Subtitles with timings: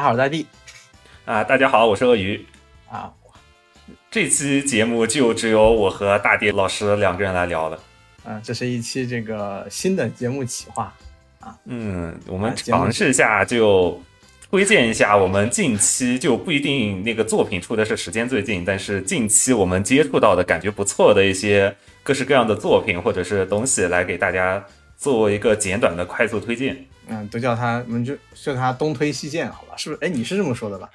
[0.00, 0.46] 大家好，我是大地。
[1.26, 2.42] 啊，大家好，我是鳄鱼。
[2.88, 3.12] 啊，
[4.10, 7.78] 这期节目就只有我和大地老师两个人来聊了。
[8.24, 10.90] 嗯，这是一期这个新的节目企划。
[11.40, 14.00] 啊，嗯，我们尝试一下就
[14.50, 24.64] 推荐一下我们近期就不一定那个作品出的是时间最近，但是近期我们接触到的感觉不错的一些各式各样的作品或者是东西，来给大家
[24.96, 26.86] 做一个简短的快速推荐。
[27.10, 29.74] 嗯，都叫他，我们就叫他东推西荐，好吧？
[29.76, 30.06] 是不是？
[30.06, 30.88] 哎，你是这么说的吧？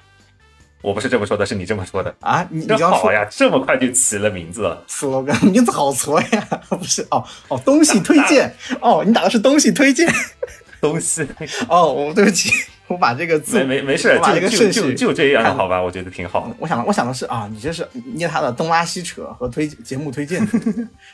[0.82, 2.14] 我不是这么说的，是你这么说的。
[2.20, 4.82] 啊，你刚说好呀，这么快就起了名字了。
[4.88, 7.06] slogan 名字好挫呀， 不是？
[7.10, 8.54] 哦哦，东西推荐。
[8.80, 10.10] 哦，你打的是东西推荐。
[10.80, 11.26] 东西
[11.68, 12.50] 哦，我对不起，
[12.86, 16.54] 我把这个字没没没事我，把这个就顺序就就就这样看好吧，我觉得挺好的。
[16.58, 20.46] 我想，我想的是啊，你这是捏他的东拉西扯和推节目推荐，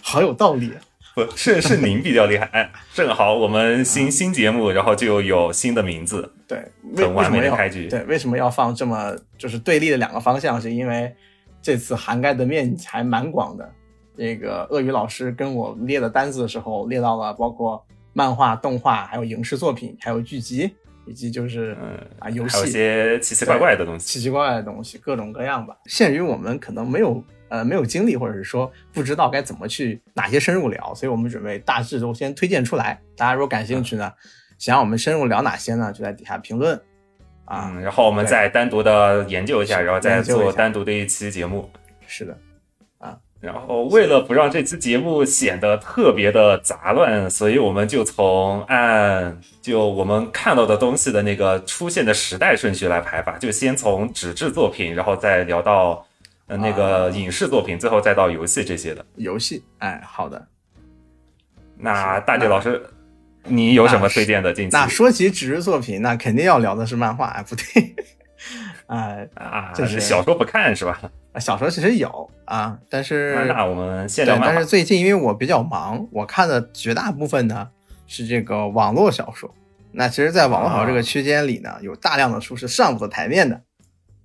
[0.02, 0.70] 好有道理。
[0.70, 0.78] 啊
[1.14, 6.58] 不是是您比较厉害，哎，正好我们新新节目，然后就有新的名字，对，
[6.96, 7.88] 为很完为什么要美的开局。
[7.88, 10.60] 对为什么要放这么就是对立的两个方向？
[10.60, 11.14] 是因为
[11.60, 13.70] 这次涵盖的面积还蛮广的。
[14.16, 20.70] 这个鳄鱼老师跟我列的单子的时候，列到了包括漫画、动画，还有影视作品，还有剧集，
[21.06, 24.06] 以及就是嗯啊游还有一些奇奇怪怪的东西。
[24.06, 25.74] 奇奇怪怪的东西，各种各样吧。
[25.86, 32.98] 限于我们可能没有呃没有精力，或者是说不知道该怎么去哪些深入聊，所以我们准备大致都先推荐出来。
[33.14, 34.11] 大家如果感兴趣呢，
[34.58, 36.75] 想让我们深入聊哪些呢，就在底下评论
[37.45, 37.70] 啊。
[37.75, 41.70] 嗯，然后我们再单独的研究一下，然后再做单独的一期节目。
[42.06, 42.34] 是的，
[43.39, 56.11] 然后为了不让这期节目显得特别的杂乱，所以我们就从按就我们看到的东西的那个出现的时代顺序来排吧，就先从纸质作品，然后再聊到呃
[56.56, 59.05] 那个影视作品，最后再到游戏这些的。
[59.17, 60.48] 游戏，哎，好的。
[61.77, 62.83] 那大地老师，
[63.45, 64.77] 你有什么推荐的近期？
[64.77, 67.96] 那说起纸质作品，那肯定要聊的是漫画，哎，不对，
[68.86, 71.01] 哎，啊，就是小说不看是吧？
[71.41, 74.67] 小说其实有啊，但是那那我们先对聊，漫画但是。
[74.67, 77.68] 最近因为我比较忙，我看的绝大部分呢
[78.07, 79.52] 是这个网络小说。
[79.92, 83.61] 那其实，在网络小说这个区间里呢，有大量的书是上不得台面的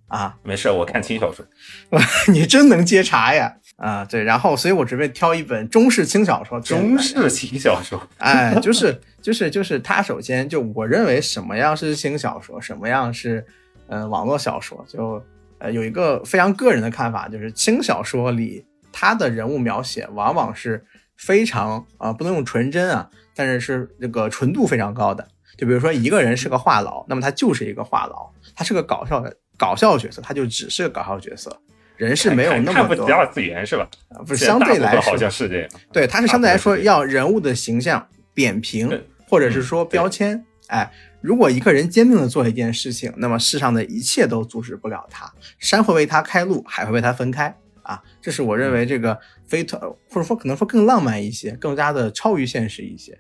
[0.08, 0.36] 啊。
[0.44, 1.46] 没事，我看轻小说。
[2.32, 3.54] 你真能接茬呀！
[3.78, 6.60] 啊，对，然后，所以我准备挑一本中式轻小说。
[6.62, 13.46] 中式轻小说， 哎，就是就是就是，它首先就我认为什么样是轻小说，什么样是
[13.88, 15.24] 呃网络小说，就
[15.60, 20.84] 呃有一个非常个人的看法，就是轻小说里它的人物描写往往是
[21.16, 25.28] 非常啊、呃不能用纯真啊，但是是这个纯度非常高的。
[25.56, 31.60] 就比如说一个人是个话痨，那么他就是一个话痨，他是个搞笑的搞笑角色，他就只是个搞笑角色，
[31.96, 33.90] 人是没有那么多看不起，二次元是吧？
[34.10, 35.70] 啊不是相对来说好像是这样。
[35.92, 38.90] 对，他是相对来说要人物的形象扁平，
[39.28, 40.46] 或者是说标签。
[40.68, 40.92] 哎，
[41.22, 45.32] 如果一个人坚定的做一件事情，那么世上的一切都阻止不了他。
[45.60, 47.56] 山会为他开路，海会为他分开。
[47.84, 49.80] 啊，这是我认为这个非特，
[50.10, 53.18] 或者说可能说更浪漫一些，更加的超于现实一些。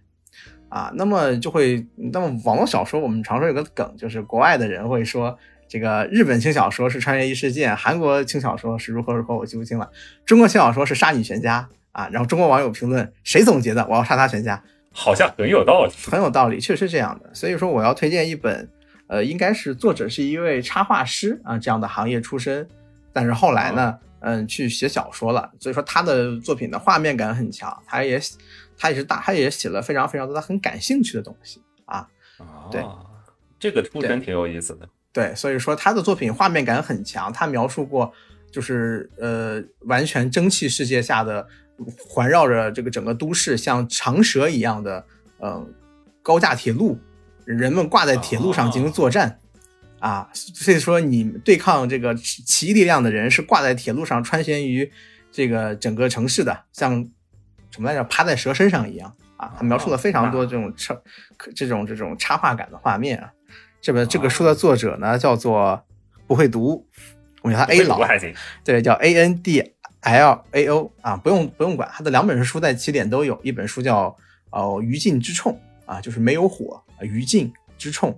[0.67, 9.89] 啊，那么就会，那么网络小说我们常说有个梗，就是国外的人会说，这个日本轻小说是穿越异世界，韩国轻小说是如何如何，我记不清了。
[10.25, 13.85] 中国轻小说是杀你全家啊，然后中国网友评论谁总结的？
[13.87, 15.91] 我要杀他全家，好像很有道理。
[16.09, 17.29] 很有道理，确实是这样的。
[17.33, 18.69] 所以说我要推荐一本，
[19.07, 22.67] 呃，应该是作者是一位插画师啊这样的行业出身，
[23.11, 28.19] 但是后来呢，嗯，去写小说了，所以说他的作品的画面感很强，他也
[28.77, 32.07] 他也是大，他也写了非常非常多他很感兴趣的东西啊。
[32.71, 33.05] 对哦，
[33.59, 34.87] 这个出身挺有意思的。
[35.17, 38.13] 对，所以说他的作品画面感很强，他描述过
[38.51, 41.47] 就是呃完全蒸汽世界下的
[42.07, 45.03] 环绕着这个整个都市像长蛇一样的
[45.39, 45.67] 呃
[46.21, 46.99] 高架铁路，
[47.45, 49.39] 人们挂在铁路上进行作战。
[49.97, 54.91] 啊，所以说你对抗这个奇异力量的人是挂在铁路上穿行于
[55.31, 57.03] 这个整个城市的，像
[57.71, 59.51] 什么来着，趴在蛇身上一样啊。
[59.57, 60.95] 他描述了非常多这种插、
[61.55, 63.31] 这种这种插画感的画面啊。
[63.81, 65.81] 这本这个书的作者呢叫做
[66.25, 66.85] 不会读，
[67.41, 68.33] 我叫他 A 老，还行。
[68.63, 69.63] 对，叫 A N D
[70.01, 74.15] L A O 啊，不用不用管，他的两本书在起点都有，一本书叫
[74.51, 78.17] 哦余烬之冲啊，就是没有火啊余烬之冲。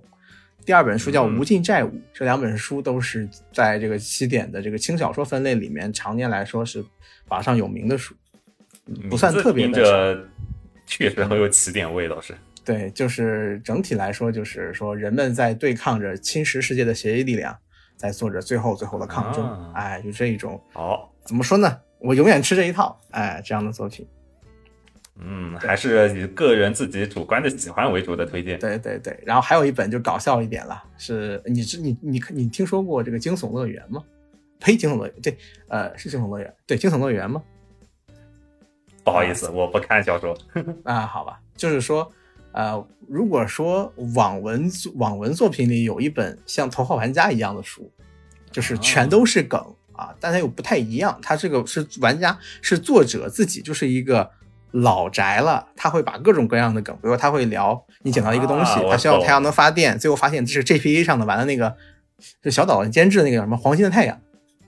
[0.64, 6.84] 第二本书叫《无尽债务》，这两本书都是在这个起点的这个轻小说分类里面，常年来说是
[7.26, 8.14] 榜上有名的书，
[9.08, 9.90] 不算特别名的少。
[9.90, 10.28] 着
[10.86, 12.36] 确实很有起点味，倒是。
[12.64, 17.56] 对，就是整体来说，就是说人们在对抗着侵蚀世界的邪异力量，
[17.96, 19.44] 在做着最后最后的抗争。
[19.44, 21.80] 啊哎，就这一种哦，怎么说呢？
[21.98, 24.06] 我永远吃这一套，哎，这样的作品。
[25.22, 28.58] 嗯，还是以个人自己主观的喜欢为主的推荐。
[28.58, 34.02] 对对对，然后还有一本就搞笑一点了，是你知你你你听说过这个惊悚乐园吗？
[34.60, 35.36] 呸，惊悚乐园，对，
[35.68, 37.42] 呃，是惊悚乐园，对，惊悚乐园吗？
[39.04, 40.34] 不好意思，我不看小说。
[40.84, 42.10] 啊，好吧，就是说，
[42.52, 47.90] 呃，如果说网文网文作品里有一本像《头号玩家》一样的书，
[48.50, 49.60] 就是全都是梗
[49.92, 54.30] 啊，但它又不太一样，它这个是玩家是作者自己就是一个
[54.72, 61.74] 老宅了，他会把各种各样的梗，比如说他会聊你捡到一个东西，啊我它需要太阳能发电，最后发现这是 GPA 上的，玩的那个
[62.42, 64.20] 就小岛监制的那个叫什么黄金的太阳，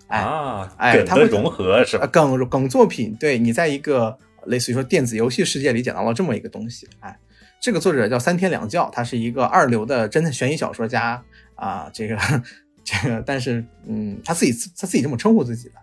[0.09, 2.11] 哎啊，哎他会融合是呃，吧？
[2.13, 7.17] 梗梗作品，对你在一个类似于说电子游戏世界里捡到了这么一个东西，哎，
[7.63, 11.23] 这个作者叫三天两觉，他是一个二流的侦探悬疑小说家
[11.55, 12.19] 啊，这个
[12.83, 15.75] 这个，但是嗯，他自己他自己这么称呼自己的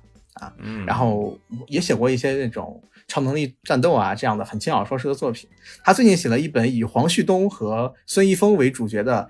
[0.45, 5.49] 啊，嗯，然后也写过一些那种超能力战斗啊这样的很轻小说式的作品。
[5.81, 9.29] 他最近写了一本以黄旭东和孙一峰为主角的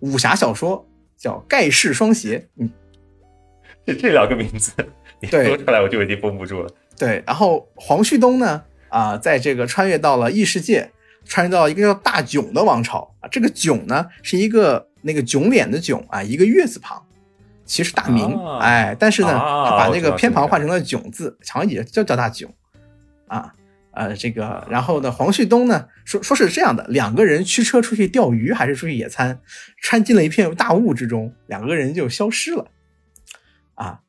[0.00, 2.70] 武侠小说，叫《盖世双邪》，嗯，
[3.86, 4.70] 这这两个名字
[5.22, 6.68] 你对说出来我就已经绷不住了。
[6.98, 10.90] 对，然后黄旭东呢，啊、在这个穿越到了异世界，
[11.26, 13.28] 穿越到一个叫大囧的王朝啊。
[13.30, 17.02] 这个囧呢，是一个那个囧脸的囧啊，一个月字旁，
[17.64, 22.50] 其实大明，啊哎，但是呢，啊他把那个偏旁换成了囧字，好像也叫叫大囧，
[23.26, 23.52] 啊。
[23.98, 29.40] 呃，这个，然后呢，黄旭东呢说说是这样的，两个人驱车出去钓鱼还是出去野餐，
[29.80, 32.66] 穿进了一片大雾之中，两个人就消失了，
[33.74, 34.00] 啊，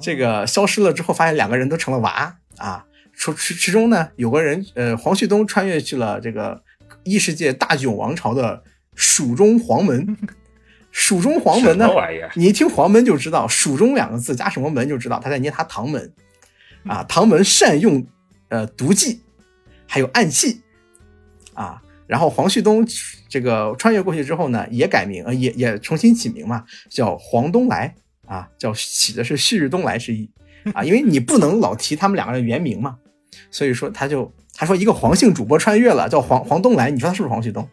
[0.00, 2.85] 这个消失了之后，发现两个人都成了娃啊。
[3.18, 6.62] 其其其中呢，有个人，呃，黄旭东穿越去了这个
[7.04, 8.62] 异世界大囧王朝的
[8.94, 10.16] 蜀中黄门。
[10.92, 11.86] 蜀中黄门呢？
[12.36, 16.10] 你一听黄门就知道，蜀中两个字加什么门就知道他在捏他唐门
[16.84, 17.04] 啊。
[17.04, 18.06] 唐门善用
[18.48, 19.20] 呃毒计，
[19.86, 20.62] 还有暗器
[21.52, 21.82] 啊。
[22.06, 22.86] 然后黄旭东
[23.28, 27.94] 这个穿越过去之后呢，也改名，呃，也也重新起名嘛，叫黄东来
[28.26, 30.30] 啊，叫起的是旭日东来之意
[30.72, 32.96] 啊，因为你不能老提他们两个人原名嘛，
[33.50, 37.68] 所以说他就他说一个黄姓主播穿越了，叫黄黄东来，你说他是不是黄旭东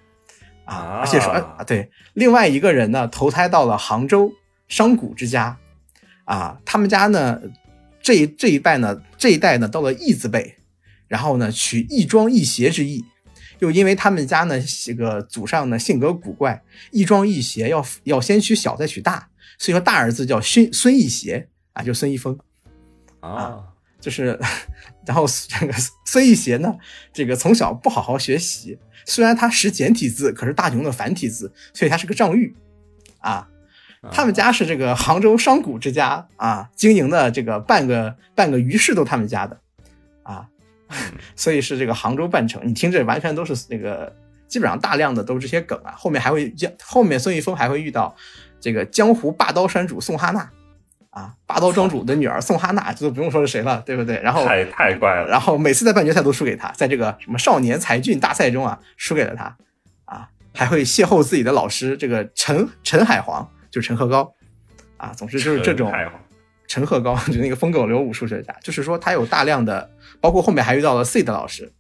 [0.65, 0.75] 啊？
[0.75, 4.31] 啊而且说啊，对，另外一个人呢，投胎到了杭州
[4.67, 5.57] 商贾之家
[6.25, 7.41] 啊，他们家呢
[8.01, 10.57] 这这一代呢这一代呢到了义字辈，
[11.07, 13.05] 然后呢取义庄义邪之意。
[13.59, 16.61] 又因为他们家呢，这个祖上呢性格古怪，
[16.91, 22.37] 一庄一邪要要先娶小再娶大，所以说大儿子叫孙孙义邪啊，就孙一峰，
[23.21, 23.63] 啊，
[24.01, 24.37] 就是，
[25.05, 25.73] 然后这个
[26.05, 26.75] 孙义邪呢，
[27.11, 32.55] 这个从小不好好学习，虽然他识简体字，可是大雄的繁体字，所以他是个障玉
[33.19, 33.47] 啊。
[34.11, 39.57] 他们家是这个杭州商贾之家啊，经营的这个半个半个余市都他们家的
[40.23, 40.45] 啊，
[41.37, 42.61] 所以是这个杭州半城。
[42.65, 44.13] 你听这完全都是那个，
[44.49, 45.93] 基本上大量的都是这些梗啊。
[45.97, 46.53] 后面还会
[46.83, 48.13] 后面孙一峰还会遇到
[48.59, 50.51] 这个江湖霸刀山主宋哈娜
[51.13, 54.19] 啊，霸刀庄主的女儿宋哈娜，这都不用说是谁了，对不对？
[54.23, 55.27] 然后太太怪了。
[55.27, 59.55] 然后每次在半决赛都输给他，在这个什么少年才俊大赛中啊，输给了他
[60.05, 64.33] 啊，还会邂逅自己的老师这个陈陈海皇，就是陈赫高
[64.97, 65.11] 啊。
[65.15, 65.93] 总之就是这种
[66.67, 71.71] 陈赫高，就是那个疯狗流武术学家，就是说他有大量的，包括后面还遇到了 C 的老师，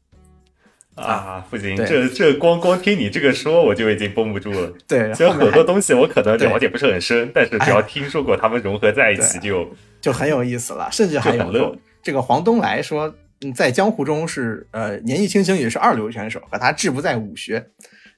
[0.95, 4.71] 啊，不行，这这光光听你这个说，我就已经绷不住了。
[4.87, 17.65] 对，虽然很多东西我可能对了解不是很深，但是只要听说过他们融合在一起对就，就很有意思了，甚至还有乐这个黄东来说，嗯，在江湖中是呃年纪轻轻也是二流选手，可他志不在武学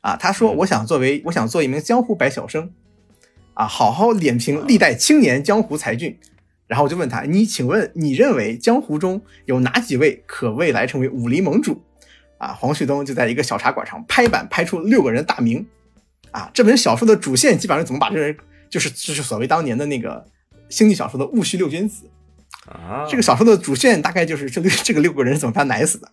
[0.02, 0.18] 啊。
[0.18, 2.72] 他说嗯我想作为我想做一名江湖百晓生
[3.54, 6.20] 啊，好好点评历代青年江湖才俊。
[6.68, 11.82] 然后我就问他，你请问你认为江湖中有哪几位可未来成为武林盟主？
[12.38, 15.66] 啊，黄旭东就在一个小茶馆上拍板拍出六个人大名。
[16.32, 18.36] 啊，这本小说的主线基本上怎么把这人，
[18.70, 20.26] 就是就是所谓当年的那个
[20.68, 22.10] 星际小说的戊戌六君子。
[22.68, 26.12] 啊，这个小说的主线大概就是这六这个六个人怎么把他奶死的，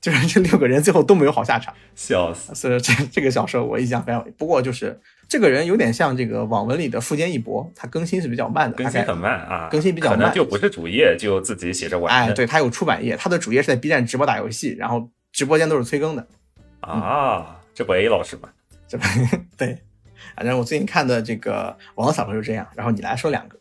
[0.00, 1.72] 就是这六个人最后都没有好下场。
[1.94, 16.26] 笑死，所以这这个小说我印象非常，不过就是这个人有点像这个网文里的富坚义博，他更新是比较慢的，更新很慢啊，更新比较慢可能就不是主页，就自己写着玩哎，对他有出版业，他的主页是在 B 站直播打游戏，然后直播间都是催更的。
[16.80, 18.48] 啊，这不 A 老师吗？
[18.88, 18.96] 这
[19.58, 19.78] 对，
[20.34, 23.58] 反正我最近看的这个网络小说就这样，然后你来说两个。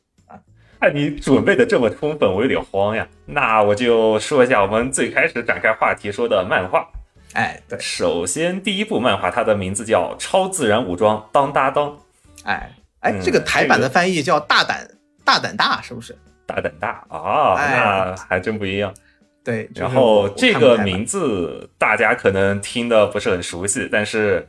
[0.80, 3.06] 看你准备的这么充分，我有点慌呀。
[3.26, 6.88] 那我就说一下我们最开始展开话题说的漫画。
[7.34, 11.90] 哎，对，首先，第一部漫画它的名字叫《超自然武装当搭档》，
[12.46, 14.88] 哎哎，嗯这个台版的翻译叫大胆
[15.26, 16.18] 大胆大，是不是？
[16.46, 18.94] 大胆大啊，哎那还真不一样。
[19.46, 24.46] 对，然后这个名字大家可能听的不是很熟悉，但是，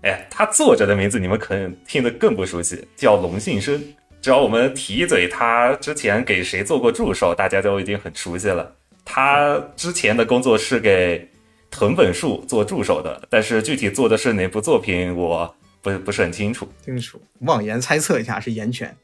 [0.00, 3.78] 哎，他作者的名字你们可能听得更不熟悉，叫龙信生。
[4.22, 8.74] 只要我们提一嘴，他之前给谁做过助手，大家都已经很熟悉了。
[9.04, 11.28] 他之前的工作是给
[11.70, 16.66] 藤本树做助手的，但是具体做的是哪部作品，我不不是很清楚。
[16.82, 18.96] 清楚，妄言猜测一下是岩泉。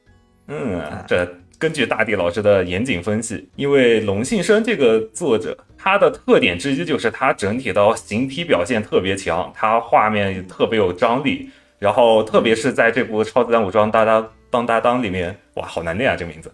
[0.49, 1.31] 嗯，这。
[1.62, 16.52] 根据大地老师的严谨分析，因为龙信生这个作者，他的特点之一就是他整体的形体表现特别强，他画面特别有张力，然后特别是在这部《超自然武装搭档当搭档》里面，哇，好难念啊，这名字。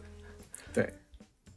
[0.74, 0.86] 对，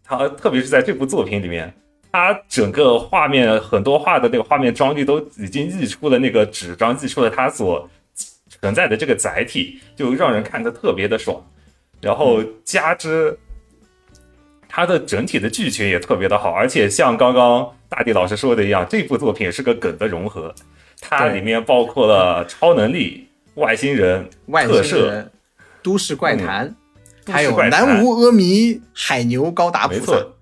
[0.01, 1.73] 他特别是在这部作品里面，
[2.09, 7.89] 他整个画面很多画的那个画面张力都已经溢出了那个纸张，溢出了他所
[8.47, 11.45] 存在的这个载体，就让人看得特别的爽。
[12.01, 13.37] 然后加之，
[14.67, 20.53] 它的整体的剧情也特别的好，而且像刚刚大地老师说的一样，这部作品是个梗的融合，
[20.99, 25.29] 它里面包括了超能力、外星人、外特摄、
[25.83, 26.75] 都市怪谈，
[27.27, 30.33] 还有南无阿弥、海牛、高达没错，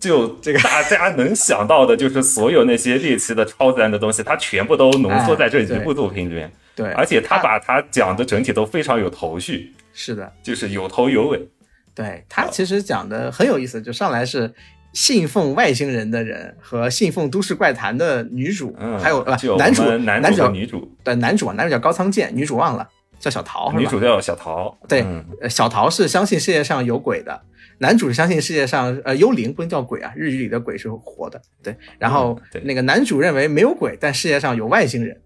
[0.00, 6.52] 就这个大家能想到的，就是所有那些猎奇的超自然的东西，它全部都浓缩在这一部作品里面。
[6.74, 9.72] 对，而且他把它讲的整体都非常有头绪。
[9.94, 11.48] 是的，就是有头有尾。
[11.94, 14.52] 对他其实讲的很有意思，就上来是
[14.92, 22.88] 信奉外星人的人和信奉都市怪谈的女主，还有呃男主男主叫女主，对男主啊男主叫高仓健，女主忘了
[23.20, 24.76] 叫小桃，女主叫小桃。
[24.88, 25.06] 对，
[25.48, 27.42] 小桃是相信世界上有鬼的，
[27.78, 31.40] 男主是相信世界上呃幽灵不能叫鬼啊，日语里的鬼是活的。
[31.62, 35.16] 对，然后那个男主认为没有鬼，但世界上有外星人。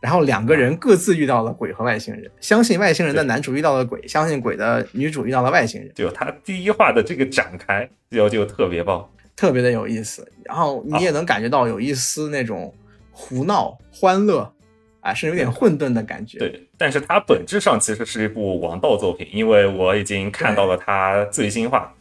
[0.00, 5.90] 然后两个人各自遇到了鬼和外星人，相信外星人的男主遇到了鬼，相信鬼的女主遇到了外星人。
[5.94, 10.30] 就他第一话的这个展开，就就特别棒，特别的有意思。
[10.44, 12.72] 然后你也能感觉到有一丝那种
[13.10, 14.52] 胡闹、欢乐，
[15.00, 16.38] 啊，是有点混沌的感觉。
[16.38, 21.92] 对，但是它本质上其实是一部王道作品，因为我已经看到了它最新话，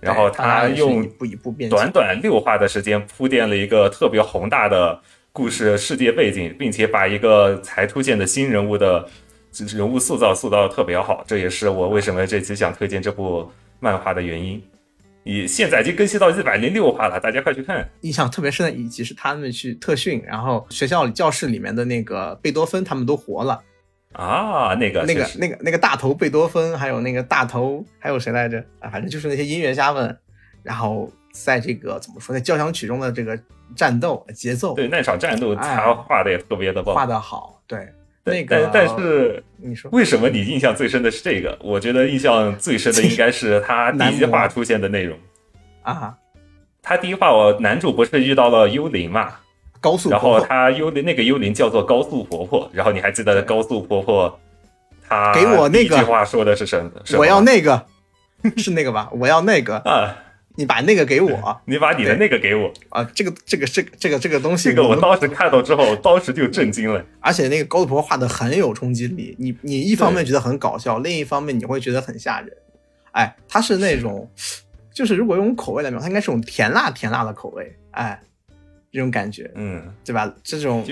[0.00, 1.08] 然后他用
[1.70, 5.00] 短短六话的时间铺垫了一个特别宏大的。
[5.36, 9.04] 故事世界背景，并且把一个才出现的新人物的
[9.74, 13.50] 人物塑造塑造的特别好，这也是我为什么这期想推荐这部
[13.80, 14.62] 漫画的原因。
[15.24, 17.84] 你现在已经更新到一百零六话了，大家快去看！
[18.02, 23.60] 印象特别深的一集是他们去特训，然后学校里教室里面的那个贝多芬他们都活了
[24.12, 28.88] 啊，那个那个那个那个大头贝多芬，还有那个大头还有谁来着啊？
[28.88, 30.16] 反正就是那些音乐家们，
[30.62, 33.38] 然后在这个怎么说，在交响曲中的这个。
[33.74, 37.60] 战斗节奏，对那场战斗，他画的也特别的棒，画的好。
[37.66, 37.88] 对，
[38.22, 41.58] 那个，但但是你说为什么你印象最深的是这个？
[41.60, 45.18] 我觉得印象最深的应该是他 第一话出现的内容
[45.82, 46.14] 啊。
[46.82, 49.34] 他第一话，我男主不是遇到了幽灵嘛？
[49.80, 54.38] 高速，然后他幽灵那个幽灵叫做高速婆婆，然后你还记得高速婆婆
[55.08, 56.90] 她给我那个句话说的是什么？
[57.18, 57.86] 我要那个，
[58.58, 59.08] 是那个吧？
[59.12, 60.16] 我要那个 啊。
[60.56, 63.02] 你把那个给我， 你把你的那个给我啊！
[63.14, 67.04] 这个这个这个这个这个东西，这个我当时看到之后，当时就震惊了。
[67.20, 72.56] 而且那个高速婆婆画的很有冲击力，你你一方面觉得很搞笑，另一方面你会觉得很吓人。
[73.12, 74.28] 哎，它是那种，
[74.92, 77.72] 就是如果用口味来描，它应该是种甜辣甜辣的口味。
[77.92, 78.20] 哎，
[78.92, 80.32] 这种感觉，嗯，对吧？
[80.42, 80.84] 这种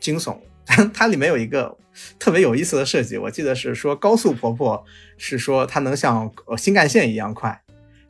[0.00, 0.36] 惊悚，
[0.92, 1.76] 它里面有一个
[2.18, 4.84] 特别有意思的设计，我记得是说高速婆婆
[5.16, 7.61] 是说它能像新干线一样快。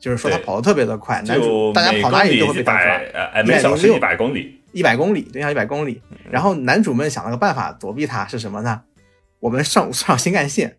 [0.03, 2.99] 就是说他跑得特别的快，男主大家跑哪里都会被他抓。
[3.33, 6.01] 呃，每小时一百公里，一百公里，对，一百公里。
[6.29, 8.81] 然后男主们想了个办法躲避他，是什么呢？
[9.39, 10.75] 我们上上新干线，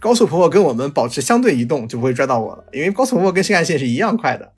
[0.00, 4.52] 高速婆婆跟我们保持相对移动，就不会抓到我了，因为高速婆婆跟新干线是一样快的。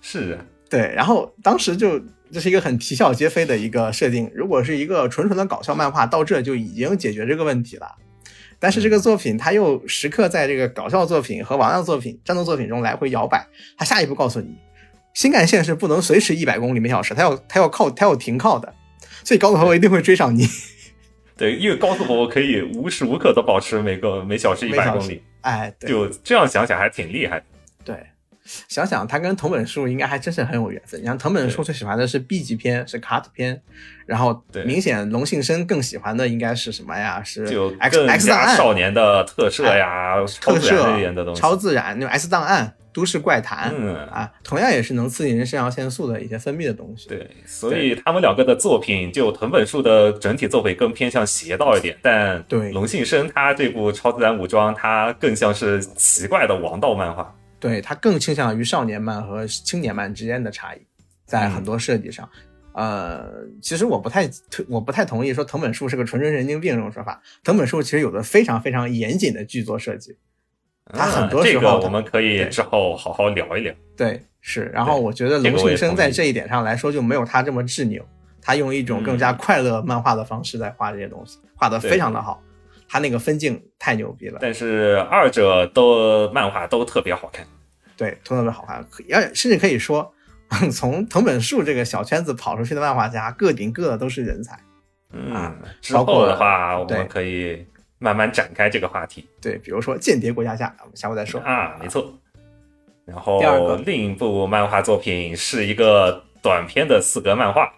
[0.00, 0.38] 是，
[0.68, 0.92] 对。
[0.94, 4.30] 然后当时就这是一个很啼笑皆非的一个设定。
[4.32, 7.96] 如果是一个纯纯的搞笑漫画，到这就已经解决这个问题了。
[8.60, 13.46] 但是这个作品，它又时刻在这个搞笑作品和王道作品、战斗作品中来回摇摆。
[13.78, 14.54] 它下一步告诉你，
[15.14, 18.72] 新干线是不能随时一百公里每小时，它要它要靠它要停靠的，
[19.24, 20.46] 所以高速婆婆一定会追上你。
[21.36, 25.22] 对，因为高速婆婆可以无时无刻都保持每个每小时一百公里。
[25.40, 27.40] 哎，就这样想想还挺厉害。
[27.40, 27.46] 对。
[28.68, 31.00] 想想他跟藤本树应该还真是很有缘分。
[31.00, 33.60] 你像藤本树最喜欢的是 B 级片，是 cut 片，
[34.06, 37.22] 然后明显龙信生更喜欢的应该是什么呀？
[37.22, 37.44] 是
[37.78, 47.08] X X 档案少年的特摄呀，特摄的东西，超自然那种 X 档案、都市怪谈，嗯啊，同样也是能刺激人肾上腺素的一些分泌的东西。
[47.08, 57.34] 对，所以他们两个的作品，就藤本树的整体作品更偏向邪道一点，但对龙信生他这部超自然武装，他更像是奇怪的王道漫画。
[57.60, 60.80] 对他更倾向于少年漫和青年漫之间的差异，
[61.26, 62.28] 在很多设计上。
[62.72, 63.28] 呃，
[63.60, 67.20] 其实我不太推，我不太同意说藤本树是个纯纯神经病这种说法。
[67.42, 70.16] 藤本树其实有的非常非常严谨的剧作设计，
[70.86, 73.74] 他很多时候、这个我们可以之后好好聊一聊。
[73.96, 74.70] 对，是。
[74.72, 78.02] 然后我觉得龙庆生在这一点上来说就没有他这么执拗，
[78.40, 82.40] 他用一种更加快乐漫画的方式在画这些东西，画的非常的好。
[82.90, 84.38] 他那个分镜太牛逼了。
[84.42, 87.46] 但是二者都漫画都特别好看，
[87.96, 90.12] 对，都特别好看，要甚至可以说。
[90.72, 94.58] 从藤本树这个小圈子跑出去的漫画家，个顶个的都是人才。
[95.12, 97.64] 嗯，之后的话，我们可以
[98.00, 99.28] 慢慢展开这个话题。
[99.40, 101.76] 对，比如说《间谍过家家》，我们下回再说啊。
[101.80, 102.12] 没错。
[103.06, 103.40] 然后
[103.86, 107.72] 另一部漫画作品是一个短篇的四格漫画，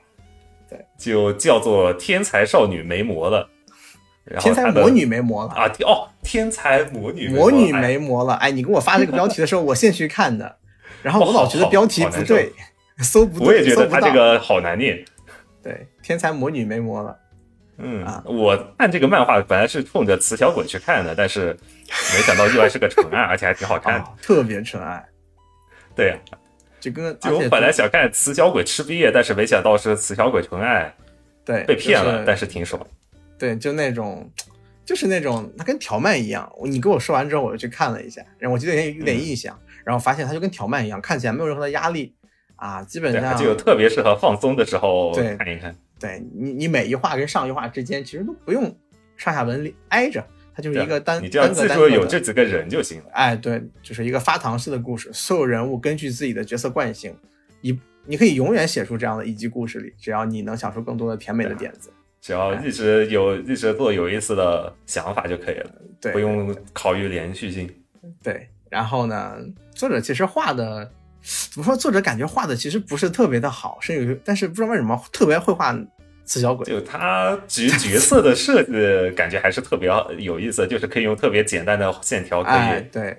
[0.71, 3.45] 对，就叫做《天才少女没魔了》。
[4.39, 5.67] 天才魔女没魔了啊！
[5.85, 8.35] 哦，天才魔女魔女没魔了。
[8.35, 10.57] 哎，你给我发这个标题的时候，我先去看的。
[11.03, 12.53] 然后我老觉得标题不对，
[12.99, 15.05] 搜不对，我也觉得他这个好难念。
[15.63, 17.17] 对，天才魔女没魔了。
[17.79, 21.57] 嗯啊，我看这个漫画本来是冲着雌小鬼去看的，但是
[22.15, 25.05] 没想到意外是个纯爱，而且还挺好看，特别纯爱。
[25.97, 26.17] 对呀，
[26.79, 30.95] 就跟就我本来想看雌小鬼吃毕业，但是没想到是雌小鬼纯爱。
[31.45, 32.81] 对，被骗了，但是挺爽。
[33.43, 34.31] 对，就那种，
[34.85, 36.49] 就是那种，它跟条漫一样。
[36.63, 39.59] 你跟我说完之后，我就去看了一下，然后我记得有点印象。
[39.85, 42.15] 然后发现它就跟条漫一样，看起来没有任何的压力
[42.55, 45.75] 啊，基本上就特别适合放松的时候看一看。
[45.99, 48.63] 对你，你每一画跟上一画之间其实都不用
[49.17, 51.21] 上下文挨着，它就是一个单。
[51.21, 53.07] 你只要记住有这几个人就行了。
[53.13, 57.13] 哎，对，就是一个发糖式的故事，所有人物根据自己的角色惯性，
[57.61, 61.91] 你你可以永远写出这样的一集故事里，只要你能想出更多的甜美的点子，
[62.23, 67.69] 只要一直有一直做有意思的想法就可以了，对，不用考虑连续性。
[68.23, 69.37] 对，然后呢？
[69.75, 70.89] 作者其实画的
[71.51, 71.77] 怎么说？
[71.77, 75.77] 作者感觉画的其实不是特别的好，甚至但是不知道为什么特别会画
[76.25, 76.65] 刺小鬼。
[76.65, 83.19] 就他角角色的设计，感觉还是特别有意思，就是可以用特别简单的线条，可以对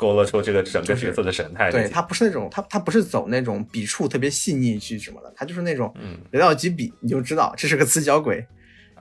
[0.00, 1.70] 勾勒出这个整个角色的神态。
[1.70, 5.94] 对他不是那种他他不是走那种笔触特别细腻去什么的，他就是那种
[6.32, 8.44] 寥寥几笔你就知道这是个刺小鬼，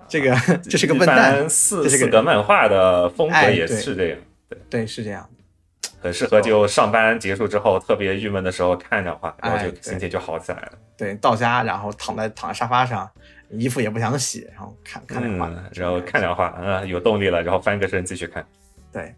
[0.09, 0.35] 这个
[0.69, 1.49] 这是个笨蛋。
[1.49, 5.27] 四四个漫画的风格也是这样，对对是这样。
[6.01, 10.71] 很适合就上班结束之后特别郁闷的时候看的话，然后就心情就好起来了。
[10.95, 13.09] 对，到家然后躺在躺在沙发上，
[13.51, 18.45] 衣服也不想洗，然后看看两画，然后看两画，嗯，有动力了，然后翻个身继续看。
[18.93, 19.13] 对，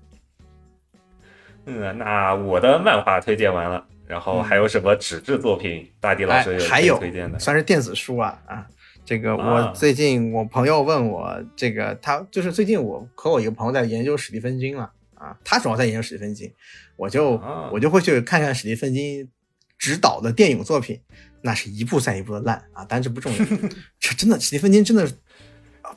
[1.65, 5.87] 嗯，那我的漫画推荐完了，然后还有什么纸质作品？
[5.99, 6.53] 大地老师
[6.85, 7.37] 有推荐的？
[7.39, 8.67] 算是电子书啊啊！
[9.03, 14.91] 这个我最近我朋友问我，这个他就是最近我和我一个朋友在研究史蒂芬金了。
[15.15, 16.51] 啊，他主要在研究史蒂芬金，
[16.95, 17.39] 我就
[17.71, 19.29] 我就会去看看史蒂芬金
[19.77, 20.99] 执导的电影作品，
[21.43, 23.45] 那是一部赛一部的烂啊，但这不重要，
[23.99, 25.07] 这真的史蒂芬金真的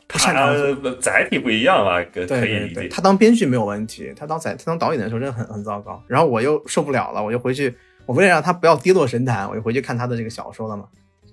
[0.06, 2.04] 不擅长，载体不一样吧？
[2.12, 2.88] 可以理解。
[2.88, 6.02] 他当编剧没有问题，他当载他当导演的时候真的很很糟糕。
[6.06, 7.74] 然后我又受不了了，我就回去，
[8.06, 10.84] 我为了让他不要跌落神坛，我就回去看他的这个小说了嘛，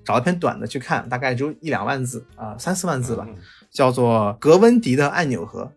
[0.06, 3.28] 找一篇短的去看，大概就一两万字啊，三四万字吧，
[3.70, 5.72] 叫做《格温迪的按钮盒》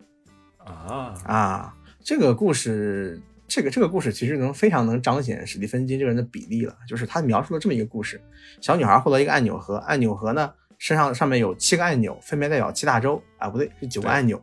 [0.70, 1.74] 啊啊。
[2.02, 6.76] 这个故事，这个这个故事其实能非常能彰显史蒂芬金这个人的比例了。
[6.86, 8.20] 就是他描述了这么一个故事：
[8.60, 10.52] 小女孩获得一个按钮盒，按钮盒呢
[10.84, 14.38] 身上上面有七个按钮，分别代表七大洲啊，不对，是九个按钮。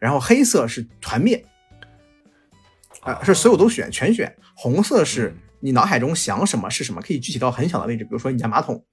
[0.00, 1.40] 然后黑色是团灭，
[3.02, 4.34] 啊，是所有都选全选。
[4.56, 8.84] 红色是你脑海中想什么是什么，可以具体到很小的位置，比如说你家马桶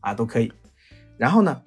[0.00, 0.52] 啊都可以。
[1.16, 1.62] 然后呢，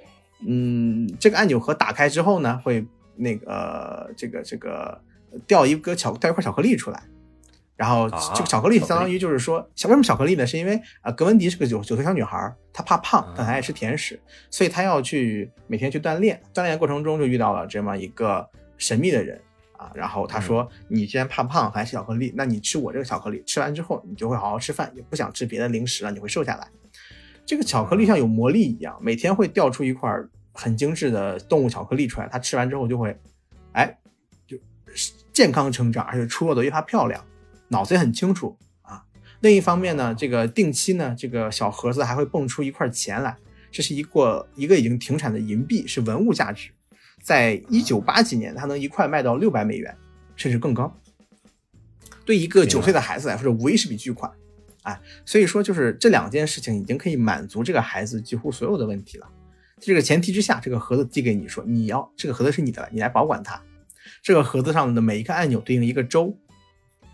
[0.46, 5.02] 嗯，这个按钮盒打开之后呢，会那个这个这个。
[5.48, 7.02] 掉一个巧掉一块巧克力出来，
[7.76, 10.46] 然后这个巧克力相当于就是说，小为什么巧克力呢？
[10.46, 14.20] 是因为啊，格温迪是个九九岁小女孩，她怕胖，但她爱吃甜食，
[14.52, 16.40] 所以她要去每天去锻炼。
[16.54, 19.42] 锻炼过程中就遇到了这么一个神秘的人
[19.78, 26.68] 啊，然后他说：“你既然怕胖，还吃巧克力，那你吃我这个巧克力，吃完之后你就会好好吃饭，也不想吃别的零食了，你会瘦下来。
[27.46, 30.16] 这个巧克力像有魔力一样，每天会掉出一块
[30.54, 33.18] 很精致的动物巧克力出来，她吃完之后就会，
[33.72, 33.98] 哎。”
[34.46, 34.58] 就
[35.32, 37.24] 健康成长，而且出落的越发漂亮，
[37.72, 39.04] 脑子也很清楚啊。
[39.40, 43.36] 另一方面呢，这个定期呢，这个小盒子还会蹦出一块钱来，
[43.72, 46.70] 这是一个一个已经停产的银币，是文物价值，
[47.24, 49.98] 在一九八几年，它能一块卖到六百美元，
[50.36, 50.96] 甚至更高。
[52.24, 54.32] 对一个九岁的孩子来说，无疑是笔巨款，
[54.84, 59.28] 哎，所以说就是这两件事情已经可以满足这个孩子几乎所有的问题了。
[59.80, 63.60] 这个前提之下，这个盒子递给你说，你要这个盒子是你的了，你来保管它。
[64.22, 66.38] 这个盒子上的每一个按钮对应一个州，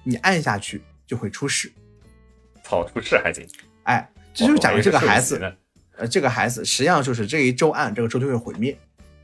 [0.08, 1.70] 你按下去就会出事。
[2.64, 3.46] 草出事还行。
[3.84, 5.42] 哎，这就是讲的这个孩子
[5.98, 8.78] 呃，这个孩子实际上就是这一周按，这个周就会毁灭，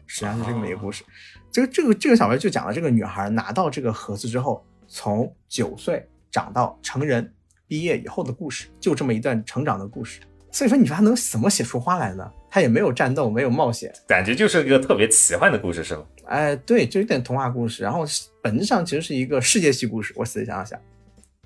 [0.08, 1.04] 实际上是这么一个故事。
[1.52, 7.34] 这个这个这个小说就讲了这个女孩拿到这个盒子之后，从九岁长到成人
[7.68, 10.20] 毕业以后的故事，就这么一段成长的故事。
[10.52, 12.32] 所以说，你说他能怎么写出花来呢？
[12.50, 16.04] 他也没有战斗，没有冒险，感觉就是一个特别奇幻的故事，是吗？
[16.26, 17.84] 哎，对，就有点童话故事。
[17.84, 18.06] 然后
[18.42, 20.80] 本质上其实是一个世界系故事，我仔细想了想，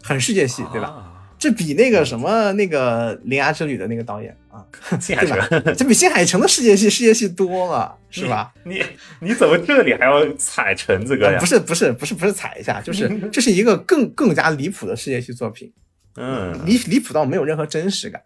[0.01, 0.87] 很世界系，对吧？
[0.87, 1.13] 吧？
[1.39, 4.65] 这比那个什么那个《铃芽之旅》的那个导演啊，
[4.99, 8.51] 新海诚， 这比新海诚的世界系世界系多了，是吧？
[8.63, 8.83] 你
[9.19, 11.45] 你怎么这里还要踩橙子哥呀呃不？
[11.45, 15.71] 是不是不是不是踩一下，就是 这是一个更更加离谱的世界系作品，
[16.15, 18.19] 嗯，离离谱到没有任何真实感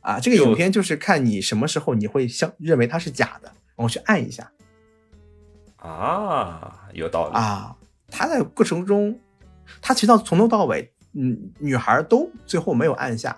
[0.00, 0.18] 啊！
[0.18, 4.50] 这个影片就是看你什么时候你会相认为它是假的，然后去按一下
[5.88, 7.34] 啊，有道理。
[7.34, 7.76] 啊。
[8.16, 9.18] 他在过程中，
[9.82, 13.36] 他其实到从头到尾，嗯，女孩都最后没有按下，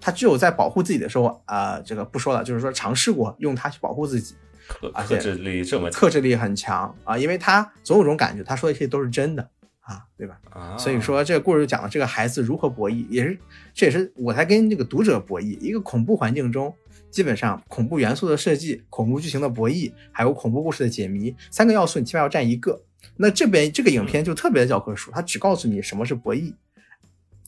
[0.00, 4.34] 他只有在保护自己的时候，啊，这个不说了，就是说尝试过用它去保护自己，
[4.66, 9.46] 克克制力这么强克制力很强啊，因为他总有种感觉，他说的一切都是真的
[9.80, 10.38] 啊，对吧？
[10.50, 13.38] 啊，所以说这个故事就讲了这个孩子如何博弈，也是
[13.74, 15.58] 这也是我在跟这个读者博弈。
[15.60, 16.74] 一个恐怖环境中，
[17.10, 22.82] 基本上恐怖元素的设计、恐怖剧情的博弈，还有恐怖故事的解谜，三个要素你起码要占一个。
[23.16, 26.52] 那这边这个影片就特别的教科书，它只告诉你什么是博弈，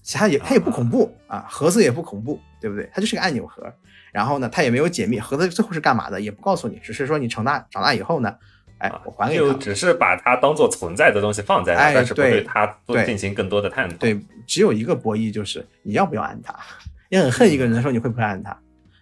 [0.02, 2.88] 其他也它也不恐怖啊，盒子也不恐怖，对不对？
[2.92, 3.70] 它就是个按钮盒。
[4.10, 8.34] 然后呢，它也没有解密，盒子最后是干嘛的也不告诉你，只是说你长大长大以后呢，
[8.78, 9.42] 哎，我还给他。
[9.42, 13.96] 就只是把它当做存在的东西放在那，哎但是不对对它做对进行更多的探讨。
[13.98, 16.54] 对，只有一个博弈，就是你要不要按它。
[17.10, 18.58] 你很恨一个人的时候，你会不会按它？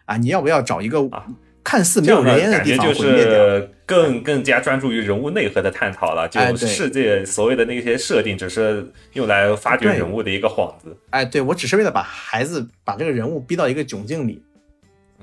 [0.07, 1.27] 啊，你要不要找一个啊
[1.63, 3.33] 看似没有人烟的地方毁灭掉？
[3.33, 10.97] 是更更加专注于人物内核的探讨了，就世界所谓的那些设定，只是用来发掘人物的一个幌子。
[11.11, 14.43] 哎，对我只是为了把孩子把这个人物逼到一个窘境里，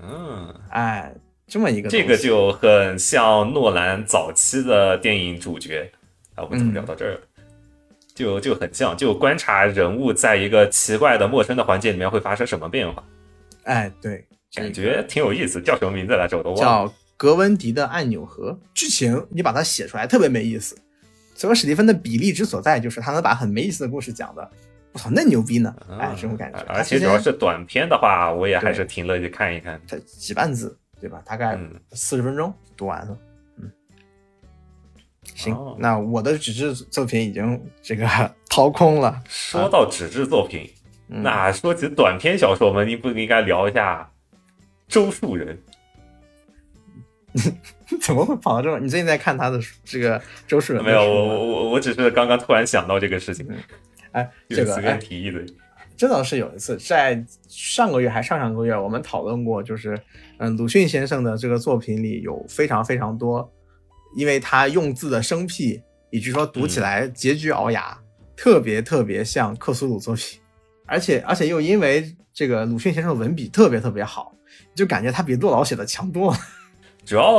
[0.01, 1.13] 嗯，哎，
[1.47, 5.91] 这么一个这个就很像诺兰早期的电影主角
[6.35, 7.19] 啊，我们怎么聊到这儿了？
[8.15, 13.03] 就就很像，就观察人物在一个奇怪的陌生的环境里面会发生什么变化，
[13.63, 15.61] 哎，对，这个感觉挺有意思。
[15.61, 16.37] 叫什么名字来着？
[16.37, 16.87] 我都忘了。
[16.87, 18.57] 叫格温迪的按钮盒。
[18.73, 20.75] 剧情你把它写出来特别没意思。
[21.35, 24.47] 所以说史蒂芬的比例之所在，就是他能把很没意思的故事讲的，
[24.91, 25.75] 我操，那牛逼呢！
[25.99, 26.59] 哎，这种感觉。
[26.59, 29.81] 嗯而且主要是短片的话，我也还是挺乐意看一看。
[29.87, 31.21] 才几万字，对吧？
[31.25, 33.17] 大概嗯四十分钟读完了。
[33.57, 33.71] 嗯，
[35.33, 38.07] 行，哦那我的纸质作品已经这个
[38.47, 39.19] 掏空了。
[39.27, 40.69] 说到纸质作品，
[41.09, 44.07] 嗯那说起短篇小说，我们应不应该聊一下
[44.87, 45.57] 周树人？
[47.99, 48.79] 怎么会跑到这么？
[48.79, 53.47] 你最近在看他的这个周树人没有，我我我我只是刚刚突然想到这个事情，
[54.11, 55.43] 哎，这个哎，随便提议的。
[55.95, 59.99] 这倒是有一次，在上个月还上上个月，我们讨论过，就是
[60.37, 63.51] 嗯，鲁迅先生的这个作品里有非常非常多，
[64.15, 67.97] 因为他用字的生僻，以及说读起来结局聱牙，
[68.35, 70.39] 特别特别像克苏鲁作品，
[70.85, 74.32] 而且而且又因为这个鲁迅先生的文笔特别特别好，
[74.75, 76.37] 就感觉他比骆老写的强多了。
[77.05, 77.31] 主要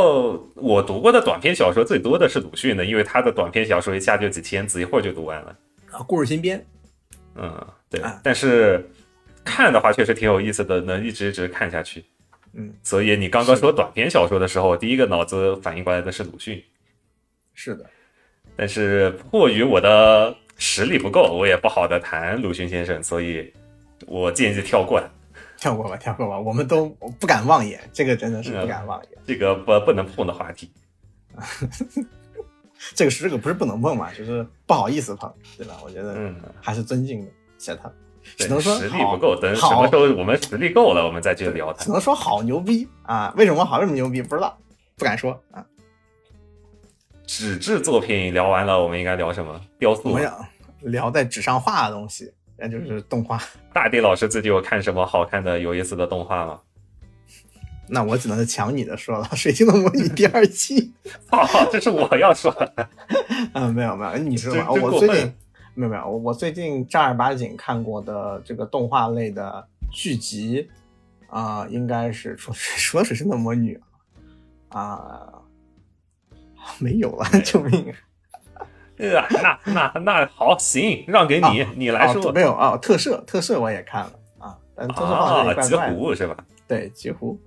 [0.55, 5.57] 我读过的短篇小说最多的是鲁迅的，因为他的短篇小说一下就几千字，一会儿就读完了。
[5.91, 6.63] 啊，故事新编，
[7.35, 8.21] 嗯，对啊。
[8.23, 8.87] 但是
[9.43, 12.05] 看的话确实挺有意思的，能一直一直看下去。
[12.53, 16.63] 嗯，所以你刚刚说短篇小说的时候，第一个脑子反应过来的是鲁迅，
[17.55, 17.87] 是的，
[18.55, 23.51] 但是迫于我的实力不够，我也不好的谈鲁迅先生，所以
[24.07, 25.11] 我建议跳过了。
[25.65, 29.19] 跳过吧，跳过吧，我们都不敢妄言，这个真的是不敢妄言。
[29.27, 30.71] 这个不不能碰的话题。
[32.95, 35.77] 这个是这个不是不能碰嘛，就是不好意思碰，对吧？
[35.83, 37.91] 我觉得嗯还是尊敬的，写他，
[38.37, 41.91] 只能说实力不够，等什么时候我们实力够了，我们再去聊他只。
[41.91, 43.33] 能说好牛逼啊！
[43.35, 43.79] 为什么好？
[43.79, 44.21] 为什么牛逼？
[44.21, 44.55] 不知道，
[44.99, 45.65] 不敢说啊。
[47.27, 49.59] 纸质作品聊完了，我们应该聊什么？
[49.79, 50.47] 雕塑我想。
[50.81, 53.41] 聊在纸上画的东西，那就是动画。
[53.73, 56.61] 大地老师自己有看什么好看的、有意思的动画吗？
[57.89, 60.93] 那我只能是抢你的说了，《水晶的魔女》第二季。
[61.31, 62.89] 哦，这是我要说的。
[63.53, 64.71] 嗯， 没有没有，你说吧。
[64.71, 65.35] 我最近
[65.75, 70.69] 没有没有，我我最近正儿八经看过的这个动画类的剧集
[71.29, 73.79] 啊、应该是除除了《水晶的魔女》
[74.79, 75.43] 啊、
[76.79, 77.93] 没有了，救命！
[78.99, 82.33] 呃，那那那好，行，让给你，你来说哦、。
[82.33, 85.95] 没有啊、特摄特摄我也看了啊，但特摄放的有啊，极点怪怪的。
[85.95, 86.37] 狐是吧？
[86.69, 87.39] 对，极狐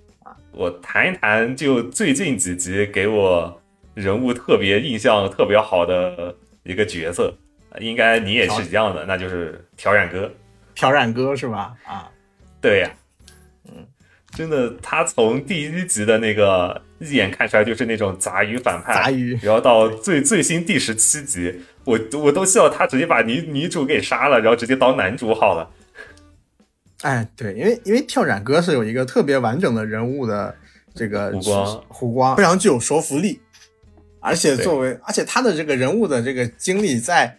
[0.51, 3.61] 我谈一谈，就最近几集给我
[3.93, 7.33] 人物特别印象特别好的一个角色，
[7.79, 10.31] 应该你也是一样的，那就是挑染哥。
[10.75, 11.73] 挑染哥是吧？
[11.85, 12.09] 啊，
[12.59, 12.91] 对呀、
[14.37, 25.67] 真的，他从第一集的那个一眼看出来就是那种杂鱼反派，杂鱼，然后到最最新第十七集，我我都希望他直接把女女主给杀了，然后直接当男主好了。
[27.01, 30.55] 哎，对，因为因为跳斩哥是有一个特别完整的人物的
[30.93, 33.41] 这个弧光，弧光非常具有说服力，
[34.19, 37.35] 而且作为而且他的这个人物的这个经历在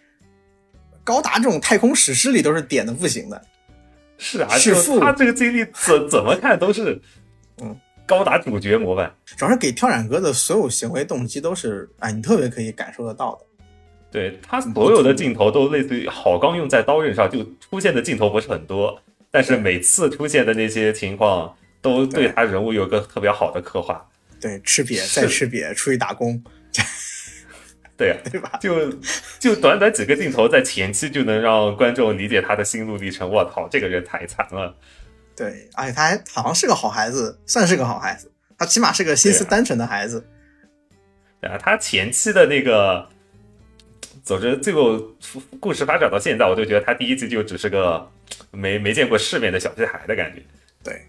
[1.04, 3.40] 高达这种太空史诗里都是点的不行的。
[4.18, 7.00] 是啊，就他这个经历怎怎么看都是，
[7.62, 9.14] 嗯，高达主角模板。
[9.24, 13.46] 主要是给跳染哥的所有行为动机都是，哎，你特别可以感受得到的。
[14.10, 19.00] 对他所有的镜头都类似于好钢用在刀刃上，就出现的镜头不是很多，
[19.30, 24.04] 但是每次出现的那些情况都对他人物有个特别好的刻画。
[24.40, 26.42] 对，吃瘪再吃瘪，出去打工。
[27.98, 28.58] 对呀 对吧？
[28.62, 28.90] 就
[29.40, 33.28] 就短短几个镜头，在前期就能让观众理解他的心路历程。
[33.28, 34.72] 我操，这个人太惨了。
[35.34, 38.30] 对，而且他还好像是个好孩子，算是个好孩子。
[38.56, 40.24] 他起码是个心思单纯的孩子。
[41.40, 43.08] 对啊，他前期的那个，
[44.22, 44.96] 总之最后
[45.58, 48.08] 故事发展到现在，我就觉得他第一集就只是个
[48.52, 50.42] 没没见过世面的小屁孩的感觉。
[50.84, 51.02] 对，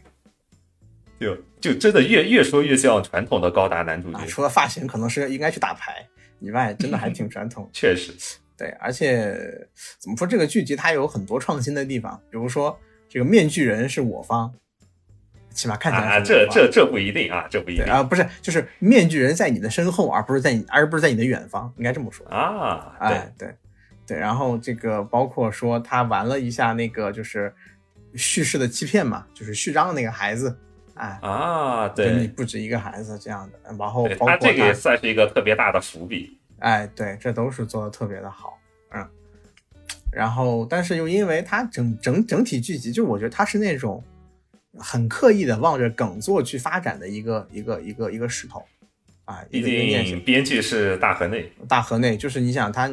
[1.19, 4.25] 就就真的越越说越像传统的高达男主角。
[4.25, 6.08] 除了发型，可能是应该去打牌。
[6.39, 7.69] 以外，真的还 挺传统。
[7.73, 8.13] 确实，
[8.58, 9.34] 对，而且
[9.99, 14.54] 怎么说，这个剧集它有很多创新的地方，比如说这个面具人是我方，
[15.52, 22.95] 起码看起来啊，这这这不一定啊，这不一定啊，不是，就是面具人在你的身后，而不是在你，而不是在你的远方，应该这么说啊。
[22.99, 23.54] 哎，对
[24.06, 27.54] 对，然后这个包括说他玩了一下那个就是
[28.15, 30.58] 叙事的欺骗嘛，就是序章的那个孩子。
[31.00, 36.38] 哎啊，对你不止一个孩子这样的，然后包括他这个也算是一个特别大的伏笔。
[36.60, 38.60] 哎，对，这都是做的特别的好，
[38.92, 39.08] 嗯。
[40.12, 44.04] 然后，但是又因为它整整整体剧集，就我觉得它是那种
[44.78, 48.62] 很刻意的望着梗作去发展的一个一个一个一个势头
[49.24, 49.42] 啊。
[49.50, 52.92] 毕竟编剧是大河内，大河内就是你想他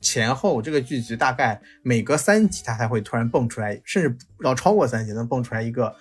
[0.00, 5.92] 前后这个剧集大概每隔三集它才会突然蹦出来，甚至要超过三集能蹦出来一个。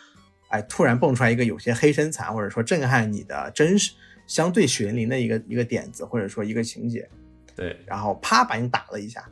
[0.53, 3.93] 哎，突然蹦出来一个有些黑身残，或者说震撼你的真实、
[4.27, 7.09] 相对血淋淋的一个一个点子，或者说一个情节，
[7.55, 9.27] 对，然后啪把你打了一下，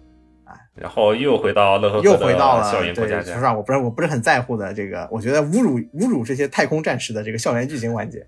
[0.46, 8.26] 哎，然后又回到乐呵又回到了校园对，说实话，我不是我不是很在乎的这个，我觉得侮辱侮辱这些太空战士的这个校园剧情环节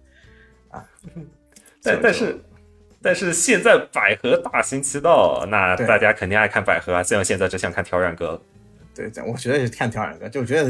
[0.70, 0.86] 啊，
[1.82, 2.40] 但但是
[3.02, 8.40] 但是现在百合大行其道，那大家肯定爱看百合啊，虽然现在只想看挑染哥。
[8.96, 10.70] 对，我觉得是看挑染哥，就觉得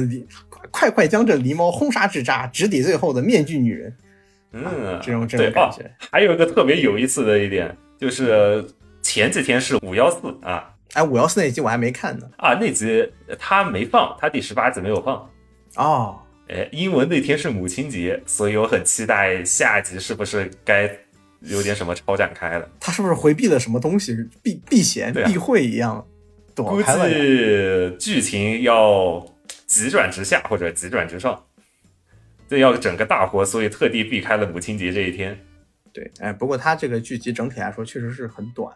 [0.71, 3.95] 快快将这狸猫轰杀至渣，直抵最后的面具女人。
[4.53, 5.89] 嗯，这种这种感觉。
[6.11, 8.63] 还有一个特别有意思的一点，就是
[9.01, 12.29] 前几天是五幺四啊，哎，五幺四那集我还没看呢。
[12.37, 15.29] 啊，那集他没放，他第十八集没有放。
[15.75, 20.89] 哦，哎，因为那天是母亲节，所以我很期待下集是不是该
[21.41, 22.69] 有点什么超展开了。
[22.79, 26.05] 他是不是回避了什么东西，避避嫌、避讳一样？
[26.55, 29.25] 估计剧情要
[29.65, 31.43] 急转直下或者急转直上，
[32.47, 35.39] 这要整个大活，所以特地避开了母亲节这一天。
[35.91, 38.75] 对，哎，不过它这个剧集整体来说确实是很短，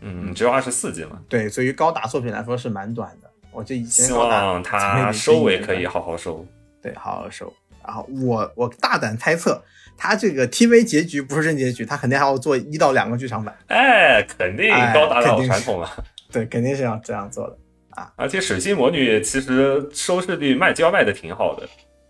[0.00, 1.20] 嗯，只有二十四集嘛。
[1.28, 3.30] 对，对于高达作品来说是蛮短的。
[3.52, 6.46] 我就以前希望它收尾可以好好收，
[6.82, 7.52] 对，好好收。
[7.84, 9.62] 然后我我大胆猜测，
[9.96, 13.56] 它这个 TV 结局不是真结局，它肯定还要做一到两个剧场版。
[13.68, 16.04] 哎，肯定高达老传统了。
[16.36, 17.56] 对，肯定是要这样做的
[17.90, 18.12] 啊！
[18.14, 21.66] 而且水星魔女其实收视率卖胶卖的挺好的。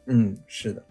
[0.06, 0.82] 嗯，是的。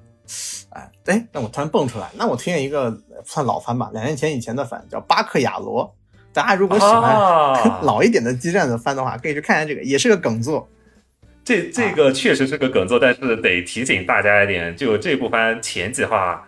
[0.70, 5.84] 哎，哎，那我突然蹦出来，那我推荐一个算老番吧，两年前以前的番叫《巴克亚罗》。
[6.32, 7.14] 大家如果喜欢
[7.84, 10.66] 老一点的激战的番的话，可以去看一下这个，也是个梗作。
[11.44, 16.48] 这这个确实是个梗作，但是得提醒大家一点，就这部番前几话。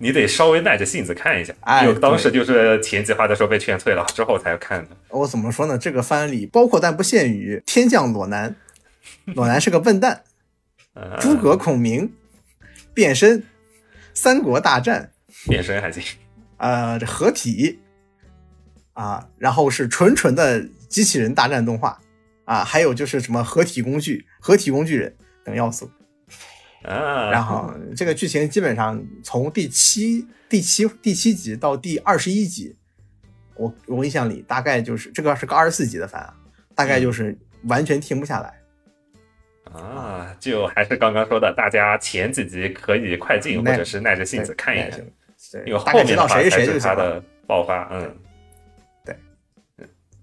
[0.00, 4.96] 你得稍微耐着性子看一下，哎，当时就是前几话的时候被劝退了，之后才看的。
[5.08, 5.76] 我怎么说呢？
[5.76, 8.54] 这个番里包括但不限于天降裸男，
[9.34, 10.22] 裸男是个笨蛋，
[11.18, 12.12] 诸葛孔明
[12.94, 13.42] 变身，
[14.14, 15.10] 三国大战
[15.46, 16.02] 变身还行，
[16.58, 17.80] 呃，这合体
[18.92, 21.98] 啊，然后是纯纯的机器人大战动画
[22.44, 25.90] 啊，还有就是什么合体工具、合体工具人等要素。
[26.82, 32.76] 啊，然后这个剧情基本上从第七、第七、第七集到第二十一集，
[33.56, 36.34] 我我印象里大概就是这个是个二十四集的番啊，
[36.74, 38.54] 大概就是完全停不下来。
[39.72, 45.00] 啊，就还是刚刚说的，大家前几集可以快进或者是耐着性子看一看，
[45.66, 47.86] 因为后面的话才是它的爆发。
[47.92, 48.16] 嗯，
[49.04, 49.14] 对。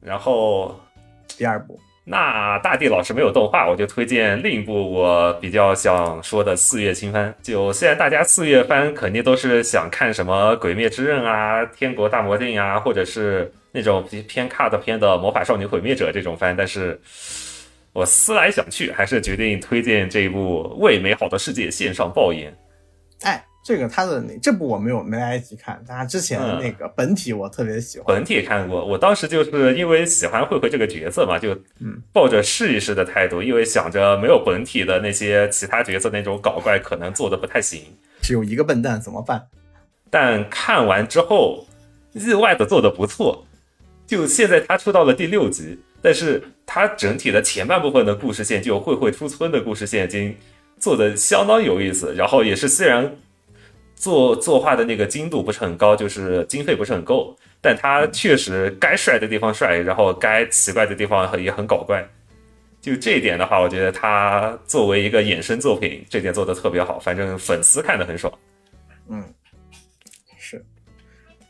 [0.01, 0.79] 然后
[1.27, 7.33] 第二部，那大地老师没有动画，我就推荐另一部我比较想说的四月新番。
[7.41, 17.01] 就虽然大家四月番肯定都是想看什么《鬼灭之刃》啊、《天国大魔镜》啊，或者是那种偏 cut 片的《魔法少女毁灭者》这种番，但是
[17.91, 22.51] 我思来想去，还是决定推荐这一部《为美好的世界献上爆言》。
[23.27, 23.43] 哎。
[23.65, 28.15] 这个他的那这部我没有没来得及看，但他之前的那个本体我特别喜欢。
[28.15, 37.81] 本体看过，我当时就是因为喜欢慧慧这个角色嘛，就嗯抱着试一试的态度，因为想着没有本体的那些其他角色那种搞怪可能做的不太行。
[38.21, 39.41] 只有一个笨蛋怎么办？
[40.11, 41.65] 但看完之后，
[42.13, 43.47] 意外的做的不错。
[44.05, 50.35] 就现在他出到了第六集，但是他整体的前半部分的故事线，就慧慧出村的故事线已经
[50.77, 53.11] 做的相当有意思，然后也是虽然。
[54.05, 62.07] 作作画的那个精度不是很高，就是经费不是很够，但他确实该帅的地方帅，然后该奇怪的地方也很搞怪。
[62.79, 68.31] 就这一点的话，我觉得他作为一个衍生作品，这点做的特别好，反正粉丝看的很爽。
[69.09, 69.23] 嗯，
[70.37, 70.63] 是。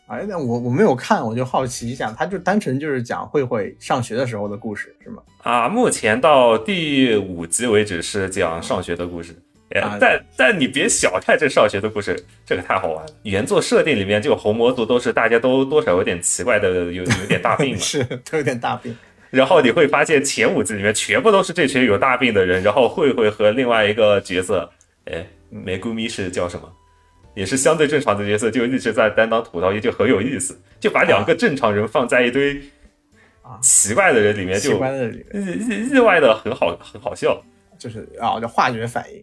[0.07, 5.21] 哎，那我我没有看，我就好奇一下，他就单纯就是讲慧慧上学的时候的故事，是吗？
[5.43, 9.35] 啊，目前到第五集为止是讲上学的故事。
[9.99, 13.11] 但但你别小看这上学的故事，这个太好玩了。
[13.23, 18.95] 原作设定里面这个红魔族都是大家都多少有点奇怪的，有有点大病嘛， 是都有点大病。
[19.31, 24.69] 然后你会发现前五集里面全部都是这群有大病的人，然后慧慧和另外一个角色，
[25.05, 26.71] 哎，梅姑咪是叫什么？
[27.33, 30.57] 也是相对正常的角色，就一直在担当吐槽役，就很有意思。
[30.79, 32.61] 就把两个正常人放在一堆
[33.61, 34.71] 奇怪的人里面，就
[35.33, 37.43] 意意意外的很好，很好笑。
[37.77, 39.21] 就是啊，叫化学反应。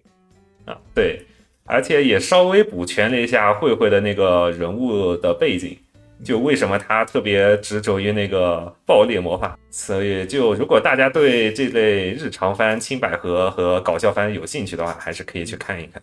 [0.64, 1.24] 啊，对，
[1.64, 5.76] 而且也稍微补全了一下慧慧的那个人物的背景，
[6.24, 9.58] 就为什么她特别执着于那个爆裂魔法。
[9.70, 16.02] 所以，就如果大家对这类日常番、青百合和搞笑番有兴趣的话，还是可以去看一看。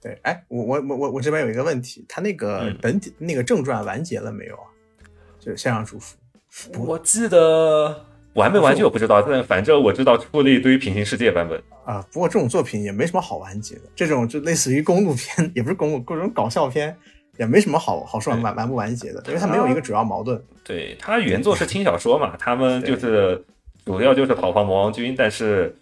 [0.00, 4.70] 对，哎，我我我我我这边有一个问题，他那个本体那个正传完结了没有啊？
[5.40, 6.16] 就是线上祝福，
[6.86, 8.04] 我记得。
[8.38, 12.02] 完没完结我不知道，但反正我知道出了一堆平行世界版本啊。
[12.12, 16.96] 不过这种作品也没什么好完结的，这种就类似于公路片，也不是公路，各种搞笑片，
[17.38, 20.42] 也没什么好好说完完不完结的，因为它没有一个主要矛盾。
[20.64, 23.44] 对，它原作是轻小说嘛，他们就是
[23.84, 25.76] 主要就是讨伐魔王军，但是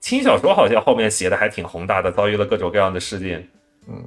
[0.00, 3.46] 轻小说好像后面写的还挺宏大的，遭遇了各种各样的事件。
[3.88, 4.02] 嗯。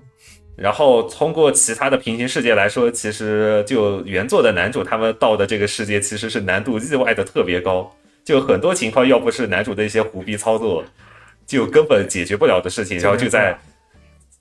[0.56, 7.92] 然后通过其他的平行世界来说，其实就原作的男主他们到的这个世界其实是难度意外的特别高，
[8.24, 10.84] 就很多情况要不是男主的一些胡逼操作，
[11.46, 13.58] 就根本解决不了的事情，然后就在。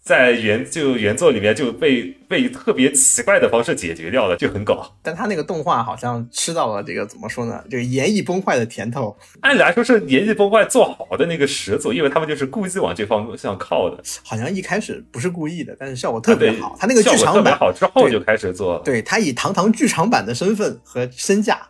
[0.02, 4.92] 在原就原作里面就被被特别奇怪的方式解决掉了，就很搞。
[5.00, 7.62] 但他那个动画好像吃到了这个怎么说呢？
[7.70, 9.16] 这个演绎崩坏的甜头。
[9.42, 14.02] 按理来说是演绎崩坏做好的那个始祖，因为他们就是故意往这方向靠的。
[14.24, 16.76] 好像一开始不是故意的，但是效果特别好。
[16.80, 18.80] 他那个剧场版好之后就开始做。
[18.84, 21.64] 对他以堂堂剧场版的身份和身价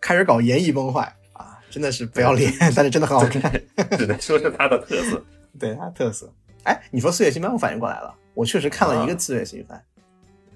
[0.00, 3.52] 开始搞演绎崩坏啊，真的是不要脸， 但是真的很好看，
[3.96, 5.24] 只能说是他的特色。
[5.60, 6.28] 对他特色。
[6.68, 9.80] 哎，你说四月新番，我反应过来了，我确实看了一个四月新番，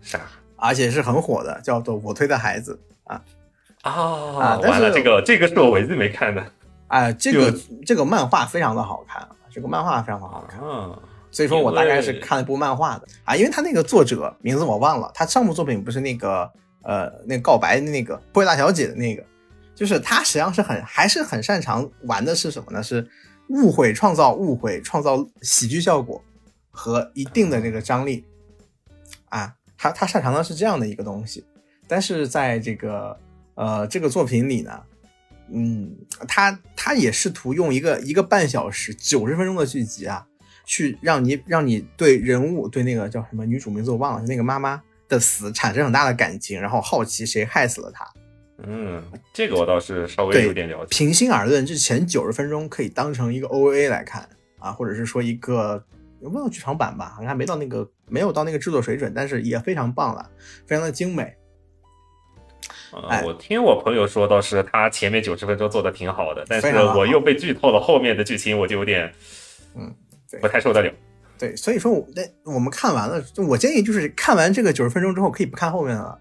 [0.02, 0.20] 啥？
[0.56, 2.78] 而且是很火的，叫做《我推的孩子》
[3.10, 3.24] 啊
[3.80, 4.58] 啊！
[4.58, 6.44] 完了，这个这个是我唯一没看的。
[6.88, 10.60] 哎，这个这个漫画非常的好看，这个漫画非常的好看，
[11.30, 19.24] 所以说我大概是看了部漫画的啊，因为他那个作者名字我忘了，他上部作品不是那个呃那个告白的那个破大小姐的那个，
[19.74, 22.82] 就是他实际上是很还是很擅长玩的是什么呢？
[22.82, 23.08] 是。
[23.52, 26.22] 误会创造误会，创造喜剧效果
[26.70, 28.24] 和一定的这个张力
[29.28, 31.44] 啊，他他擅长的是这样的一个东西。
[31.86, 33.18] 但是在这个
[33.54, 34.82] 呃这个作品里呢，
[35.50, 35.94] 嗯，
[36.26, 40.26] 他他也试图用一个一个半小时九十分钟的剧集啊，
[40.64, 48.10] 去让你让你对人物对那个叫什么女主名字我忘了，那个妈妈的死产生很大的感情，然后好奇谁害死了她。
[48.58, 50.96] 嗯，这个我倒是稍微有点了解。
[50.96, 54.28] 平心而论，这前九十分钟可以当成一个 OVA 来看
[54.58, 55.82] 啊，或者是说一个
[56.20, 57.12] 有没有剧场版吧？
[57.16, 60.30] 好像还没到那个没有到那个制作水准，但是也非常棒了，
[60.66, 61.34] 非常的精美。
[62.92, 69.10] 啊，我听我朋友说，倒是他前面九十分钟做的挺好的，但是我又被剧透了后面的剧情，我就有点
[69.74, 69.92] 嗯
[70.40, 70.92] 不太受得了。
[71.38, 72.22] 对，所以说那
[72.52, 76.16] 我们看完了，我建议就是看完这个九十分钟之后，可以不看后面了。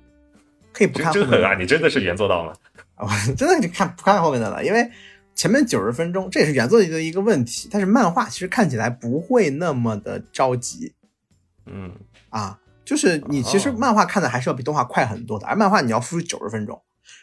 [0.73, 1.55] 可以不看后面啊？
[1.55, 2.53] 你真的是原作党吗？
[2.97, 4.89] 我，真的就看不看后面的了，因为
[5.33, 7.67] 前面九十分钟这也是原作的一个问题。
[7.71, 10.93] 但是漫画其实看起来不会那么的着急，
[11.65, 11.91] 嗯
[12.29, 16.79] 啊，就是你其实漫画看的还是要比动画快很多的，而漫画你要付出九十分钟，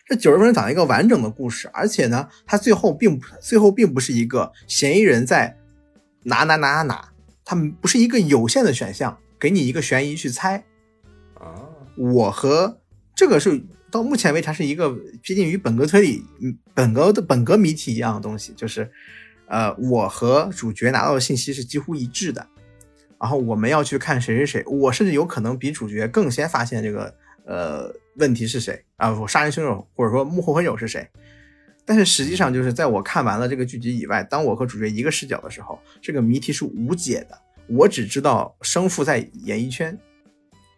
[0.06, 5.56] 这九十分钟讲了一个完整的故事，而且呢，它最后并不最后并不是一个嫌疑人在
[6.24, 7.08] 哪哪哪哪哪，
[7.44, 10.64] 它不是一个有限的选项，给你一个悬疑去猜。
[11.34, 11.54] 啊，
[11.96, 12.80] 我和
[13.18, 13.60] 这个是
[13.90, 16.24] 到目前为止还是一个接近于本格推理、
[16.72, 18.88] 本格的本格谜题一样的东西，就是
[19.48, 22.46] 呃，我和主角拿到的信息是几乎一致的，
[23.20, 27.12] 然后我们要去看谁谁谁，我甚至有可能比主角更先发现这个
[27.44, 31.04] 呃问题是谁啊，我杀人凶手或者说幕后黑手是谁。
[31.84, 37.36] 但是实际上，就是在我看完了这个剧集以外，当我和主角一个视角的时候，这个谜题是无解的。
[37.66, 39.98] 我只知道生父在演艺圈，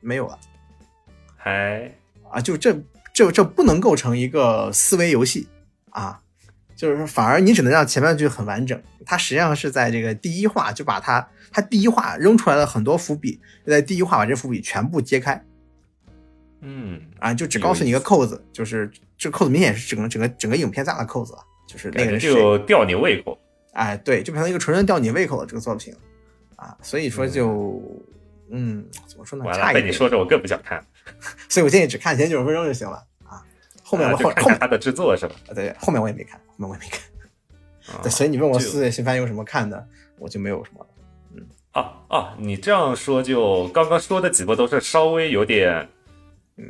[0.00, 0.38] 没有了。
[1.36, 1.92] 还
[2.30, 2.76] 啊，就这
[3.12, 5.48] 这这不能构成一个思维游戏
[5.90, 6.20] 啊，
[6.76, 15.44] 就是反而你只能让前半句很完整，它实际上是在这个第一话就把它它第一话扔出来了很多伏笔，就在第一话把这伏笔全部揭开
[16.60, 23.38] 嗯啊，就只告诉你一个扣子，就是这扣子明显是整个整个整个影片最大的扣子啊，就是那个人就吊你胃口。
[23.72, 25.94] 哎，对，就变成一个纯纯吊你胃口的这个作品
[26.56, 27.80] 啊，所以说就
[28.50, 30.84] 嗯怎么说呢，完了，差一点，被你说着我更不想看。
[31.48, 33.42] 所以我建议只看前九十分钟就行了啊，
[33.82, 35.34] 后面啊我后看看他的制作是吧？
[35.48, 37.00] 啊，对，后面我也没看，后面我也没看。
[37.94, 39.86] 啊对，所以你问我四月新番有什么看的，
[40.18, 40.90] 我就没有什么了。
[41.72, 45.88] 啊啊，你这样说就刚刚说的几部都是稍微有点，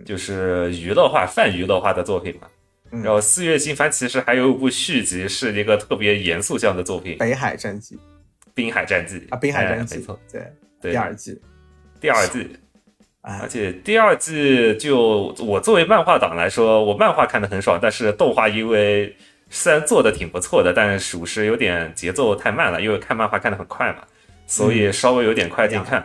[0.05, 2.47] 就是娱乐化、泛娱乐化的作品嘛。
[2.93, 7.97] 嗯然后四月新番其实还有一部续集，是一个特别严肃向的作品《北海战记
[8.53, 11.41] 滨海战记》啊，滨海战记，哎没错，对，对第二季，
[12.01, 12.59] 第二季。
[13.23, 19.15] 而哎，且第二季就我作为漫画党来说，我漫画看的很爽，但是动画因为
[19.51, 23.99] 虽然做的挺不错的，但属实有点节奏太慢了，因为看漫画看的很快嘛，
[24.47, 26.03] 所以稍微有点快进看。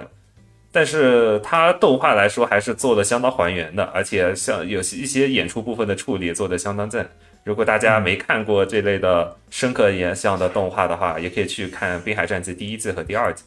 [0.74, 7.10] 但是它动画来说还是做的相当还原的，而且像有些一些演出部分的处理做的相当赞。
[7.46, 13.46] 如果大家没看过这类的深刻演像的动画的话，也可以去看《滨海战记》第一季和第二季。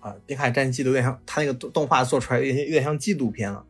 [0.00, 3.64] 啊，滨海战记都有点像，它那个动动画做出来有点有点像纪录片了。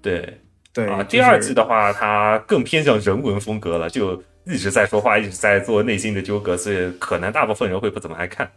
[0.00, 0.40] 对，
[0.72, 8.48] 对，啊，就是第二季的话，它更偏向人文风格了，就一直在说话，一直在做内心的纠葛，所以可能大部分人会不怎么爱看，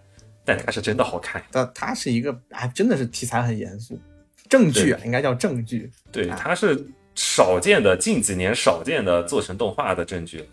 [0.46, 1.42] 但它是真的好看。
[1.52, 4.00] 它它是一个，哎，真的是题材很严肃，
[4.48, 5.92] 正剧啊，应该叫正剧。
[6.12, 6.86] 对，啊它是
[7.16, 10.46] 少见的近几年少见的做成动画的正剧了，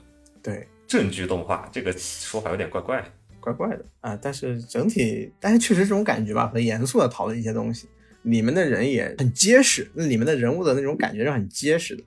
[0.42, 3.04] 对，正剧动画这个说法有点怪怪。
[3.52, 7.88] 怪怪的啊，但是整体，但是确实这种感觉吧，很严肃的讨论一些东西，
[8.22, 12.02] 里面的人也很结实，那里面的人物的那种感觉是很结实的。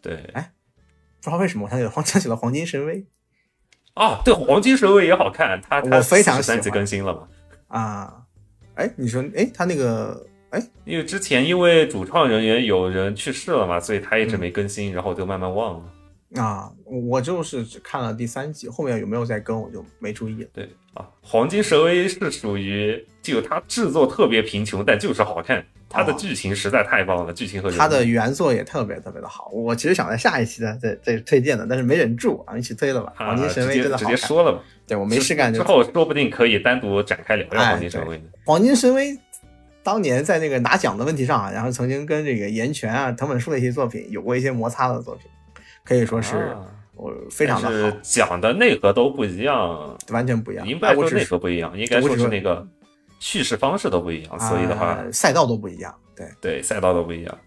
[0.00, 0.52] 对，哎
[1.20, 3.04] 不知道为什么，我想起了黄想起了黄金神威
[3.94, 7.28] 哦，对，黄金神威也好看，它它我非常喜欢三集更新了嘛。
[7.68, 8.24] 啊，
[8.74, 15.92] 哎，你说，哎，他那个，哎，因为之前因为主创人员有人去世了嘛，所以他一直嗯没更新，然后我就慢慢忘了。
[16.36, 20.48] 啊，我就是只看了第三集，后面有没有再更我就没注意了。
[20.52, 25.64] 对啊，黄金神威是属于就它制作特别贫穷，但就是好看。
[25.94, 33.12] 它的哦剧情实在太棒了，剧情和人物他的原作也特别特别的好，我其实想在下一期的再再推荐的，但是没忍住啊，一起推了吧。
[33.14, 34.62] 啊黄金神威真的好看，接说了吧。
[34.86, 38.24] 对我没事干就之后说不定可以单独展开聊聊哎黄金神威呢。
[38.46, 39.14] 黄金神威
[39.82, 45.30] 当年在那个拿奖的问题上啊，然后曾经跟这个岩泉啊、藤本树的一些作品有过一些摩擦的作品，
[45.84, 46.64] 可以说是啊
[46.94, 50.66] 我非常的但是，讲的内核都不一样，完全不一样。
[50.66, 52.66] 应该说是核不一样，应该说是那个
[53.18, 55.92] 叙事方式都不一样，所以的话，啊赛道都不一样。
[56.14, 57.38] 对，对赛道都不一样，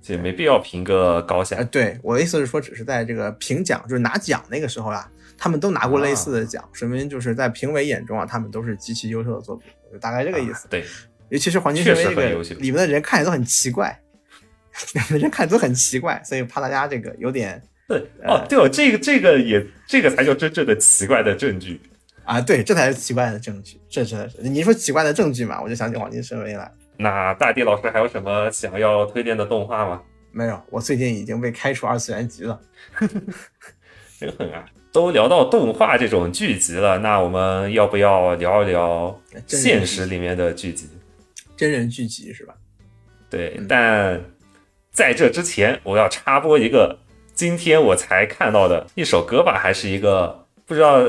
[0.00, 1.64] 所以没必要评个高下呃，。
[1.66, 10.66] 对，我的意思是说，只是在这个评奖，就是拿奖那个时候啊、他们都拿过类似的奖，说明就是在评委眼中啊，他们都是极其优秀的作品，就大概这个意思。
[10.66, 10.84] 啊对，
[11.28, 13.96] 尤其是黄金神威这个确实很优秀里面的人看起来都很奇怪，
[14.94, 21.80] 里面的人看起来都很奇怪，所以怕大家这个有点 对哦，对哦，这个这个也这个才叫真正的奇怪的证据。
[22.24, 26.70] 啊，对，这才是奇怪的证据，这真的是你说奇怪的证据嘛，我就想起黄金神威来。
[26.96, 30.02] 那大地老师还有什么想要推荐的动画吗？
[30.32, 32.60] 没有，我最近已经被开除二次元级了。
[34.18, 34.64] 真狠啊！
[34.92, 40.88] 都聊到动画这种剧集了，那我们要不要聊一聊现实里面的剧集？
[41.56, 42.54] 真人剧集是吧？
[43.30, 44.20] 对，嗯但
[44.90, 46.98] 在这之前，我要插播一个
[47.36, 51.04] 今天我才看到的一首歌吧，还是一个不知道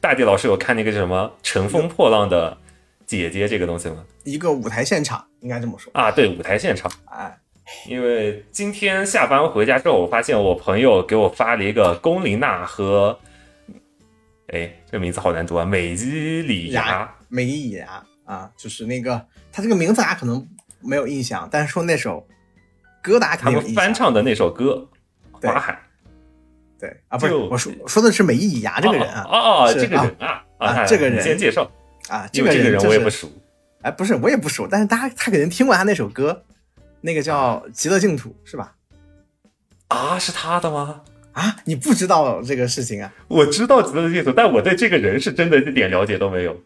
[0.00, 2.56] 大地老师有看那个叫什么《乘风破浪的
[3.04, 4.02] 姐姐》这个东西吗？
[4.24, 5.92] 一个舞台现场，应该这么说。
[5.92, 6.90] 啊，对，舞台现场。
[7.04, 7.38] 哎，
[7.86, 13.18] 因为今天下班回家之后，我发现我朋友给我发了一个龚琳娜和，
[14.46, 17.14] 哎，这个名字好难读啊，美伊里芽。
[17.28, 19.22] 美丽牙啊，就是那个
[19.52, 20.48] 他这个名字大家可能
[20.80, 22.26] 没有印象，但是说那首
[23.02, 23.74] 歌大家肯他定有印象。
[23.74, 24.88] 们翻唱的那首歌，
[25.42, 25.78] 花海。
[26.78, 31.70] 对啊，不是就我说说的是美伊里芽这个人啊，哦，这个人啊啊这个人先介绍，
[32.08, 33.30] 啊，这个人我也不熟。
[33.82, 36.44] 哎，不是我也不熟，但是大家他肯定听过他那首歌，
[37.00, 38.74] 那个叫《极乐净土》是吧？
[39.88, 41.02] 啊，是他的吗？
[41.32, 43.12] 啊，你不知道这个事情啊？
[43.28, 46.56] 我知道极乐净土，但我对这个人是真的一点了解都没有。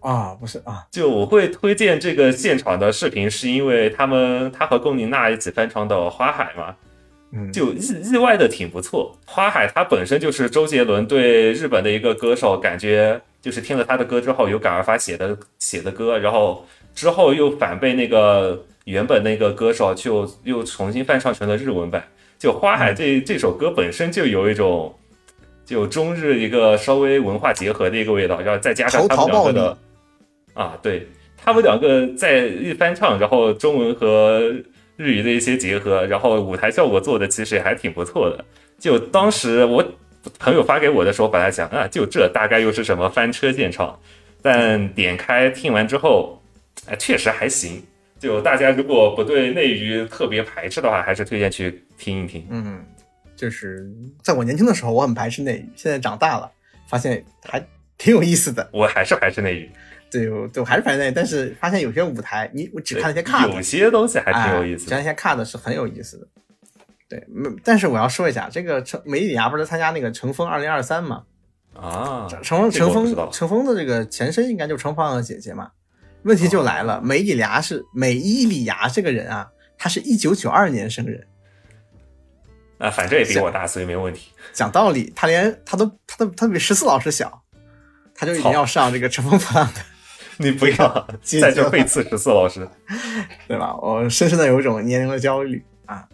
[0.00, 6.74] 啊，不是啊，就我会推荐这个现场的视频，是因为他们他和龚琳娜一起翻唱的《花海》嘛，
[7.34, 9.18] 嗯，就意意外的挺不错。
[9.26, 16.64] 花海它本身就是周杰伦对日本的一个歌手，感觉就是听了他的歌之后有感而发写的写的歌，然后
[16.94, 22.04] 之后又反被那个原本那个歌手就又重新翻唱成了日文版。
[22.38, 24.94] 就花海这、这首歌本身就有一种
[25.64, 29.78] 就中日一个稍微文化结合的一个味道，然后再加上他们两个的
[30.52, 34.52] 啊，对他们两个在一翻唱，然后中文和
[34.96, 38.44] 日语的一些结合，然后舞台效果做的其实也还挺不错的。
[38.78, 39.84] 就当时我
[40.38, 43.98] 朋友发给我的时候，本来想啊，就这大概又是什么翻车现场，
[44.42, 46.42] 但点开听完之后，
[46.86, 47.82] 哎，确实还行。
[48.18, 52.46] 就大家如果不对内娱特别排斥的话，还是推荐去听一听。
[52.50, 52.82] 嗯，
[53.36, 53.86] 就是
[54.22, 56.50] 在我年轻的时候，我很排斥内娱，现在长大了，
[56.88, 57.62] 发现还
[57.98, 58.66] 挺有意思的。
[58.72, 59.70] 我还是排斥内娱，
[60.14, 64.88] 对，我对我还是排斥内，但是发现有些舞台，你我只看了一些 cut，有些东西还挺有意思的。
[64.88, 66.26] 只看一些 cut 是很有意思的。
[67.08, 71.24] 对，嗯，但是我要说一下，这个陈梅里亚不是参加那个乘风二零二三吗？
[71.74, 75.72] 啊，乘风乘风乘风的这个前身应该就是乘风的姐姐嘛。
[76.22, 81.26] 问题就来了，梅里芽是梅伊里牙这个人啊，他是一九九二年生人。
[82.78, 84.30] 啊，反正也比我大，所以没问题。
[84.52, 87.42] 讲道理，他连他都他都他比十四老师小，
[88.14, 89.80] 他就已经要上这个乘风破浪的，
[90.38, 92.68] 你不要 在这背刺十四老师，
[93.48, 93.76] 对吧？
[93.76, 96.06] 我深深的有一种年龄的焦虑啊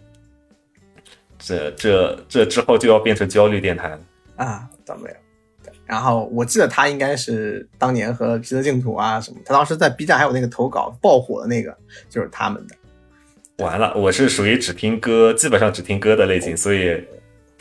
[1.39, 3.99] 这这这之后就要变成焦虑电台了。
[4.35, 5.15] 啊，倒没有。
[5.63, 11.75] 对然后我记得他应该是当年和极乐净土啊什么，他当时在 B 站还有那个投稿爆火的那个，
[12.09, 12.75] 就是他们的。
[13.63, 17.03] 完了，我是属于只听歌，基本上只听歌的类型，所以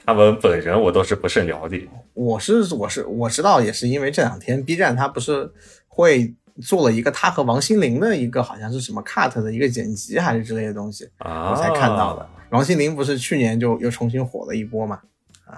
[0.06, 1.86] 他们本人我都是不甚了解。
[2.14, 5.50] 我是我是我知道，也是因为这两天 B 站它不是
[5.88, 12.28] 会做了一个他和王心凌的一个好像是什么 cut 的一个剪辑还是之类的东西，啊，我才看到的。
[12.50, 15.00] 王心凌不是去年就又重新火了一波嘛？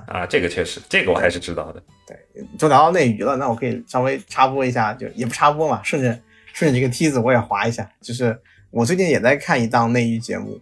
[0.06, 1.82] 啊，这个确实，这个我还是知道的。
[2.06, 2.16] 对，
[2.56, 6.18] 就聊到内娱了，那我可以稍微插播一下，就也不插播嘛，顺着
[6.52, 8.38] 顺着这个梯子我也滑一下，就是
[8.70, 10.58] 我最近也在看一档内娱节目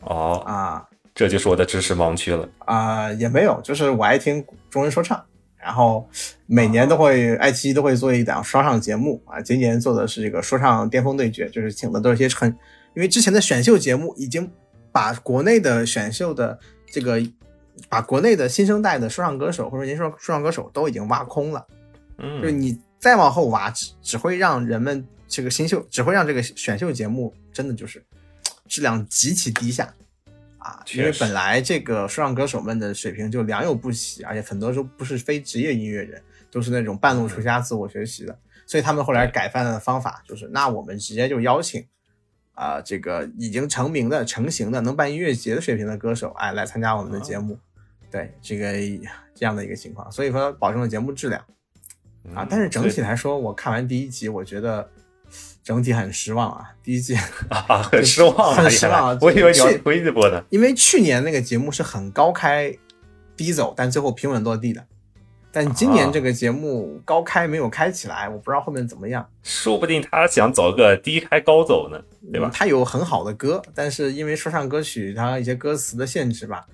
[0.00, 2.48] 哦，啊这就是我的知识盲区了。
[2.60, 5.22] 啊、也没有，就是我爱听中文说唱，
[5.62, 6.08] 然后
[6.46, 12.48] 每年都会爱奇艺都会做一档说唱节目啊，今年做的是这个说唱巅峰对决，就是请的都是一些很，
[12.94, 14.50] 因为之前的选秀节目已经
[14.90, 16.58] 把国内的选秀的
[16.90, 17.22] 这个。
[17.88, 21.66] 把国内的新生代的说唱歌手或者年轻说唱歌手都已经挖空了，
[22.18, 28.04] 嗯就是嗯，你再往后挖，只只会让人们这个新秀，只会让这个选秀节目真的就是
[28.68, 29.94] 质量极其低下
[30.60, 30.82] 啊！
[30.94, 41.84] 因为本来这个说唱歌手们的水平就良莠不齐，而且很多时候不是非职业音乐人，都是那种半路出家自我学习的，所以他们后来改犯的方法就是，那我们直接就邀请。
[42.52, 47.58] 啊、这个已经成名的、成型的、能办音乐节的水平的歌手，哎，来参加我们的节目，
[48.10, 48.74] 对这个
[49.34, 51.42] 这样的一个情况，所以说保证了节目质量。
[52.34, 54.86] 啊，但是整体来说，我看完第一集，我觉得
[55.62, 56.64] 整体很失望啊。
[56.82, 57.14] 第一季，
[57.48, 60.42] 啊，很失望啊，很失望啊我以为你要去推一波呢。
[60.50, 62.74] 因为去年那个节目是很高开
[63.36, 64.84] 低走，但最后平稳落地的。
[65.52, 69.28] 但今年这个节目高开没有开起来，我不知道后面怎么样。
[69.42, 72.00] 说不定他想走个低开高走呢，
[72.32, 72.50] 对吧嗯？
[72.54, 76.64] 它有很好的歌，但是因为说唱歌曲它一些歌词的限制吧，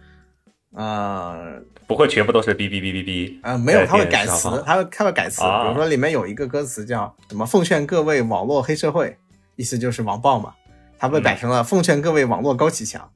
[0.76, 1.54] 呃
[1.86, 3.38] 不会全部都是哔哔哔哔哔。
[3.42, 5.42] 呃，没有，他会改词他会他会改词。
[5.42, 9.16] 啊比如说里面有一个歌词叫什么“奉劝各位网络黑社会”，
[9.56, 10.52] 意思就是网暴嘛，
[10.98, 13.10] 他被改成了“奉劝各位网络高启强”，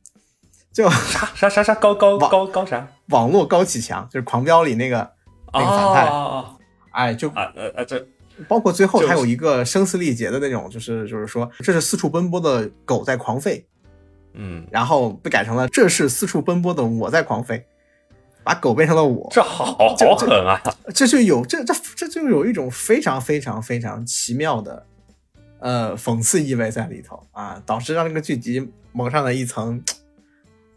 [0.72, 2.88] 就啥啥啥啥高高高高啥？
[3.08, 5.11] 网络高启强，就是《狂飙》里那个
[5.52, 6.56] 那个反派，啊
[6.92, 8.06] 哎，就啊呃呃这
[8.48, 13.64] 包括最后还有一个声嘶力竭的那种，就是就是说这是四处奔波的狗在狂吠，
[14.35, 17.64] 嗯，然后被改成了这是四处奔波的我在狂飞，
[18.43, 20.61] 把狗变成了我，这好好狠啊！
[20.95, 24.87] 这就有这这这就有一种非常非常非常奇妙的
[25.59, 29.83] 呃讽刺意味在里头啊，导致让这个剧集蒙上了一层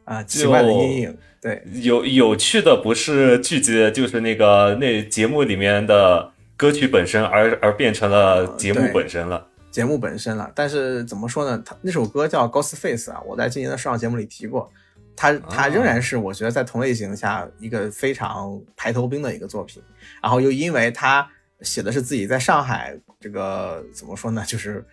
[0.04, 1.18] 啊奇怪的阴影。
[1.42, 9.48] 对，有有趣的不是剧集，就是那个那节目里面的歌曲本身，而而变成了节目本身了。
[9.74, 11.58] 节目本身了，但是怎么说呢？
[11.66, 14.72] 他那首歌叫《Ghost Face》啊，我在今年的说唱节目里提过，
[15.16, 19.82] 他他仍然是我觉得在同类型下一个非常排头兵的一个作品。
[20.22, 21.28] 然后又因为他
[21.62, 24.86] 写的是自己在上海这个怎么说呢，就是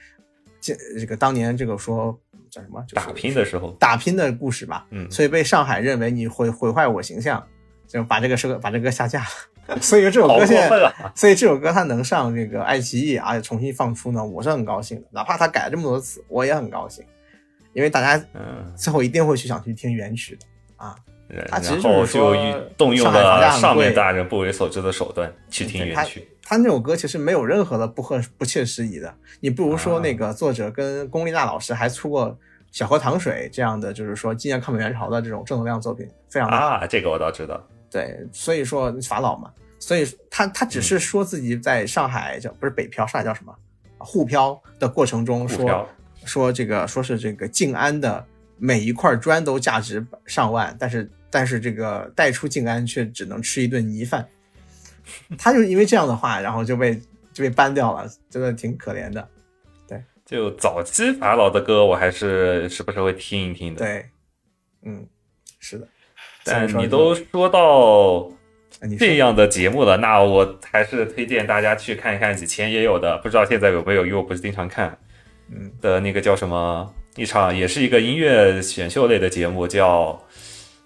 [0.62, 2.18] 这这个当年这个说
[2.50, 7.46] 叫什么，就是打拼的时候，打拼的故事吧，嗯所以被上海认为你毁毁坏我形象，
[7.86, 9.28] 就把这个歌把这个歌下架了。
[9.80, 11.12] 所以这首歌现在啊！
[11.14, 15.06] 所以这首歌它能上这个爱奇艺，而且重新放出呢，我是很高兴的。
[15.10, 17.04] 哪怕它改了这么多次，我也很高兴，
[17.72, 20.46] 因为大家嗯，最后一定会去想去听原曲的
[20.76, 20.96] 啊。
[21.28, 22.34] 然他其实就是说
[22.76, 26.26] 动用了上面大人不为所知的手段去听原曲。
[26.42, 29.14] 他那首歌其实没有任何的不合不切实宜的。
[29.38, 32.30] 你不如说啊那个作者跟龚丽娜老师还出过
[32.72, 36.48] 《小河淌水》这样的，就是说纪念抗美援朝的这种正能量作品，非常。
[36.48, 37.64] 啊，这个我倒知道。
[37.90, 43.52] 对，所以说法老嘛，所以他他只是说自己在上海叫不是北漂，上海叫什么
[43.98, 45.88] 沪漂的过程中说
[46.24, 48.24] 说这个说是这个静安的
[48.56, 54.28] 每一块砖都价值上万，但是但是这个带出静安却只能吃一顿泥饭，
[55.36, 56.94] 他就因为这样的话，然后就被
[57.32, 59.28] 就被搬掉了，真的挺可怜的。
[59.88, 64.08] 对就早期法老的歌，我还是时不时会听一听的。，对，
[64.82, 65.06] 嗯，
[65.58, 65.88] 是的。
[66.44, 68.30] 但你都说到
[68.98, 74.96] 这样的节目了，那我还是推荐大家去看一看以前也有的，不知道现在有没有，因为我不是经常看
[75.50, 80.18] 嗯的那个叫什么一场，也是一个音乐选秀类的节目，叫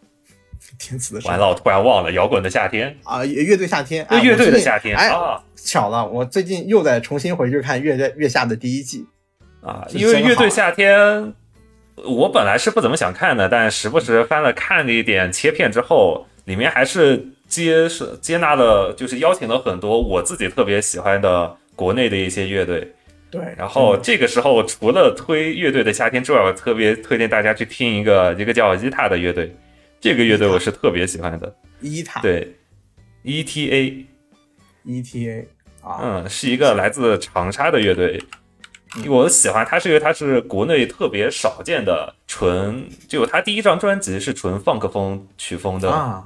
[0.79, 9.07] 天赐的完了，我突然忘了，摇滚的夏天，啊，乐乐队夏天，哎乐队的夏天哎，啊巧了，我最近又在重新回去看《月月下》的第一季。
[9.63, 11.33] 啊，因为乐队夏天。
[11.97, 22.93] 我本来是不怎么想看的，但时不时翻了看了一点切片之后，里面还是接是接纳了，就是邀请了很多我自己特别喜欢的国内的一些乐队。
[23.31, 29.53] 对，然后这个时候，除了推乐队的夏天之外，我特别推荐大家去听一个一个叫伊塔的乐队，
[30.01, 31.57] 这个乐队我是特别喜欢的。
[31.81, 32.55] 伊塔对
[33.25, 34.07] ，ETA，ETA
[35.83, 38.23] 啊，嗯，是一个来自长沙的乐队。
[39.09, 46.25] 我喜欢他是因为他是国内特别少见的纯，就他第一张专辑是纯放克风曲风的，啊，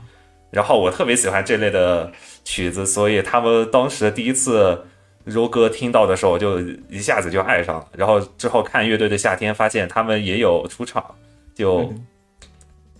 [0.50, 2.12] 然后我特别喜欢这类的
[2.44, 4.84] 曲子，所以他们当时第一次
[5.24, 7.88] 柔哥听到的时候，我就一下子就爱上了。
[7.96, 11.04] 然后之后看乐队的夏天，发现他们也有出场，
[11.54, 12.06] 就嗯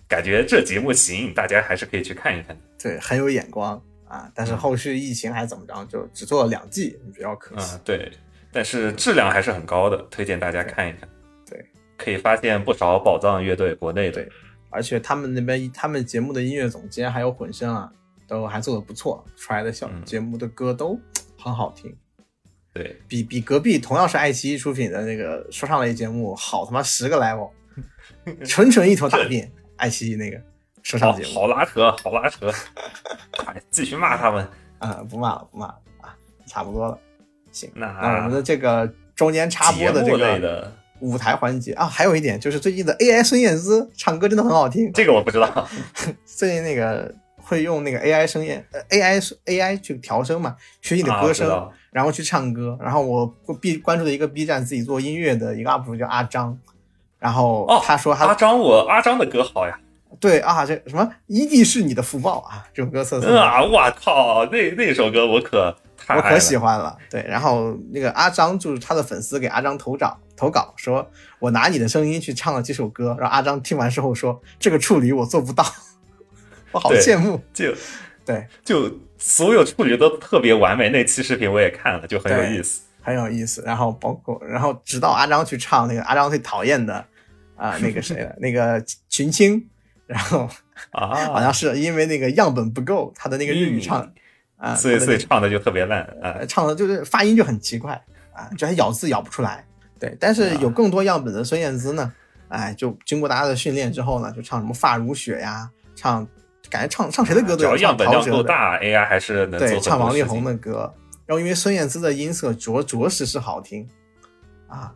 [0.07, 2.57] 感觉这节目行，大家还是可以去看一看。
[2.83, 4.31] 对，很有眼光啊。
[4.35, 7.77] 但是后续疫情还怎么着，就只做了两季，比较可惜。
[7.77, 8.13] 嗯，对，
[8.59, 11.09] 但是质量还是很高的，推荐大家看一看。
[11.49, 11.65] 对，
[11.97, 14.29] 可以发现不少宝藏乐队，国内的。
[14.69, 17.89] 而且他们那边他们节目的音乐总监还有混声啊，
[18.27, 20.99] 都还做的不错，出来的小嗯节目的歌都
[21.41, 21.97] 很好听，
[22.75, 27.53] 对，比比隔壁同样是爱奇艺出品的那个说唱类节目好他妈十个 level，
[28.45, 29.49] 纯纯一头大便。
[29.77, 30.43] 爱奇艺那个
[30.83, 32.53] 说唱好节目好拉扯，好拉扯，
[33.39, 34.45] 快继续骂他们。
[34.81, 36.99] 啊，不骂了不骂了啊，差不多了。
[37.51, 45.69] 行，那那我们的这个中间插播的这个的，舞台环节啊，还有一点就是最近的 AI 孙燕姿唱歌真的很好听， 这个我不知道。
[46.27, 52.79] 最近那个会用那个 AI 声音呃 AI AI 去调声嘛，学习你的啊歌声，然后去唱歌。
[52.81, 53.27] 然后我
[53.61, 56.59] B 关注的一个 B 站自己做音乐的一个 UP 主叫阿张，
[57.19, 59.79] 然后哦他说他、阿张，我阿张的歌好呀。
[60.21, 63.41] 对啊，这什么一定是你的福报啊，这首歌色色的。
[63.41, 65.77] 啊，我靠，那那首歌我可太
[66.17, 75.65] 我可喜欢了，对，然后那个阿张就是他的粉丝给阿张投稿投稿说，我拿你的声音去唱了几首歌，然后阿张听完之后说，这个处理我做不到，
[76.73, 77.75] 我好羡慕，就
[78.25, 80.91] 对，就所有处理都特别完美。
[80.91, 82.83] 那期视频我也看了，就很有意思。
[83.01, 83.63] 很有意思。
[83.65, 87.05] 然后包括，然后直到阿张去唱那个阿张最讨厌的
[87.57, 89.67] 啊、那个谁了， 那个群青，
[90.07, 90.49] 然后
[90.93, 94.13] 啊好啊，像是因为那个样本不够，他的那个日语唱
[94.59, 97.95] 啊，所以所以唱的就特别烂啊呃，唱的就是发音就很奇怪
[98.33, 99.65] 啊，就还咬字咬不出来。
[99.99, 102.13] 对，但是有更多样本的孙燕姿呢，
[102.49, 106.27] 哎，就经过大家的训练之后呢，就唱什么发如雪呀，唱
[106.69, 110.45] 感觉唱唱谁的歌都有，只要样本量够大，AI 还是能做对，唱王力宏。
[110.45, 110.93] 的歌。
[111.27, 113.87] 然后因为孙燕姿的音色着着实是好听
[114.67, 114.95] 啊，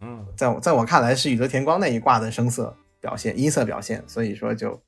[0.00, 4.80] 嗯，在我在我看来是宇多田光那一挂的声色表现、音色表现，所以说就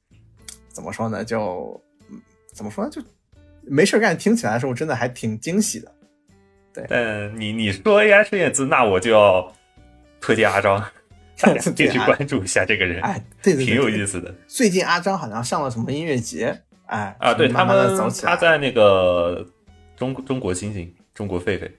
[0.69, 1.25] 怎么说呢？
[1.25, 2.21] 就嗯
[2.53, 2.91] 怎么说呢？
[2.91, 3.01] 就
[3.67, 5.93] 没事干，听起来的时候真的还挺惊喜的。
[6.75, 9.53] 对但你你说 AI 孙燕姿，那我就要
[10.21, 10.79] 推荐阿张，
[11.39, 17.35] 大家可以对啊去关注一下这个人，哎，对对对，挺有意思的最近阿张好像上了什么音乐节，哎啊。
[17.35, 19.47] 对他们他在那个
[19.97, 21.71] 中中国星星、中国狒狒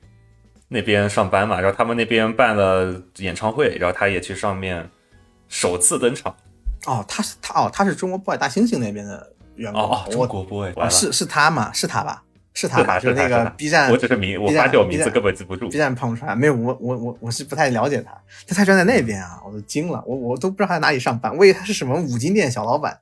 [0.68, 4.88] 那边上班嘛，然后他们那边办了演唱会，然后他也去上面
[5.48, 6.36] 首次登场。
[6.86, 9.82] 哦，他是他哦，他是中国破坏大猩猩那边的员工。
[9.82, 11.72] 哦哦，中国 boy，啊是是他吗？
[11.74, 12.24] 是他吧？
[12.54, 13.00] 是他吧？
[13.00, 16.56] 是就是那个 B 站，我只是名我发掉名字根本记不住 B 站碰出来没有？
[16.56, 18.12] 我我我我是不太了解他，
[18.48, 22.98] 他才站在那边啊，我都惊了，我我都不知道他在哪里上班，我以为他是什么五金店小老板。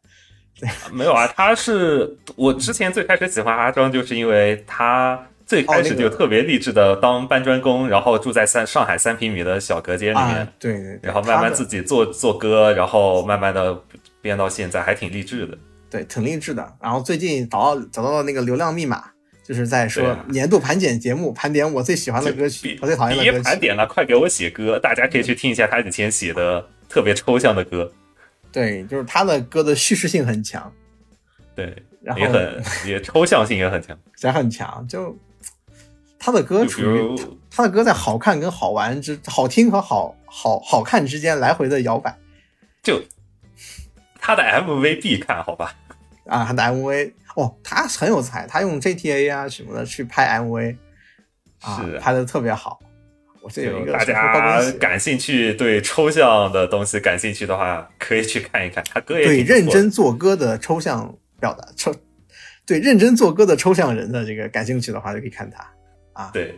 [0.59, 13.77] 对 没有啊，他是我之前最开始喜欢阿庄，就是因为他最开始就特别励志的当搬砖工，然后住在三上海三平米的小隔间里面，啊，对对对，然后慢慢自己做做歌，然后慢慢的
[14.21, 15.57] 编到现在，还挺励志的。
[15.91, 16.75] 对挺励志的。
[16.81, 19.03] 然后最近找到找到了那个流量密码，
[19.43, 23.43] 就是在说年度盘点节目，盘点我最喜欢的歌曲，我最讨厌的别歌曲。
[23.43, 27.91] 盘点了，快给我写歌，大家可以去听一下他以前写的特别抽象的歌，
[28.51, 30.71] 对，就是他的歌的叙事性很强，
[31.53, 33.97] 对，然后也很也抽象性也很强。
[34.23, 35.17] 也很强，就
[36.19, 42.15] 他的歌就比处于如他的歌在好看跟好玩之好听和好好好看之间来回的摇摆
[42.83, 43.01] 就
[44.19, 45.75] 他的 MV 必看，好吧？
[46.31, 50.77] 啊，他的 MV 哦，他很有才，他用 GTA 啊什么的去拍 MV
[51.59, 52.79] 啊是，拍的特别好。
[53.41, 58.81] 我这有一个就大家感兴趣，对抽象的东西感兴趣的话，可以去看一看。
[58.93, 61.93] 他歌也对认真做歌的抽象表达抽，
[62.65, 65.67] 对认真做歌的抽象人的这个感兴趣的话，就可以看他
[66.13, 66.29] 啊。
[66.31, 66.57] 对，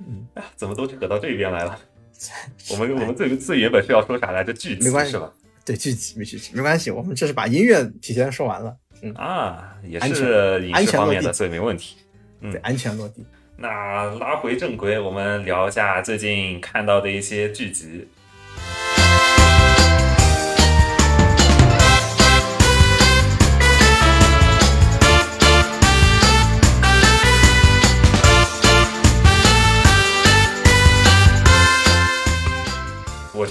[0.00, 1.78] 嗯，啊怎么都扯到这边来了？
[2.72, 4.52] 我们我们最最原本是要说啥来着？
[4.52, 5.32] 剧集没关系是吧？
[5.66, 11.96] 对剧集没剧集没关系，我们这是把音乐提前说完了，嗯，啊，也安是影视方面的，所以没问题。
[12.42, 13.24] 嗯对，安全落地。
[13.56, 18.06] 那拉回正轨，我们聊一下最近看到的一些剧集。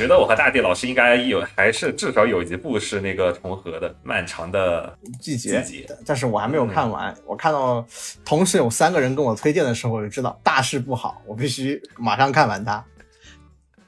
[0.04, 7.16] 觉得我和大地老师应该有，还是至少有一部是那个重合的，漫长的季节，季节但是我还没有看完。
[7.26, 7.86] 我看到
[8.26, 12.84] 同时有三个人跟我推荐的时候，我就知道大事不好，我必须马上看完它。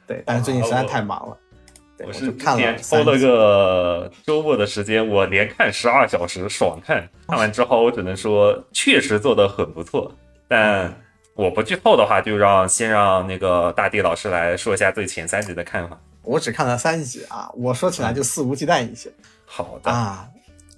[0.08, 1.38] 对，但是最近实在太忙了，
[1.98, 7.06] 对，我是看了三抽了个周末的时间，我连看十二小时，爽看。
[7.28, 10.10] 看完之后，我只能说确实做的很不错。
[10.48, 10.96] 但
[11.36, 16.00] 我不剧透的话，就让先让那个大地老师来说一下对前三集的看法。
[16.22, 19.12] 我只看了三集啊，我说起来就肆无忌惮一些
[19.46, 20.30] 好的，啊。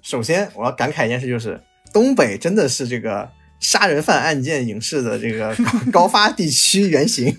[0.02, 1.60] 首先我要感慨一件事，就是
[1.92, 3.28] 东北真的是这个
[3.60, 7.38] 杀人犯案件影视的这个高 高发地区原型。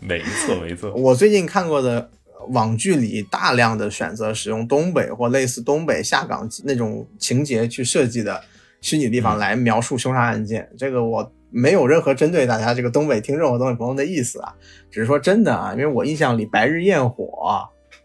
[0.00, 2.10] 没错没错，我最近看过的
[2.48, 8.42] 网剧里，大量的选择使用东北或类似东北下岗那种情节去设计的
[8.80, 10.66] 虚拟地方来描述凶杀案件。
[10.78, 14.54] 这个我没有任何针对大家这个东北听众和东北朋友的意思啊，
[14.90, 17.24] 只是说真的啊，因为我印象里《白日焰火》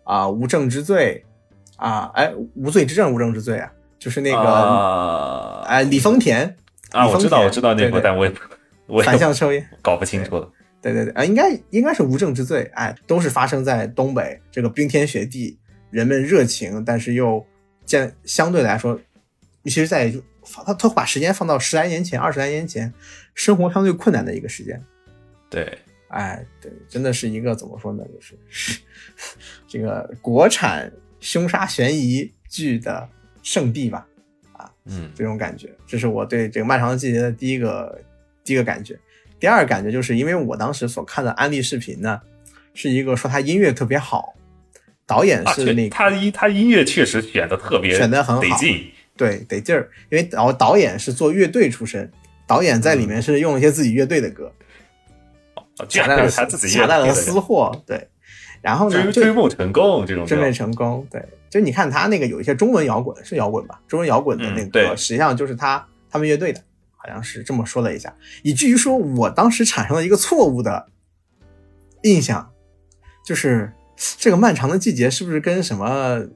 [0.10, 1.22] 啊，无证之罪》
[1.84, 6.56] 啊，哎，无罪之证，无证之罪啊，就是那个、啊哎李丰田
[6.91, 8.34] 啊，我知道我知道那部，对对但我也
[8.88, 9.68] 我反向抽烟。
[9.82, 10.49] 搞不清楚了。
[10.82, 17.45] 对对对，啊，应该应该是无证之罪，哎，都是发生在东北这个冰天雪地，人们热情，但是又
[17.86, 18.97] 见相对来说，
[19.66, 22.93] 其实在他他把时间放到十来年前、二十来年前，
[23.35, 24.81] 生活相对困难的一个时间，
[25.49, 25.77] 对，
[26.07, 28.19] 哎，对，真的是一个怎么说呢，就
[28.49, 28.79] 是
[29.67, 33.07] 这个国产凶杀悬疑剧的
[33.43, 34.07] 圣地吧，
[34.53, 38.01] 啊嗯这种感觉，这是我对这个漫长的季节的第一个
[38.43, 38.97] 第一个感觉。
[39.39, 42.21] 第二个感觉就是因为我当时所看的安利视频呢，
[42.75, 44.35] 是一个说他音乐特别好，
[45.07, 48.91] 导演是那个、他音他音乐确实选的特别选的很好得劲。
[49.16, 52.12] 对得劲儿，因为导导演是做乐队出身，
[52.47, 54.51] 导演在里面是用了一些自己乐队的歌，
[55.88, 58.07] 夹带了他自己夹带了私货，对。
[58.62, 61.03] 然后呢，就追追梦成功这种追梦成功。
[61.09, 66.62] 对，就你看他那个有一些中文摇滚是摇滚吧，中文摇滚的那个嗯实际上就是他他们乐队的，
[66.95, 70.89] 好像是这么说了一下，以至于说我当时产生了一个错误的
[72.03, 72.51] 印象，
[73.26, 73.74] 就是
[74.20, 76.28] 这个漫长的季节是不是跟什么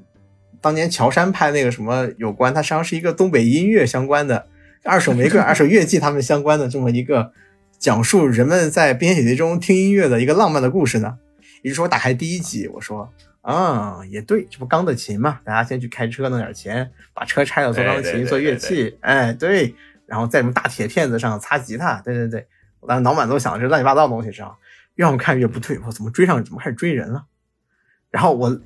[0.66, 2.52] 当年乔杉拍那个什么有关？
[2.52, 4.48] 它实际上是一个东北音乐相关的，
[4.84, 7.32] 二手玫瑰、 二手乐器他们相关的这么一个
[7.78, 11.20] 讲述人们在冰天雪地中听音乐的一个浪漫的故事呢？
[11.62, 13.08] 于是我打开第一集，我说
[13.42, 19.76] 啊，也对，这不钢的琴嘛，大家先去开车弄点钱，把车拆了做钢琴、做乐器，哎，对，
[20.08, 22.48] 然后在什么大铁片子上擦吉他，对对对，
[22.80, 24.56] 我当时脑满都想的是乱七八糟的东西上，
[24.96, 27.26] 越往看越不对，我怎么追上，怎么开始追人了？
[28.10, 28.60] 然后我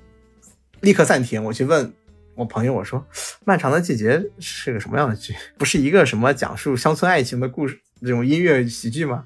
[0.82, 1.92] 立刻暂停，我去问
[2.36, 3.00] 我朋友，我说
[3.46, 5.34] 《漫长的季节》是个什么样的剧？
[5.58, 9.26] 不是一个什么讲述乡村爱情的故事这种音乐喜剧吗？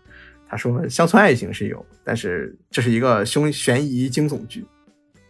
[0.49, 4.65] 他说乡村爱情是有，但是这是一个凶悬疑惊悚剧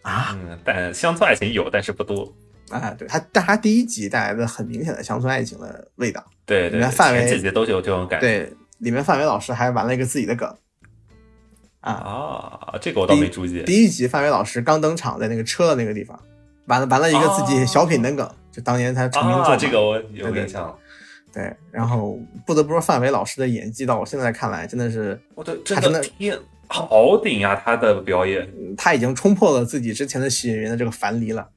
[0.01, 0.37] 啊。
[0.41, 2.33] 嗯，但乡村爱情有，但是不多。
[2.69, 6.23] 啊，对他，但他第一集带来的很明显的乡村爱情的味道。
[6.45, 8.27] 对对，里面范围前几集都是有这种感觉。
[8.27, 10.53] 对，里面范伟老师还玩了一个自己的梗。
[11.91, 13.63] 啊，啊，这个我倒没注意。
[13.63, 16.17] 第一集范伟老师刚登场，在那个车的那个地方，
[16.65, 20.73] 完了完了一个自己小品的梗，就当年他成名作、啊，这个我有印象。
[21.33, 26.03] 对，然后不得不说范伟老师的演技，到我现在看来真的是，我的真的
[26.67, 27.55] 好顶啊！
[27.55, 31.49] 他的表演嗯他已经冲破了自己之前的喜剧演员的这个樊篱了，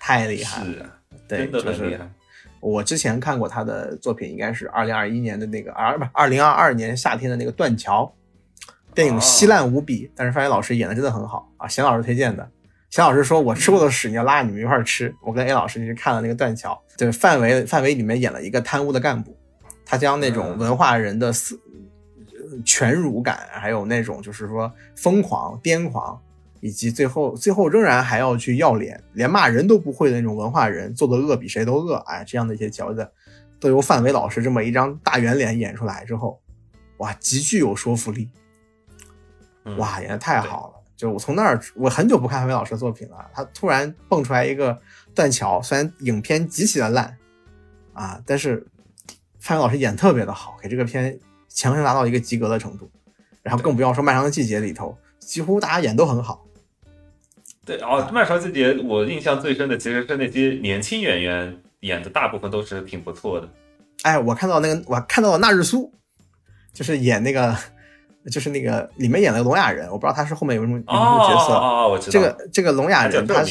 [0.00, 0.70] 太厉害了。
[0.70, 0.86] 是
[1.28, 2.10] 对，真的就是很厉害。
[2.60, 8.04] 我之前看过他的作品，应该是二零二一年的那个，二不二零二二年夏天的那个《断桥》，
[8.94, 12.48] 电影哦稀烂无比，但是范伟老师演的真的很好啊，贤老师推荐的。
[12.90, 19.34] 贤老师说：“我吃过的屎，你要拉着你们一块儿吃。”我跟 A 老师去看了那个《断桥》，对，范伟范伟里面演了一个贪污的干部，
[19.86, 21.58] 他将那种嗯文化人的思、
[22.34, 26.20] 呃权辱感，还有那种就是说疯狂、癫狂，
[26.60, 33.10] 以及最后最后仍然还要去要脸，连骂人都不会的那种文化人，做的恶比谁都恶，哎，这样的一些角色，
[33.58, 36.38] 都由范伟老师这么一张大圆脸演出来之后，
[36.98, 38.41] 哇，极具有说服力，嗯
[39.76, 40.74] 哇，演的太好了。
[40.96, 44.78] 就我从那儿，我很久不看范伟老师的作品了，他突然蹦出来一个
[45.14, 47.16] 断桥，虽然影片极其的烂
[47.92, 48.64] 啊，但是
[49.40, 52.90] 范伟老师演得特别的好，给这个片强行达到一个及格的程度。
[53.42, 56.46] 然后更不要说《漫长的季节》里头，几乎大家演都很好。
[57.66, 63.48] 对哦，漫长季节我印象最深的其实是那些年轻演员演的，大部分都是挺不错的。
[64.02, 65.92] 哎，我看到那个，我看到了纳日苏，
[66.72, 67.56] 就是演那个，
[68.30, 71.54] 就是那个里面演了个聋哑人，我不知道他是后面有什么有什么角色。
[71.54, 73.42] 哦哦，我知道这个这个聋哑人，他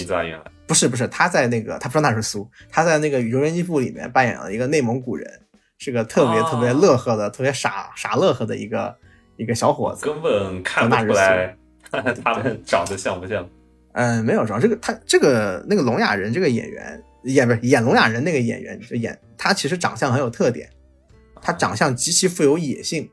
[0.68, 5.30] 不是不是他在那个他不是纳日苏，他在那个《宇宙人机部》里面扮演了一个内蒙古人，
[5.78, 8.96] 是个特别哦特别乐呵的、特别傻傻乐呵的一个
[9.36, 10.06] 一个小伙子。
[10.06, 11.56] 根本看不出来
[12.24, 13.46] 他们长得像不像。
[13.94, 20.70] 嗯，没有，主要这个他这个那个聋哑人这个演员演不是演聋哑人那个演员就演他其实长相很有特点，
[21.42, 23.10] 他长相极其富有野性，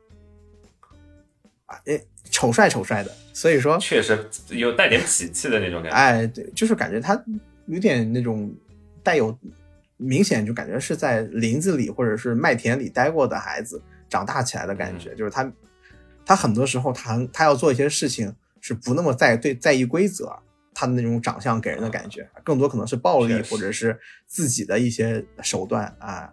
[1.69, 5.97] 啊，诶，丑帅丑帅的，所以说，确实有带点痞气的那种感觉。
[5.97, 7.25] 哎，对，就是感觉他
[7.67, 8.53] 有点那种
[9.03, 9.39] 带有
[9.97, 15.53] 明显就感觉是在林子里或者是麦田里待过的孩子长大起来的感觉，就是他
[16.27, 20.37] 他很多时候他他要做一些事情是不那么在对在意规则。
[20.81, 23.99] 他的那种长相给人的感觉，更多可能是暴力或者是
[24.29, 26.33] 自己的一些手段啊，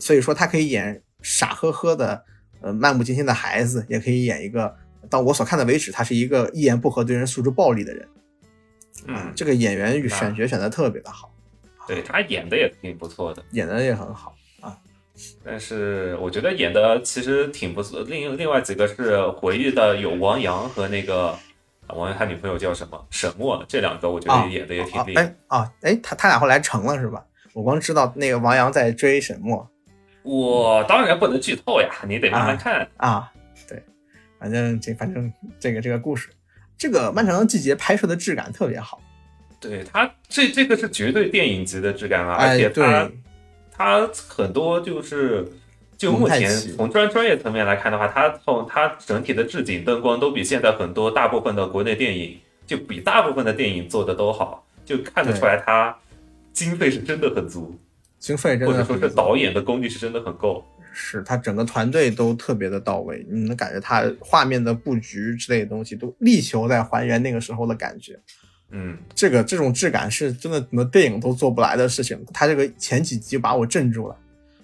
[0.00, 2.24] 所以说他可以演傻呵呵的
[2.64, 4.74] 呃漫不经心的孩子，也可以演一个
[5.10, 8.08] 到我所看的为止，他是一个一言不合对人诉诸暴力的人。
[9.06, 11.30] 嗯，这个演员那选角选的特别的好，
[11.86, 14.74] 对他演的也挺不错的，演的也很好啊。
[15.44, 18.00] 但是我觉得演的其实挺不错。
[18.00, 21.38] 另另外几个是回忆的有王阳和那个
[21.88, 25.22] 王阳他女朋友叫什么沈墨，这两个我觉得演的也挺啊厉害。
[25.22, 27.22] 哎啊哎，他他俩后来成了是吧？
[27.52, 29.68] 我光知道那个王阳在追沈墨
[30.24, 32.88] 我当然不能剧透呀，你得慢慢看。
[32.96, 33.30] 啊，
[33.68, 33.80] 对，
[34.40, 36.28] 反正这反正这个这个故事，
[36.76, 39.00] 这个漫长的季节拍摄的质感特别好，
[39.60, 43.18] 对它这这个是绝对电影级的质感啊，哎而且他、对。
[43.70, 45.46] 他很多就是。
[45.96, 55.96] 就目前从专专业层面来看的话，它从它整体的置景、灯光都比现在很多大部分的国内电影，就比大部分的电影做的都好，就看得出来它
[56.52, 57.78] 经费是真的很足，
[58.24, 60.64] 经费真或者说是导演的功力是真的很够。
[60.94, 68.18] 是他整个团队都特别的到位，你能感觉他画面的布局之类的东西都力求在还原那个时候的感觉。
[68.70, 72.18] 嗯，这个这种质感是真的，什么电影都做不来的事情。
[72.32, 74.16] 他这个前几集把我镇住了，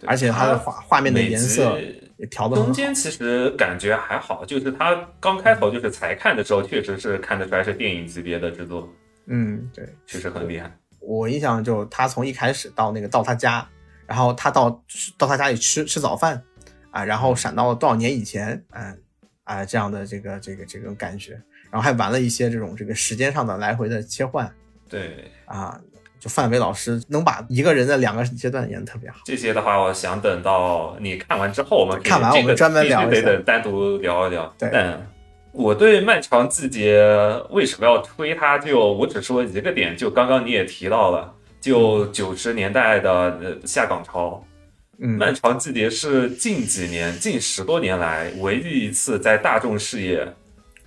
[0.07, 1.79] 而且他的画画面的颜色
[2.17, 2.57] 也调的。
[2.57, 8.89] 中间其实感觉还好，就是他刚开头就是才看的时候，确实是看得出来是电影级别的制作，
[9.27, 10.75] 嗯，对确实很厉害。
[11.01, 13.67] 我印象就他从一开始到那个到他家，
[14.07, 14.83] 然后他到
[15.19, 16.43] 到他家里吃吃早饭，
[16.91, 18.99] 啊，然后闪到了多少年以前，嗯
[19.45, 21.33] 啊这样的这个这个这种感觉，
[21.71, 24.53] 然后还玩了一些这种这个时间上的来回的切换
[24.89, 25.81] 对啊。
[26.21, 29.21] 就范伟老师能把一个人的两个阶段演得特别好。
[29.25, 34.55] 这些的话，我想等到你看完之后，我们看完我们专门聊一下得等单独聊一聊。
[34.59, 35.11] 对但
[35.53, 37.03] 我对《漫长季节》
[37.51, 38.57] 为什么要推它？
[38.59, 44.45] 就我只说一个点，就刚刚你也提到了，就九十年代的呃下岗潮，
[44.99, 50.27] 嗯，漫长季节是近几年、近十多年来唯一一次在大众视野，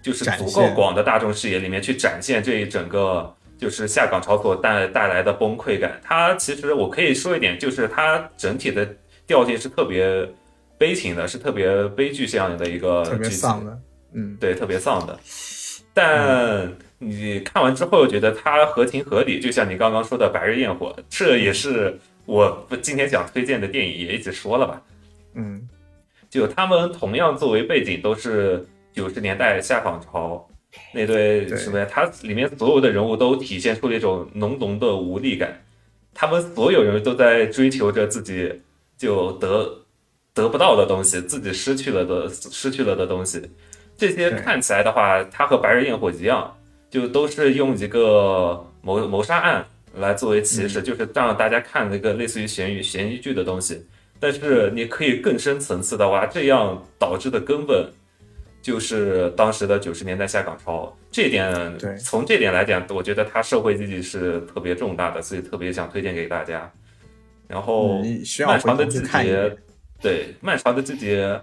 [0.02, 6.00] 就是足够广的大众视野里面去展现这一整个就是下岗潮所带带来的崩溃感。
[6.02, 8.88] 它其实我可以说一点，就是它整体的
[9.28, 10.26] 调性是特别
[10.78, 13.78] 悲情的，是特别悲剧这样的一个特别剧集丧的，
[14.14, 15.20] 嗯，对，特别丧的。
[15.94, 24.82] 但你看完之后觉得它合情合理，就像你刚刚说的《白日焰火》，这也是我今天想推荐的电影，也一起说了吧。
[25.36, 25.68] 嗯，
[26.30, 30.50] 就他们同样作为背景，都是九十年代下岗潮
[30.92, 31.88] 那对对什么呀？
[31.90, 35.64] 它里面所有的人物都体现出了一种浓浓的无力感，
[36.14, 38.62] 他们所有人都在追求着自己
[38.98, 39.86] 就得
[40.34, 43.40] 得不到的东西，自己失去了的失去了的东西。
[44.04, 46.54] 这些看起来的话，它和《白日焰火》一样，
[46.90, 53.82] 就都是用一个谋谋杀案来作为起始，就是让大家看那个类似于悬疑悬疑剧的东西。
[54.20, 57.90] 但是你可以更深层次的话，这样导致的根本
[58.62, 60.94] 就是当时的九十年代下岗潮。
[61.10, 61.50] 这点
[61.98, 66.70] 从这点来讲，我觉得它社会意义是特别重大的，所以特别想推荐给大家。
[67.48, 68.04] 然后
[68.46, 69.56] 漫长的季节
[70.02, 71.40] 对漫长的季节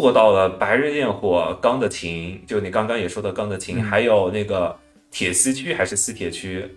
[0.00, 3.82] 做到了白日焰火、钢的琴，就你刚刚也说的钢的琴，嗯。
[3.82, 4.76] 还有那个
[5.10, 6.76] 铁西区还是西铁区，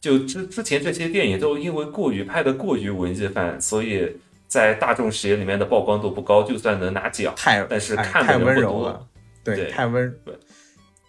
[0.00, 4.16] 就之之前这些电影都因为过于拍的过于文艺范，所以
[4.48, 8.54] 在大众视野里面的曝光度不高，就算能拿奖，太但是看的人不多。
[8.54, 9.06] 温柔了。，
[9.44, 9.70] 对，对。
[9.70, 10.34] 太温对。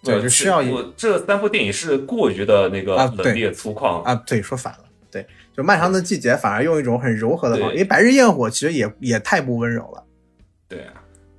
[0.03, 5.26] 对，就需要一我这三部电影是过于的那个冷冽粗犷，啊，对，说反了，对，
[5.58, 10.03] 就漫长的季节反而用一种很柔和的方式，因为白日焰火其实也也太不温柔了，
[10.70, 10.93] 对啊，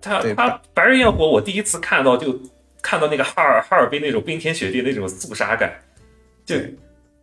[0.07, 2.41] 他他《白日焰火》，我第一次看到就
[2.81, 5.73] 看到那个哈尔哈尔滨那种冰天雪地那种肃杀感，
[6.45, 6.57] 就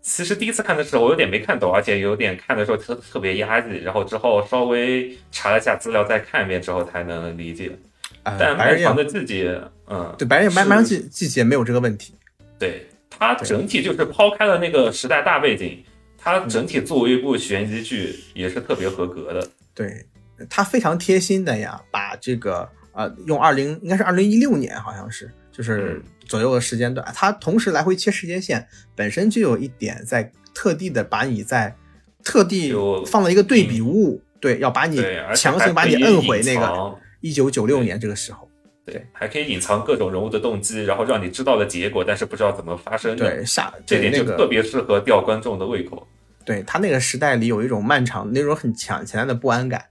[0.01, 7.71] 其实第一次看的时候我有点没看懂，而且有点看的时候特特别压抑，然后之后稍微查了一下资料再看一遍之后才能理解。
[8.23, 12.13] 啊，但漫长的季节，嗯，对白日是漫漫长季季节没有这个问题，
[12.59, 15.83] 对它整体就是抛开了那个时代大背景，
[16.17, 19.47] 它嗯整体作为一部悬疑剧也是特别合格的。
[19.73, 20.05] 对，
[20.49, 31.75] 他非常贴心的呀，把这个呃用二零应该是二零一六年好像是就是嗯左右的时间段，他同时来回切时间线，本身就有一点在特地的把你在
[32.23, 35.03] 特地就放了一个对比物，对，要把你
[35.35, 38.49] 强行把你摁回那个一九九六年这个时候。
[38.85, 46.05] 对，还可以隐藏各种人物的动机，然后让你知道了结果，但是不知道怎么发生。，对，下这点就特别适合吊观众的胃口。
[46.45, 49.85] 对他那个时代里有一种漫长那种很强强烈的不安感，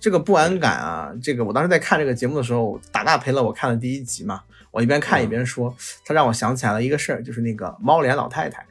[0.00, 8.64] 这个不安感啊，这个我当时在看这个节目的时候，大大陪了我看了第一集嘛，我一边看一边说，他让我想起来了一个事儿，就是那个猫脸老太太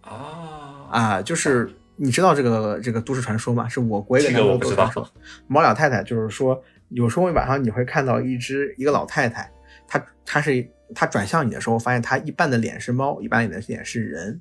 [0.00, 3.68] 啊啊，就是你知道这个这个都市传说吗？
[3.68, 9.50] 是我国一个这南个我不知道方都市传说，猫脸老太太就是说，有时候晚上你会看到一只一个老太太，
[9.86, 14.40] 她她是她转向你的时候，发现她一半的脸是猫，一半的脸是人。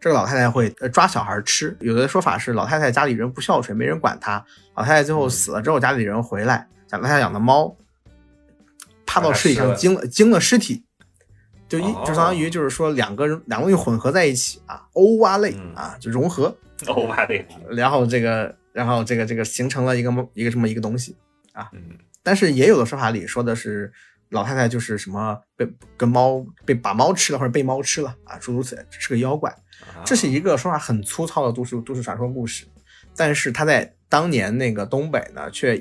[0.00, 4.44] 这个老太太会呃抓小孩吃，有的说法是老太太家里人不孝顺，没人管她。
[4.74, 7.76] 老太太最后死了之后，家里人回来，老太太养的猫
[9.04, 10.84] 趴到尸体上惊了惊了尸体，
[11.68, 12.04] 就一哦。
[12.06, 21.16] 就相当于就是说两个人两个东西混合在一起啊，欧蛙类嗯啊就融合，欧巴类， 然后这个然后这个这个形成了一个猫一个这么一个东西。
[21.52, 21.68] 啊，
[22.22, 23.92] 但是也有的说法里说的是
[24.30, 25.66] 老太太就是什么被
[25.96, 29.50] 跟猫被把猫吃了或者被猫吃了啊，诸如此类，是个妖怪。
[29.50, 32.66] 啊这是一个说法很粗糙的都市都市传说故事，
[33.16, 35.76] 但是它在当年那个东北呢，却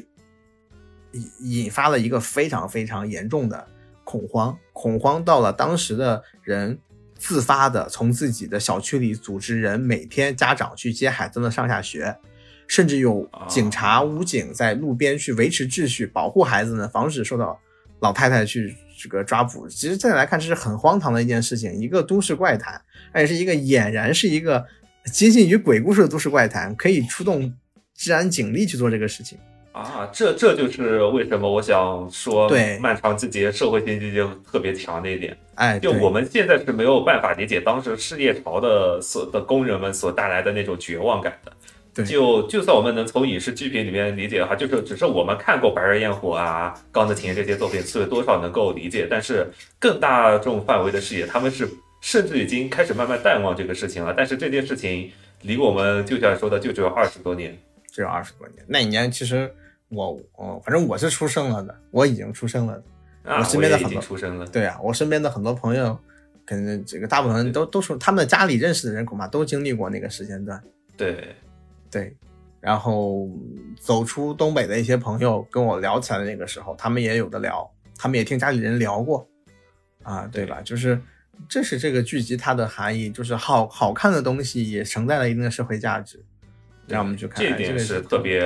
[1.14, 3.68] 引引发了一个非常非常严重的
[4.04, 6.78] 恐慌，恐慌到了当时的人
[7.18, 12.16] 自发的从自己的小区里组织人每天家长去接孩子们上下学，
[12.68, 17.60] 甚至有警察、武警在路边去维持秩序，保护孩子们，防止受到
[18.00, 19.68] 老太太去这个抓捕。
[19.68, 22.82] 其实现在来看，这是很荒唐的一件事情，一个都市怪谈，
[23.12, 24.66] 而且是一个俨然是一个
[25.12, 27.54] 接近于鬼故事的都市怪谈，可以出动
[27.96, 29.38] 治安警力去做这个事情。
[29.72, 35.38] 啊，这这就是为什么我想说，对漫长季节社会经济就特别强的一点。
[35.54, 41.52] 哎，就我们现在是没有办法理解当时失业潮的所的工人们所带来的那种绝望感的。
[42.04, 49.08] 对就就算我们能从影视剧品里面理解的话，就是只是我们看过《白日焰火》啊、《钢的琴》这些作品，所以多少能够理解。
[49.10, 49.48] 但是
[49.80, 51.68] 更大众范围的视野，他们是
[52.02, 54.14] 甚至已经开始慢慢淡忘这个事情了。
[54.16, 57.58] 但是这件事情离我们就像说的，就只有二十多年。
[57.92, 58.64] 只有二十多年。
[58.68, 59.52] 那一年其实
[59.90, 62.84] 我哦，反正我是出生了的，我已经出生了的。
[63.32, 64.46] 啊，我身边的很多出生了。
[64.46, 65.98] 对啊，我身边的很多朋友，
[66.46, 70.62] 可能这个大部分人都都是他们家里认识的人，恐怕都经历过那个时间段。
[70.96, 71.36] 对，
[71.90, 72.16] 对，
[72.60, 73.30] 然后
[73.80, 79.28] 走出东北的一些朋友跟我聊起来的那个时候，他们也有的聊，他们也听家里人聊过，
[80.04, 80.62] 啊，对吧？
[80.64, 81.00] 就是
[81.48, 86.24] 这是这个剧集它的含义，就是好好看的东西也承载了一定的社会价值，
[86.88, 87.46] 让我们去看。
[87.46, 88.42] 这点是特别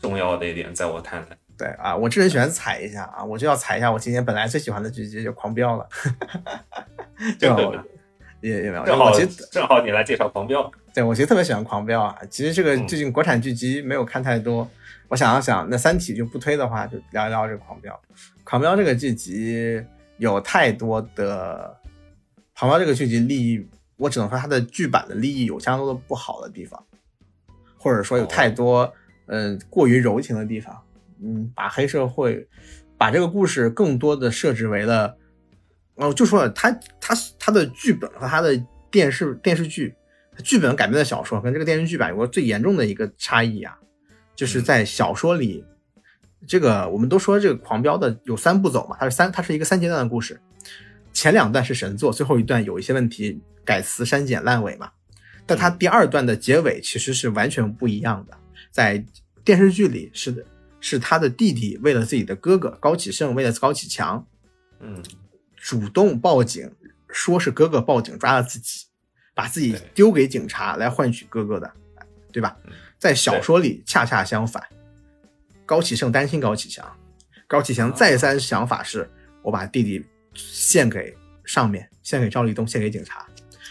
[0.00, 1.36] 重要的一点，在我看来。
[1.56, 5.88] 对啊，我这人喜欢踩一下啊，我就要踩一下我今年本来最喜欢的剧集就《狂飙》 了，
[7.38, 7.56] 对吧？
[7.56, 7.84] 我
[8.42, 8.84] 也也没有。
[8.84, 12.18] 正好我其实正好你来介绍狂飙，对我其实特别喜欢狂飙啊。
[12.28, 14.68] 其实这个嗯最近国产剧集没有看太多，
[15.08, 17.98] 我想了想，那三体就不推的话，就聊一聊这个狂飙。
[18.44, 19.82] 狂飙这个剧集
[20.18, 21.74] 有太多的，
[22.58, 23.66] 狂飙这个剧集利益，
[23.96, 26.84] 我只能说它的剧版的利益有相当多的不好的地方，
[27.78, 28.92] 或者说有太多
[29.26, 30.76] 嗯、呃过于柔情的地方，
[31.22, 32.46] 嗯，把黑社会
[32.98, 35.16] 把这个故事更多的设置为了，
[36.02, 39.94] 哦，就说了，他他他的剧本和他的电视电视剧，
[40.42, 43.78] 剧本改编的小说跟这个电视剧版有个最严重的一个差异啊，
[44.34, 45.64] 就是在小说里，
[46.46, 50.40] 这个我们都说这个《狂飙》的有三步走嘛，它是三，它是一个三阶段的故事，
[51.12, 54.90] 前两段是神作，最后一段有一些问题改词删减烂尾嘛，
[55.46, 58.36] 但它第二段的结尾其实是完全不一样的，
[58.72, 59.04] 在
[59.44, 60.44] 电视剧里是的，
[60.80, 64.26] 是他的弟弟为了自己的哥哥高启盛，为了高启强，
[64.80, 65.00] 嗯，
[65.62, 66.68] 主动报警，
[67.08, 68.86] 说是哥哥报警抓了自己，
[69.32, 71.72] 把自己丢给警察来换取哥哥的，
[72.32, 72.72] 对吧嗯？
[72.98, 74.60] 在小说里恰恰相反，
[75.64, 76.84] 高启盛担心高启强，
[77.46, 79.08] 高启强再三想法是，
[79.40, 80.04] 我把弟弟
[80.34, 83.24] 献给上面，献给赵立东，献给警察，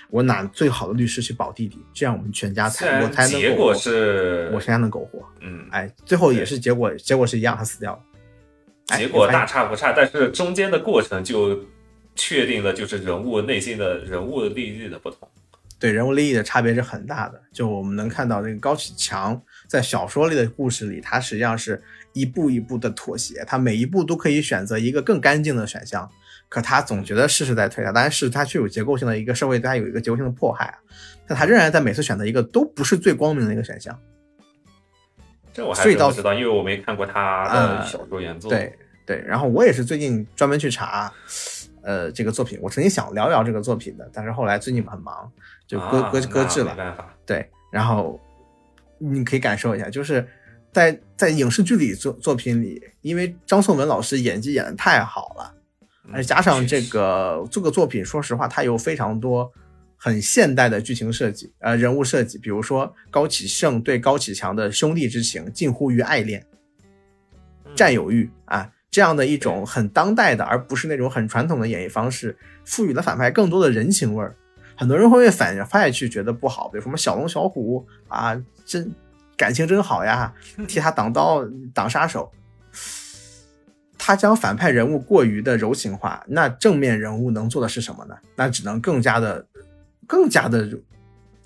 [0.09, 5.27] 我拿最好的律师去保弟弟，这样我们全家才结果是我全家能苟活。
[5.41, 7.99] 嗯，哎，最后也是结果，结果是一样，他死掉了。
[8.87, 11.57] 哎结果大差不差，但是中间的过程就
[12.21, 15.27] 确定的，就是人物内心的人物利益的不同。
[15.79, 17.41] 对人物利益的差别是很大的。
[17.51, 21.81] 就我们能看到，这个高启强在小说里的故事里，他实际上是
[22.13, 26.07] 一步一步的妥协，他每一步都可以选择一个更干净的选项，
[26.47, 30.77] 可他总觉得事事在推他，当然是他具有结构性的一个社会对他有一个结构性的迫害啊，
[31.27, 33.99] 但他仍然在每次选择一个都不是最光明的一个选项。
[35.51, 38.51] 这我还所以到真不知道，因为我没看过他的呃小说原作。
[38.51, 38.71] 对
[39.03, 41.11] 对，然后我也是最近专门去查，
[41.83, 45.31] 呃，这个作品，我曾经想聊聊这个作品的，但是后来最近很忙，
[45.67, 46.77] 就搁啊搁搁置了没。
[46.77, 48.19] 办法，对，然后
[48.99, 50.27] 你可以感受一下，就是
[50.71, 55.55] 在在影视剧里作作品里，因为张颂文老师演技演的太好了，
[56.05, 59.51] 嗯而且加上这个这个作品，说实话，它有非常多
[59.97, 66.45] 很现代的剧情设计，呃，人物设计，比如说高启盛对高启强的兄弟之情近乎于爱恋、
[67.65, 74.35] 嗯占有欲啊，这样的一种很当代的，而不是那种很传统的演绎方式，赋予了反派更多的人情味儿。
[74.75, 78.35] 很多人会为反派去觉得不好，比如什么小龙小虎啊，
[78.65, 78.93] 真
[79.37, 80.33] 感情真好呀，
[80.67, 82.29] 替他挡刀挡杀手。
[83.97, 88.17] 他将反派人物过于的柔情化，那正面人物能做的是什么呢？
[88.35, 89.45] 那只能更加的、
[90.07, 90.67] 更加的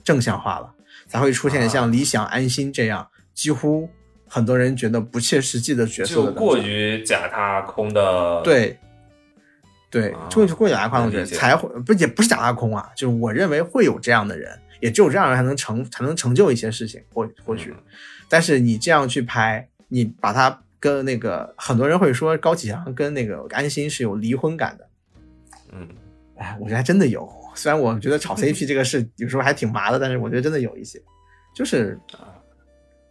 [0.03, 0.73] 正向化了，
[1.05, 3.89] 才会出现像理想、安心这样几乎
[4.27, 8.77] 很多人觉得不切实际的角色就过于假大空的。，对，
[9.89, 17.71] 对啊，过于过于假大空的人能理解才会不也不是假大空啊，就是我认为会有这样的人，也只有这样的人才能成才能成就一些事情，或或许。
[17.71, 17.83] 嗯
[18.27, 24.89] 但是你这样去拍，你把它跟那个很多人会说高启强跟那个安心是有离婚感的，
[25.71, 25.87] 嗯，
[26.35, 27.31] 哎，我觉得还真的有。
[27.53, 30.99] 虽然我觉得炒 CP 这个事有时候还挺麻的，但是我觉得真的有一些，
[31.53, 31.97] 就是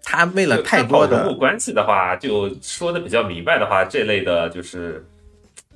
[0.04, 5.04] 他为了太多的人物关系的话，就说的比较明白的话，这类的就是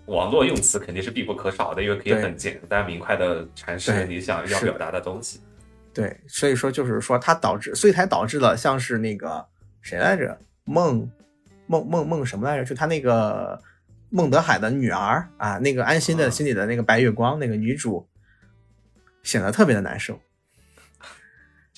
[0.06, 5.40] 网络用词肯定是必不可少的，因为可以很简单明快的阐释你想要表达的东西。
[5.94, 9.44] 对，所以说就是说它导致，所以才导致了像是那个
[9.80, 11.10] 谁来着，孟
[11.66, 12.64] 孟孟孟什么来着？
[12.64, 13.60] 就他那个
[14.10, 18.06] 孟德海的女儿啊，那个安心的啊心里的那个白月光，那个女主
[19.22, 20.20] 显得特别的难受，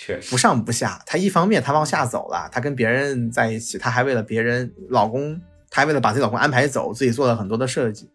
[0.02, 1.02] 确实不，上不下。
[1.05, 8.09] 她一方面她往下走了，她跟别人在一起，她还为了别人老公，她还为了把自己老公安排走，自己做了很多的设计。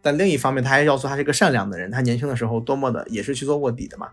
[0.00, 4.08] 但另一方面，她还要说她是一个善良的人，她年轻的时候多么的也是去做卧底的嘛，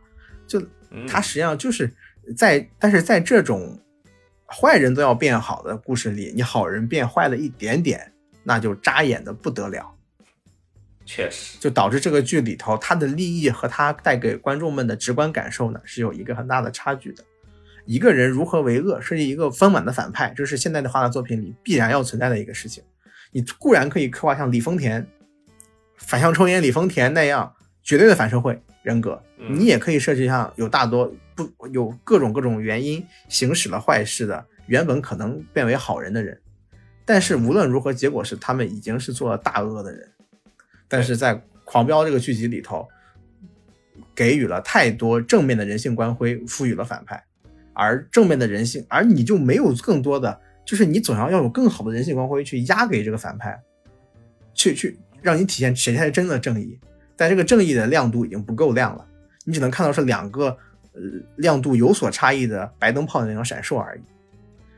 [0.45, 0.59] 就
[0.91, 1.89] 嗯他实际上就是
[2.35, 3.79] 在，但是在这种
[4.45, 8.11] 坏人都要变好的故事里，你好人变坏了一点点，
[8.43, 9.92] 那就扎眼的不得了，
[11.05, 17.23] 确实，就导致这个剧里头他的利益和他带给观众们的直观感受呢是有一个很大的差距的。
[17.85, 22.81] 一个人如何为恶，是一个丰满的反派，这是现代的画的作品里必然要存在的一个事情。
[23.31, 25.05] 你固然可以刻画像李丰田、
[25.97, 27.53] 反向抽烟李丰田那样
[27.83, 36.39] 绝对的反社会人格，嗯你也可以设计像有大多不有各种各种原因行使了坏事的，原本可能变为好人的人，
[37.03, 40.09] 但是无论如何，结果是他们已经是做了大恶的人。
[40.93, 42.87] 但是在《狂飙》这个剧集里头，
[44.13, 47.23] 给予了太多正面的人性光辉，赋予了反派，
[47.73, 53.59] 而正面的人性，而你就没有更多的，就是你总要要有更好的人性光辉去压给这个反派，
[54.53, 56.79] 去去让你体现谁才是真的正义。
[57.15, 59.03] 但这个正义的亮度已经不够亮了，
[59.45, 60.55] 你只能看到是两个
[60.93, 61.01] 呃
[61.37, 64.01] 亮度有所差异的白灯泡的那种闪烁而已。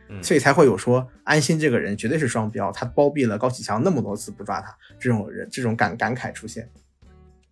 [0.09, 6.69] 嗯所以才会有说安心这个人绝对是双标，他包庇了高启强那么多次不抓他，这种人这种感感慨出现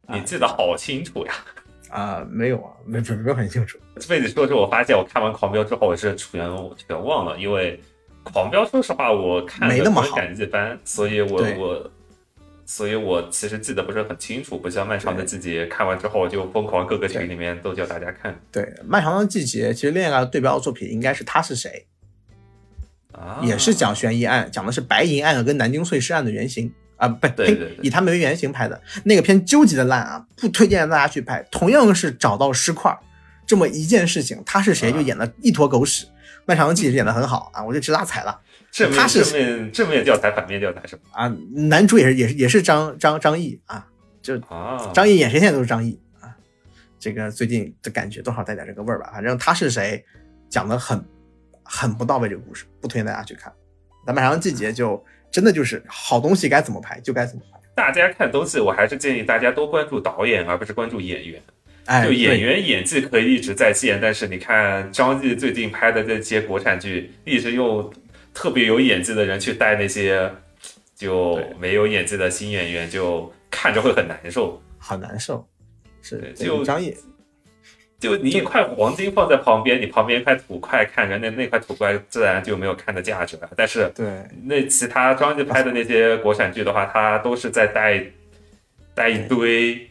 [0.07, 1.33] 你记得好清楚呀！
[1.89, 3.77] 啊、没有啊，没没没有很清楚。
[3.97, 6.41] 这被你说之后，我发现我看完《狂飙》之后，我是全
[6.75, 7.79] 全忘了，因为
[8.31, 11.91] 《狂飙》说实话我看的没那么好感觉一般，所以我我。
[12.65, 21.85] 所以我其实记得不是很清楚，不像《漫长的季节》看完之后就疯狂各个群里面都叫大家看对，漫长的季节其实恋爱对标作品应该是他是谁，
[23.13, 31.41] 啊，也是讲悬疑案，讲的是白银案跟南京碎尸案的原型啊，不，呸对对对以他们为原型拍的那个片究极的烂啊，不推荐大家去拍。
[31.51, 32.97] 同样是找到尸块
[33.45, 36.05] 这么一件事情，他是谁就演的一坨狗屎。
[36.45, 38.37] 漫长的季节演的很好啊，我就直拉踩了
[38.69, 41.03] 正面他是正面正面教材，反面教材是吧？
[41.11, 41.33] 啊。
[41.69, 43.87] 男主也是也是也是张张张译啊，
[44.21, 46.35] 就啊，张译演谁现在都是张译啊。
[46.99, 49.09] 这个最近的感觉多少带点这个味儿吧。
[49.13, 50.03] 反正他是谁
[50.49, 51.01] 讲的很
[51.63, 53.51] 很不到位，这个故事不推荐大家去看。
[54.05, 57.59] 咱漫长的季节就真的就是好东西该怎么拍就该怎么拍。
[57.75, 61.41] 大家看东西，我还是建议大家多关注导演，而不是关注演员。
[61.85, 67.91] 哎，就演员演技可以一直在线，但是你看张译最近拍的这些国产剧，一直用
[68.33, 70.31] 特别有演技的人去带那些
[70.95, 74.61] 就没有演技的新演员，就看着会很难受。
[74.77, 75.45] 好难受。
[76.01, 76.95] 是就张译，
[78.03, 83.49] 就你一块黄金放在旁边，你旁边一块土块看着，那那块土块自然就没有看的价值了。
[83.55, 84.05] 但是对
[84.43, 88.03] 那其他张译拍的那些国产剧的话，他都是在带
[88.93, 89.87] 带一堆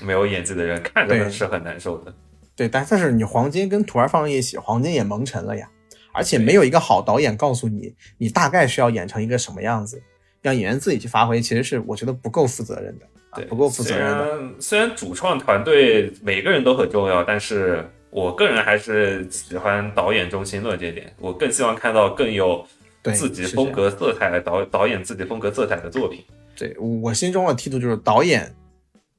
[0.00, 2.14] 没有演技的人，看着是很难受的。
[2.54, 5.68] 对，但但是你黄金跟土儿放在一起，黄金也蒙尘了呀。
[6.12, 10.02] 而且没有一个好导演告诉你，你大概需要演成一个什么样子，
[10.40, 14.08] 让演员自己去发挥，其实是我觉得不够负责任的，啊对，不够负责任。
[14.08, 21.14] 虽然虽然主创团队每个人都很重要，但是我个人还是喜欢导演中心论这一点。
[21.18, 22.66] 我更希望看到更有，
[23.02, 26.24] 自己风格色彩的导导演自己风格色彩的作品。
[26.56, 28.52] 对我心中的梯度就是导演、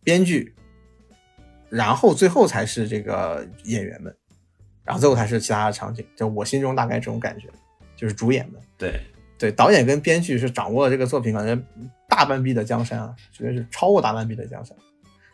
[0.04, 0.54] 编剧，
[1.70, 4.16] 然后最后才是这个演员们，
[4.84, 6.04] 然后最后才是其他的场景。
[6.16, 7.48] 就我心中大概这种感觉，
[7.96, 8.60] 就是主演们。
[8.78, 9.00] 对，
[9.38, 11.62] 对，导演跟编剧是掌握了这个作品感觉
[12.08, 14.76] 大半壁的江山啊，绝对是超过大半壁的江山。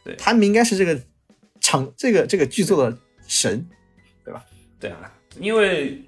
[0.04, 1.00] 对他们应该是这个
[1.62, 2.98] 场这个这个剧作的
[3.28, 3.66] 神。
[4.26, 4.42] 对吧？
[4.80, 6.02] 对啊，因为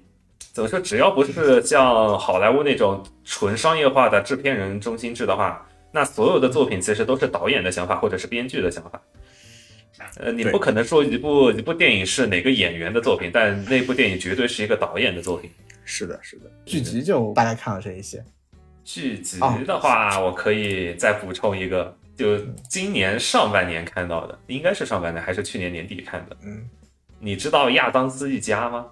[0.52, 8.98] 怎么说，只要不是像好莱坞那种纯商业化的制片人中心制的话，那所有的作品其实都是导演的想法或者是编剧的想法。
[10.18, 15.50] 呃，你不可能说一部一部电影是哪个演员的作品，但那部电影绝对是一个导演的作品。
[15.84, 16.50] 是的，是的。
[16.64, 18.24] 剧集就大概看了这一些。
[18.84, 26.36] 剧集哦的话，我可以再补充一个，就今年上半年看到的，应该是上半年还是去年年底看的。
[26.44, 26.68] 嗯，
[27.18, 28.86] 你知道亚当斯一家吗？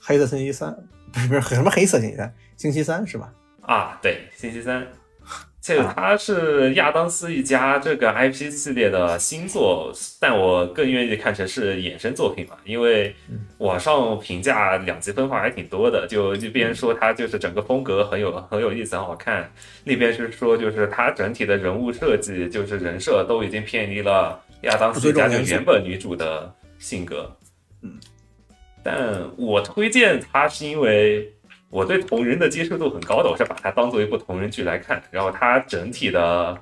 [0.00, 0.74] 黑色星期三
[1.12, 3.32] 不是不是什么黑色星期三，星期三是吧？
[3.62, 4.86] 啊，对，星期三。
[5.68, 13.14] 这个它是亚当斯一家这个 IP 系列的新作，但我更愿意看成是衍生作品嘛，因为
[13.58, 19.52] 网上评价两极分化还挺多的，就一边说它就是整个风格很有很有意思，很好看，
[19.84, 27.30] 那边是说就是它整体的人物设计就是人设都已经偏离了亚当斯一家就原本女主的性格。
[27.82, 27.92] 嗯，
[28.82, 28.96] 但
[29.36, 31.30] 我推荐它是因为。
[31.70, 36.56] 我对同人的接受度很高的，我是把它当做一部同人剧来看，然后它整体的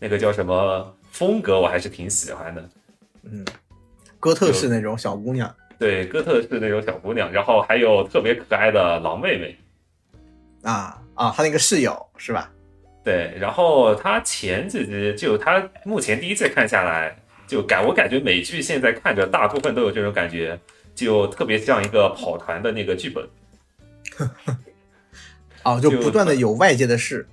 [0.00, 2.68] 那个叫什么风格，我还是挺喜欢的。
[3.24, 3.44] 嗯，
[4.18, 9.56] 哥特式那种小姑娘，对，哥特式那种小姑娘，然后还有特别可爱的狼妹妹。
[10.62, 12.50] 啊啊，她那个室友是吧？
[13.04, 17.14] 对，然后她前几集就她目前第一季看下来，
[17.46, 20.58] 就感我感觉美剧现在看着大部分都有这种感觉，
[20.94, 23.22] 就特别像一个跑团的那个剧本。
[25.64, 27.26] 哦，就就不断的有外界的事，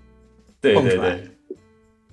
[0.60, 1.28] 对对对，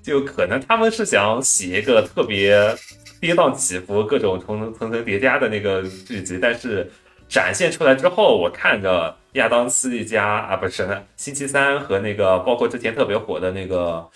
[0.03, 2.77] 就可能他们是想写一个特别
[3.21, 6.91] 跌宕起伏、各种层层层层叠加的那个剧集，但是
[7.29, 14.07] 展现出来之后，我看着亚当斯一家啊，不是，星期三和那个包括之前特别火的那个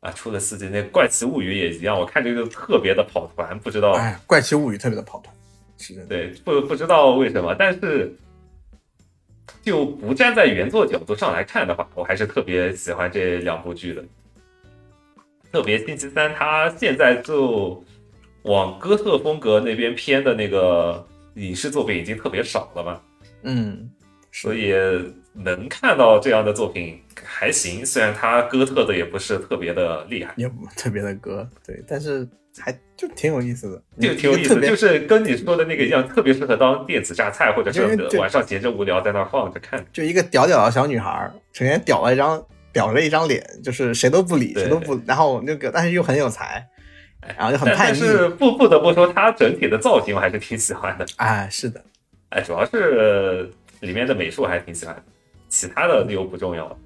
[0.00, 5.34] 啊，出了四季那《怪奇物语》也一样，我看这个特别的跑团，不知道哎，怪奇物语特别的跑团，
[5.76, 6.06] 是的。
[6.06, 8.14] 对，不不知道为什么，但是
[9.62, 14.04] 就不站在原作角度上来看的话，我还是特别喜欢这两部剧的。
[15.52, 17.82] 特别星期三，它现在就
[18.42, 21.04] 往哥特风格那边偏的那个
[21.34, 23.00] 影视作品已经特别少了嘛，
[23.42, 23.90] 嗯，
[24.30, 24.72] 所以
[25.32, 32.26] 能看到这样的作品还行，虽然他哥特的也不是特别的厉害，也不特别的哥，对，但是
[32.58, 39.84] 还就挺有意思的，就挺有意思，就是跟你说的那个一样，特别适合当电子榨菜，或者是晚上闲着无聊在那放着看。
[39.92, 46.66] 就一个屌屌的小女孩，成天屌了一张屌了一张脸，就是谁都不理，谁都不，然后那个但是又很有才，
[47.38, 48.00] 然后就很叛逆。
[48.00, 51.06] 但是不不得不说，她整体的造型我还是挺喜欢的。
[51.16, 51.82] 哎，是的，
[52.30, 53.48] 哎，主要是
[53.78, 55.02] 里面的美术还挺喜欢的。
[55.50, 56.78] 其他的又不重要了，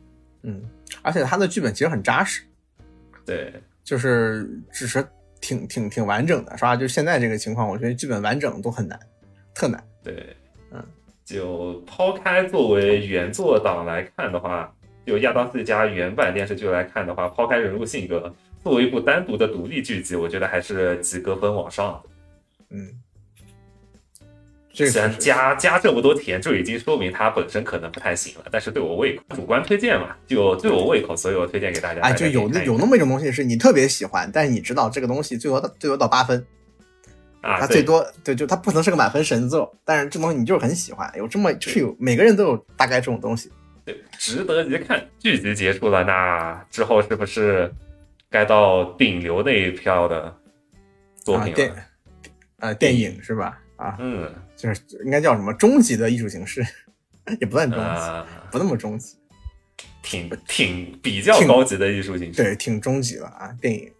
[0.43, 0.62] 嗯，
[1.03, 2.43] 而且他的剧本其实很扎实，
[3.24, 3.53] 对，
[3.85, 5.07] 就是只是
[5.41, 6.74] 挺挺挺完整的，是吧？
[6.74, 8.99] 就现在这个情况，我觉得剧本完整都很难，
[9.55, 9.81] 特难。
[10.03, 10.35] 对，
[10.73, 10.82] 嗯，
[11.24, 14.74] 就抛开作为原作党来看的话，
[15.07, 22.11] 就亚当斯加原版电视剧来看的话，抛开人物性格，作为一部单独的独立剧集，我觉得还是及格分往上的，
[22.70, 23.01] 嗯。
[24.75, 28.47] 虽然加加这么多甜，就已经说明它本身可能不太行了。
[28.51, 32.01] 但是对我胃口，主观推荐嘛，就对我胃口，所以我推荐给大家。
[32.01, 36.45] 哎，就有那有那么一种东西是你特别喜欢，但是你知道这个东西最多最多到八分
[37.41, 43.53] 啊，它最多对，就它不能是个满分神作，但是这东西你就是很喜欢，有这么就是有每个人都有大概这种东西，
[43.85, 45.07] 对，值得一看。
[45.21, 47.73] 剧集结束了，那之后是不是
[48.29, 50.35] 该到顶流那一票的
[51.23, 51.77] 作品了？
[52.59, 53.61] 呃，电影是吧？
[53.77, 54.29] 啊，嗯。
[54.57, 56.65] 就是应该叫什么终极的艺术形式，
[57.41, 59.17] 也不算终极，不那么终极，
[60.03, 63.55] 挺挺比较高级的艺术形式，对，挺终极了啊！
[63.61, 63.91] 电影，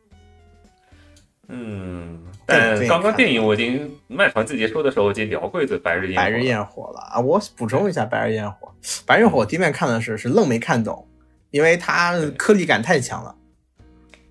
[1.49, 7.21] 嗯，但刚刚电影我已经漫长季结束的时候已经聊过一次《白日焰白日焰火》了啊！
[7.21, 8.73] 我补充一下，《白日焰火》，
[9.05, 11.07] 《白日焰火》我第一遍看的是是愣没看懂，
[11.51, 13.35] 因为它颗粒感太强了，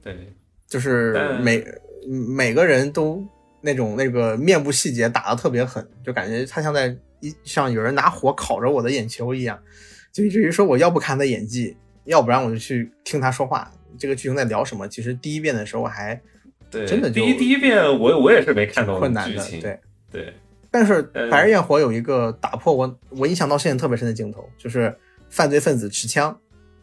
[0.02, 0.34] 对，
[0.68, 1.64] 就是每
[2.08, 3.24] 每个人都。
[3.66, 9.58] 那种那个面部细节打的特别狠，就感觉他像在一像有人拿火烤着我的眼球一样，
[10.12, 13.72] 就以至于说我要不看他演技，要不然我就去听他说话。
[13.98, 14.86] 这个剧情在聊什么？
[14.90, 16.22] 其实第一遍的时候还
[16.70, 19.80] 对真的第一第一遍我我也是没看懂困难的，对
[20.12, 20.34] 对。
[20.70, 24.94] 但是《白日焰火》有一个打破我我印象到现在特别深的镜头，就是
[25.30, 26.36] 犯罪分子持枪，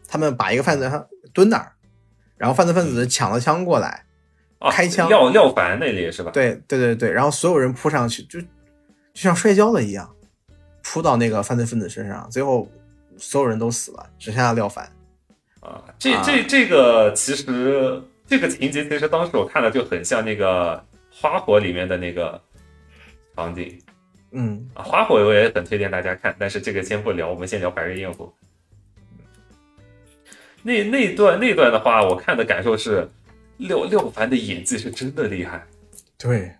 [0.07, 1.73] 他们把一个犯罪犯蹲那儿，
[2.37, 4.05] 然后犯罪分子抢了枪过来。
[4.69, 6.29] 开枪廖廖凡那里是吧？
[6.29, 8.47] 对对对对，然后所有人扑上去，就就
[9.13, 10.07] 像摔跤了一样，
[10.83, 12.69] 扑到那个犯罪分子身上，最后
[13.17, 14.85] 所有人都死了，只剩下廖凡。
[15.61, 22.39] 啊，这这这个其实这个情节其实当时我看了就很像那个花火里面的那个
[23.35, 23.79] 场景。
[24.31, 28.31] 嗯，花火我也很推荐大家看，但是这个先不聊，我们先聊白日焰火。
[30.61, 33.09] 那那段那段的话，我看的感受是。
[33.61, 35.63] 廖廖凡的演技是真的厉害，
[36.17, 36.51] 对，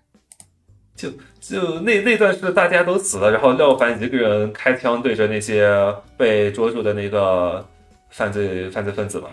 [0.95, 1.09] 就
[1.39, 5.67] 就那那段是大家都死了，然后廖凡一个人开枪对着那些
[6.15, 7.67] 被捉住的那个
[8.09, 9.29] 犯罪犯罪分子嘛，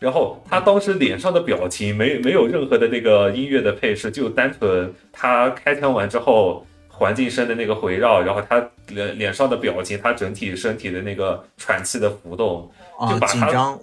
[0.00, 12.68] 然后他当时脸上的表情没没有任何的那个音乐的配饰，就单纯他开枪完之后环境声的那个回绕，然后他脸脸上的表情，他整体身体的那个喘气的浮动，
[13.08, 13.78] 就把他。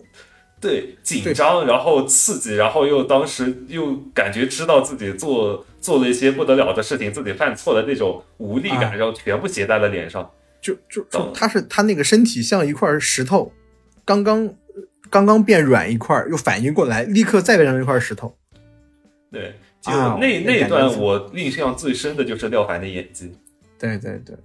[0.60, 10.30] 对，紧张，然后刺激，然后又当时又感觉知道自己做做了一些不得了的事情，自己犯错的那种无力感，然后全部写在了脸上。
[10.60, 13.52] 就就就他是他那个身体像一块石头，
[14.04, 14.52] 刚刚
[15.12, 18.36] 刚刚变软一块，又反应过来，立刻再变成一块石头。
[19.32, 23.32] 对，就那那段我印象最深的就是廖凡的演技。
[23.78, 24.36] 对对对，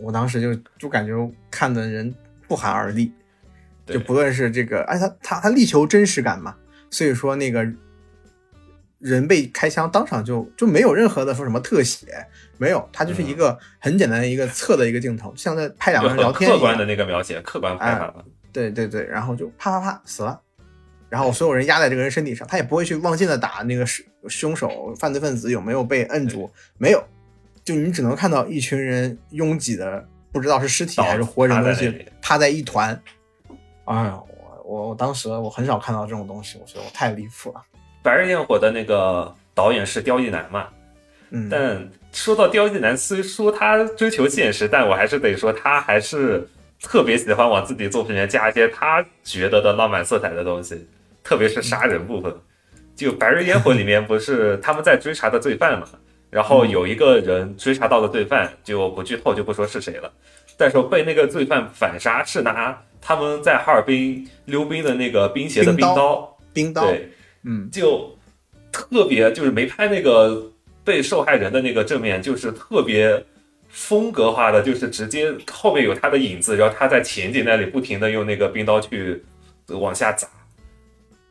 [0.00, 1.12] 我当时就就感觉
[1.50, 2.14] 看的人
[2.46, 3.10] 不寒而栗。
[3.94, 6.54] 就不论是这个，哎，他他他力求真实感嘛，
[6.90, 7.66] 所以说那个
[8.98, 12.06] 人被开枪当场就就没有任何的说什么特写，
[12.56, 18.24] 没有，他就是一个很简单的一个侧的一个镜头，像在拍两个人聊天一样客观的那个描写，客观拍法了。
[18.52, 20.40] 对对对，然后就啪啪啪死了，
[21.08, 27.04] 然后所有人压在这个人身体上，他也不会去望进的打那个凶凶手犯罪分子有没有被摁住，没有，
[27.62, 33.00] 就你只能看到一群人拥挤的，不知道是尸体还是活人东西趴在一团。
[33.88, 37.62] 哎呀，我我我当时我很少看到这种东西，我觉得我太离谱了。
[38.02, 40.68] 《白日焰火》的那个导演是刁亦男嘛？
[41.30, 46.46] 嗯，但说到刁亦男，虽说他追求现实，但我还是得说他还是
[46.82, 50.86] 特别喜欢往自己作品里面加一些他觉得的浪漫色彩的东西，
[51.24, 52.34] 特别是杀人部分。
[52.94, 55.86] 就《白日焰火》里面不是他们在追查的罪犯嘛？
[56.28, 60.12] 然后有一个人追查到了罪犯，就不剧透就不说是谁了，
[60.58, 62.78] 但是被那个罪犯反杀是拿。
[63.00, 67.08] 他们在哈尔滨溜冰的那个冰鞋的冰刀，冰刀，对，
[67.44, 68.16] 嗯，就
[68.70, 70.52] 特别就是没拍那个
[70.84, 73.24] 被受害人的那个正面，就是特别
[73.68, 79.22] 风格化的，就是直接后面有他的影子，然后他在前景那里不停的用那个冰刀去
[79.68, 80.28] 往下砸，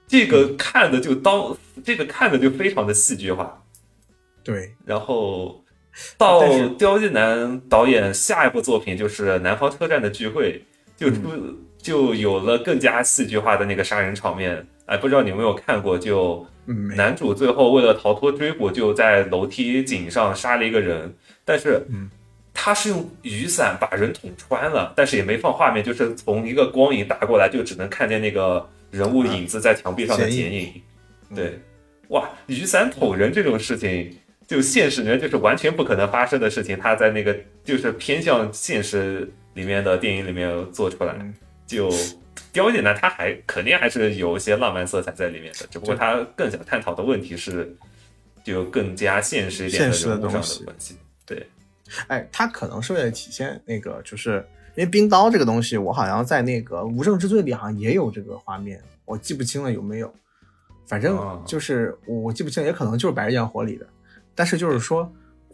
[0.07, 3.63] 这个看的就当这个看的就非常的戏剧化。
[4.43, 5.63] 对，然后
[6.17, 10.53] 到刁亦男导演下一部作品就是《南方车站的聚会》，
[10.97, 11.21] 就出、
[11.77, 14.67] 就有了更加戏剧化的那个杀人场面。
[14.87, 15.97] 哎，不知道你有没有看过？
[15.97, 16.45] 就
[16.95, 21.13] 男主最后为了逃脱追捕，就在楼梯井上杀了一个人，
[21.45, 22.09] 但是嗯
[22.53, 30.73] 他是用雨伞把人捅穿了，但是也没放画面，就是从一个光影打过来，就只能看见那个人物影子在墙壁上的剪影。
[31.29, 31.59] 嗯对，
[32.07, 34.17] 哇，雨伞捅人这种事情，
[34.47, 41.33] 就现实里面就是完全不可能发生的事情，他在那个就是偏向现实里面的电影里面做出来，嗯
[41.65, 41.89] 就
[42.53, 47.75] 刁亦男他还肯定还是有一些浪漫色彩在里面的，只不过他更想探讨的问题是，
[48.43, 50.95] 就更加现实一点现实的人物上东西的关系。
[51.25, 51.49] 对，
[52.07, 60.13] 哎，他可能是为了体现那个，就是因为冰刀这个东西，我好像在那个《无证之罪》里好像也有这个画面，我记不清了有没有。
[60.87, 63.85] 反正哦就是我我记不清，也可能就是《白日焰火》里的。
[64.33, 65.11] 但是就是说，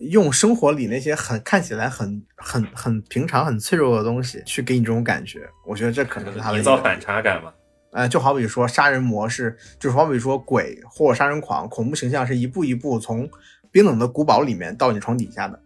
[0.09, 7.53] 用生活里那些很看起来很很很平常、很脆弱的东西，去给你这种感觉，我觉得这可能是他的营造反差感嘛。
[7.91, 13.29] 呃，就好比说杀人魔是，就是好比说鬼或杀人狂、恐怖形象是一步一步从
[13.71, 15.59] 冰冷的古堡里面到你床底下的，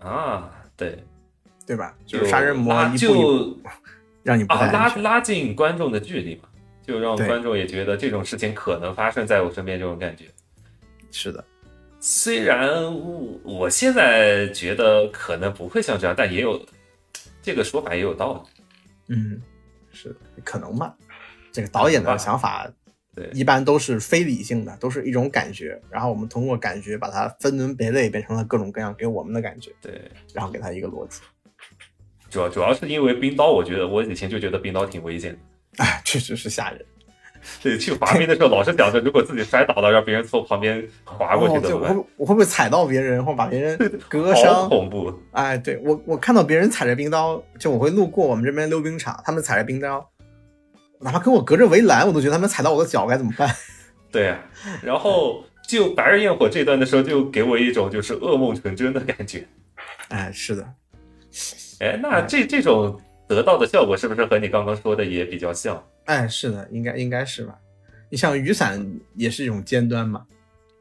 [0.00, 1.04] 啊，对，
[1.64, 1.94] 对吧？
[2.04, 3.58] 就是杀人魔一步一步就
[4.24, 4.94] 让你不啊拉。
[4.96, 6.48] 拉近观众的距离嘛，
[6.82, 10.24] 就让观众也觉得这种事情可能发生在我身边这种感觉。
[11.12, 11.44] 是的，
[12.00, 16.64] 虽然我我现在觉得可能不会像这样，但也有
[17.42, 18.62] 这个说法也有道理。
[19.14, 19.42] 嗯，
[19.92, 20.94] 是的可能吧。
[21.52, 22.70] 这个导演的想法
[23.14, 31.20] 对一般都是非理性的，都是一种感觉，然后我们通过感觉把它分门别类，变成了各种各样给我们的感觉，对，然后给它一个逻辑。
[32.28, 35.38] 主要主要是因为冰刀，我觉得我以前就觉得冰刀挺危险的。
[35.84, 36.84] 哎， 确实是吓人。
[37.62, 41.94] 对，去滑冰的时候老是想着，如果自己摔倒了，让别人从旁边滑过去哦，怎么办？
[41.94, 43.78] 就我会我会不会踩到别人，或把别人
[44.08, 44.68] 割好伤？
[44.68, 45.12] 恐怖！
[45.32, 50.08] 哎，对我我看到别人踩着冰刀，就我会路过我们这边溜冰场，他们踩着冰刀，
[51.00, 53.48] 哪怕跟我隔着围栏，我都觉得他们踩到我的脚该怎么办？
[54.10, 54.38] 对啊，
[54.82, 59.46] 然后就白日焰火这段的时候，就给我一种就是噩梦成真的感觉。
[60.08, 60.66] 哎，是的，
[61.80, 62.98] 哎，那这这种
[63.28, 65.82] 得到的效果是不是和你刚刚说的也比较像？
[66.06, 67.56] 哎，是的，应该应该是吧？
[68.08, 68.84] 你像雨伞
[69.14, 70.26] 也是一种尖端嘛，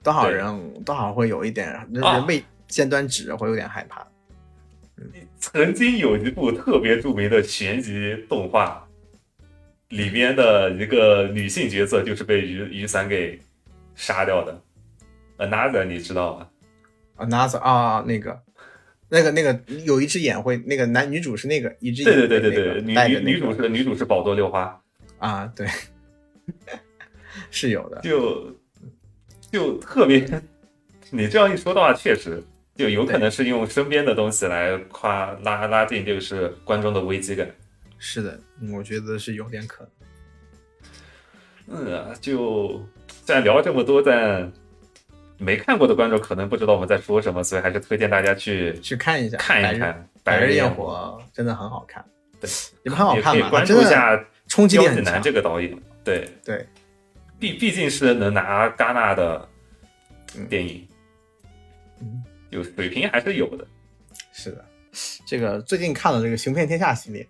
[0.01, 4.07] 多少人多少会有一点人被尖端指会有点害怕。
[5.37, 8.87] 曾经有一部特别著名的悬疑动画，
[9.89, 13.39] 里边的一个女性角色就是被雨雨伞给
[13.93, 14.61] 杀掉的。
[15.37, 16.47] Another，你知道吗
[17.17, 18.41] ？？Another 啊，那个。
[19.07, 24.81] 那个那个有一只眼会，那个男女主是那个一只眼对对对对那个对，女女主是女主是宝多六花，
[25.19, 25.67] 啊，对，
[27.51, 28.01] 是有的。
[28.01, 28.55] 就
[29.51, 30.25] 就特别，
[31.11, 32.43] 你这样一说的话，确实
[32.75, 37.49] 就有可能是用身边的东西来夸拉拉近就是观众的危机感。
[37.97, 39.91] 是的，嗯我觉得是有点可能。
[41.67, 44.51] 嗯啊，就虽然聊了这么多，但
[45.37, 49.93] 没看过的观众可能不知道我们在说什么，所以还是推荐大家去去看一下，看一看
[50.23, 52.05] 《白日焰火》，真的很好看。
[52.39, 52.49] 对，
[52.83, 53.41] 你们很好也看吗？
[53.41, 54.15] 可以关注一下
[54.55, 55.21] 冲击力很强。
[55.21, 55.77] 这个导演。
[56.01, 56.65] 对，对，
[57.37, 59.49] 毕毕竟是能拿戛纳的
[60.49, 60.87] 电影，
[61.99, 63.67] 嗯，有水平还是有的
[64.31, 64.63] 是的。
[65.27, 67.27] 这个最近看了这个《行骗天下》系列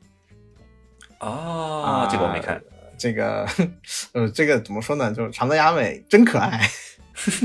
[1.18, 2.08] 啊。
[2.12, 2.62] 这个我没看，
[2.96, 3.48] 这个
[4.14, 5.12] 呃，这个怎么说呢？
[5.12, 6.62] 就是长泽雅美真可爱，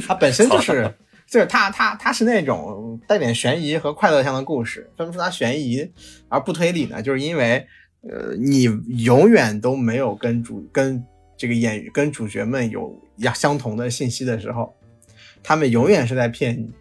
[0.06, 0.92] 她本身就是。
[1.30, 4.90] 就是她，她，她是那种带点悬疑和快乐向的故事。
[4.96, 5.88] 为什么说它悬疑
[6.28, 7.00] 而不推理呢？
[7.00, 7.64] 就是因为，
[8.02, 8.62] 呃，你
[9.04, 11.04] 永远都没有跟主跟
[11.36, 14.74] 这个演员跟主角们有呀相同的信息的时候，
[15.42, 16.72] 他们永远是在骗你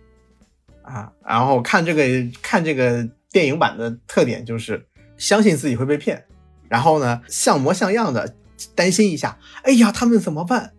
[0.81, 1.11] 啊。
[1.25, 2.03] 然后看这个
[2.41, 4.85] 看这个电影版的特点就是
[5.17, 6.25] 相信自己会被骗，
[6.67, 8.35] 然后呢像模像样的
[8.75, 10.73] 担心一下，哎呀他们怎么办？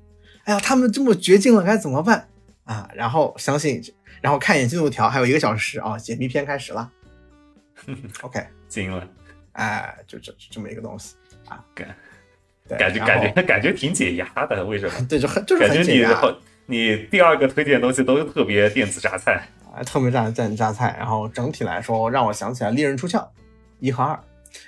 [0.44, 2.28] 哎呀他们这么绝境了该怎么办
[2.64, 2.90] 啊？
[2.94, 3.82] 然后相信，
[4.22, 6.90] 然后看一眼进度条，还有一个小时啊，解谜篇开始了。
[8.22, 9.06] OK，惊了，
[9.60, 11.14] 哎，就这这么一个东西
[11.46, 11.88] 啊，感
[12.78, 14.94] 感觉感觉感觉挺解压的，为什么？
[15.06, 16.08] 对，就很就是感觉很解压。
[16.08, 16.34] 你好，
[16.64, 19.42] 你第二个推荐的东西都特别电子榨菜。
[19.74, 23.18] 啊， 特别榨蘸榨菜，然后整体来说让我想起来《利刃出鞘》
[23.80, 24.14] 一和二，《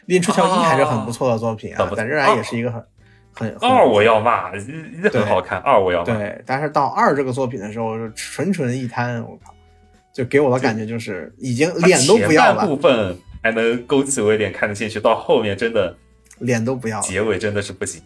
[0.04, 2.84] 利刃出鞘一》还是很不错的作品啊，哦但仍然也是一个很
[3.32, 6.14] 很很二我要骂，一一很好看，二我要骂。
[6.14, 9.54] 对，但是到二这个作品的时候，就纯纯一滩，我靠，
[10.12, 15.96] 就给我的感觉就是已经脸都不要前半部了，分还能勾起我一点看得进去，到后面真的
[16.38, 17.02] 脸都不要了。
[17.06, 18.02] 结尾真的是不行。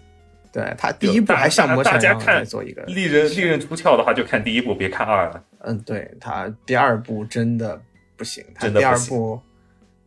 [0.52, 5.44] 对他第一部还像模像样的大家看做一个，利刃利刃出鞘的话，就看第一部，别看二了。
[5.58, 7.78] 嗯，对他第二部真的
[8.16, 9.38] 不行，他第二部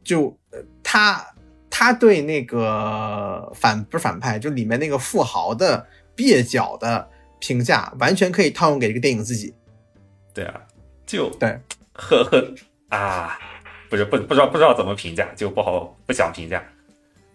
[0.03, 1.23] 就呃他
[1.69, 5.85] 他对那个反不是反派，就里面那个富豪的
[6.15, 7.07] 蹩脚的
[7.39, 9.53] 评价，完全可以套用给这个电影自己。
[10.33, 10.61] 对啊，
[11.05, 11.59] 就对，
[11.93, 12.53] 呵呵
[12.89, 13.39] 啊，
[13.89, 16.63] 不是不不知道不知道怎么评价，就不好不想评价，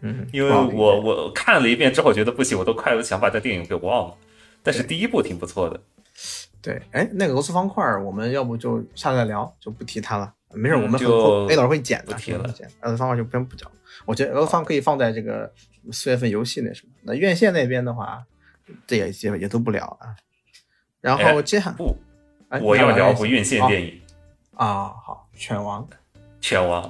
[0.00, 4.16] 嗯，因为我我看了一遍之后觉得不行，我都快想把这电影给忘了。
[4.62, 5.80] 但是第一部挺不错的，
[6.62, 10.32] 对，哎，那个俄罗斯方块，我们要不就下次再聊，就不提它了。
[10.54, 13.70] 没事，嗯我们就后 A 老师会剪的，不提了会剪俄罗斯方块就不用不讲。
[14.06, 15.52] 我觉得俄罗斯方可以放在这个
[15.90, 16.92] 四月份游戏那什么。
[17.02, 18.24] 那院线那边的话，
[18.86, 20.14] 这也也也都不聊啊。
[21.00, 21.96] 然后哎接下不，
[22.48, 24.00] 哎我要聊部院院线电影
[24.54, 25.82] 啊，好，犬王，
[26.44, 26.82] 《拳王》。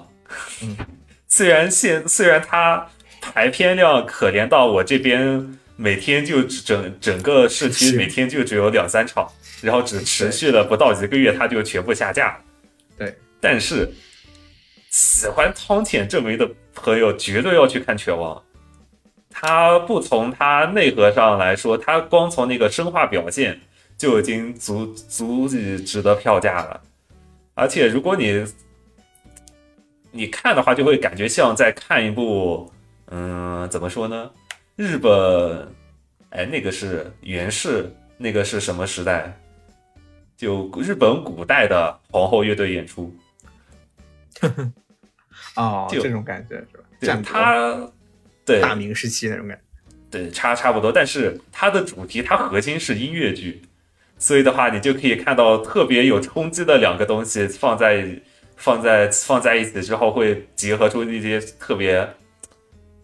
[0.62, 0.76] 嗯，
[1.28, 2.85] 虽然现虽然它
[3.20, 9.31] 排片量可怜到我这边每天就整整个市区每天就只有两三场，
[9.62, 12.39] 然后只持续了不到一个月，它就全部下架了。
[12.98, 13.89] 对，但是
[14.90, 18.35] 喜欢汤浅证明的朋友绝对要去看《拳王》。
[19.31, 23.60] 他不从他内核上来说，他光从那个生化表现
[23.97, 26.81] 就已经足足以值得票价了。
[27.55, 28.44] 而且如果你
[30.16, 32.72] 你看的话，就会感觉像在看一部，
[33.10, 34.30] 嗯，怎么说呢？
[34.76, 35.68] 日本，
[36.30, 39.36] 哎，那个是源氏，那个是什么时代？
[40.36, 43.12] 就日本古代的皇后乐队演出。
[45.56, 46.84] 哦，就这种感觉是吧？
[47.00, 47.92] 对战国它，
[48.44, 49.62] 对大明时期那种感觉。
[50.12, 53.62] 对，差差不多，但是它的主题，它核心是音乐剧，
[54.16, 58.20] 所以的话，你就可以看到特别有冲击的两个东西放在
[58.56, 62.09] 放在放在一起之后，会结合出一些特别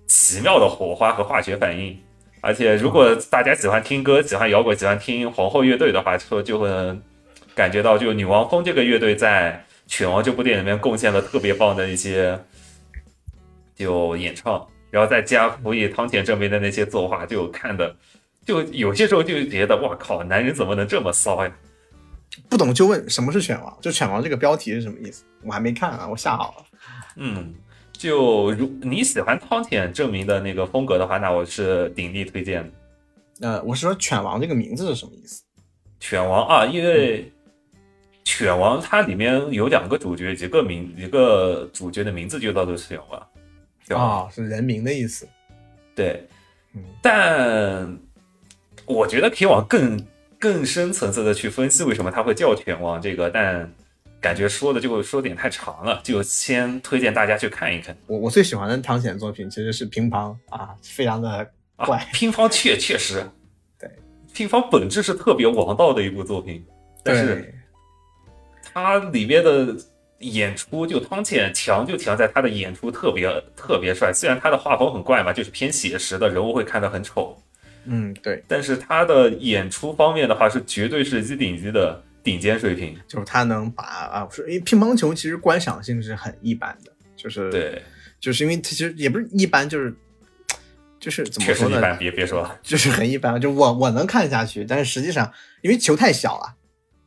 [0.07, 1.99] 奇妙的火花和化学反应。
[2.41, 6.69] 而且，如果大家喜欢听歌、喜欢摇滚、喜欢听皇后乐队的话，就就会
[7.55, 12.39] 感觉到，就女王蜂这个乐队在《犬王》这部电影里面贡献了特别棒的一些
[13.75, 14.67] 就演唱。
[14.91, 17.95] 然后再加辅以汤浅证明的那些作画，就看的，
[18.45, 21.53] 就有些时候就觉得，哇靠，男人怎么能这么骚呀？
[22.49, 23.77] 不懂就问什么是犬王？
[23.81, 25.25] 就犬王这个标题是什么意思？
[25.43, 26.65] 我还没看啊，我下好了。
[27.17, 27.55] 嗯，
[27.93, 33.49] 就如你喜欢汤浅证明的那个风格的话，那我是鼎力推荐的。
[33.49, 35.43] 呃，我是说犬王这个名字是什么意思？
[35.99, 37.31] 犬王啊，因为
[38.25, 43.27] 犬王它里面有两个主角，一个名一个主角的名字就叫做犬王，
[43.87, 44.03] 对吧？
[44.03, 45.29] 啊、是人名的意思。
[45.95, 46.27] 对
[46.75, 47.99] 嗯，但
[48.87, 49.99] 我觉得可以往更
[50.41, 53.71] 更深层次的去分析为什么它会叫犬王这个，但
[54.21, 61.47] 感觉说的就说点太长了，就先推荐大家去看一看我我最喜欢的汤浅作品其实是乒乓啊，非常的
[61.77, 62.05] 啊怪。。
[62.13, 63.25] 乒乓确确实，
[63.79, 63.89] 对，
[64.35, 66.65] 乒乓本质是特别王道的一部作品，
[67.05, 67.55] 但是，
[68.73, 69.77] 它里面的
[70.21, 73.27] 演出就汤浅强就强在他的演出特别
[73.57, 77.37] 特别帅，虽然他的画风很怪嘛，就是偏写实的人物会看得很丑，
[77.85, 82.97] 嗯，对，但是他的演出方面的话是绝对是一顶级的顶尖水平。
[83.09, 87.83] 就是他能把啊，我说因为乒乓球其实观赏性是很一般的，就是，对，
[88.21, 89.95] 就是因为它其实也不是一般，就是
[90.99, 91.79] 就是怎么说呢？
[91.79, 92.59] 一般，别别说了。
[92.63, 95.33] 就是很一般，就我我能看下去，但是实际上
[95.63, 96.57] 因为球太小了，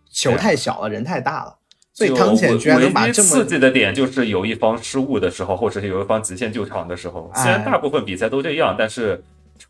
[0.10, 1.60] 球太小了，人太大了，
[1.94, 7.32] 所以就汤浅居然能把这么刺激的点就是有一方失误的时候，或者是有一方极限救场的时候。
[7.36, 9.24] 虽然哎大部分比赛都这样，但是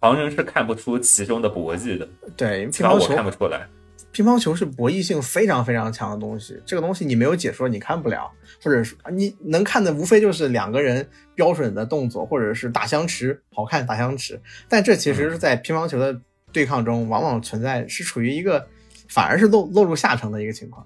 [0.03, 3.67] 常人是看不出其中的博弈的，对，因为起码我乒乓球看不出来。
[4.11, 8.31] 乒乓球是博弈性非常非常强的东西，这个东西你没有解说你看不了，
[8.63, 14.39] 或者是你能看的无非就是两个人标准的动作，或者是打相持，好看打相持。
[14.69, 16.15] 但这其实是在乒乓球的
[16.51, 18.67] 对抗中，往往存在是处于一个
[19.07, 20.85] 反而是落落入下乘的一个情况。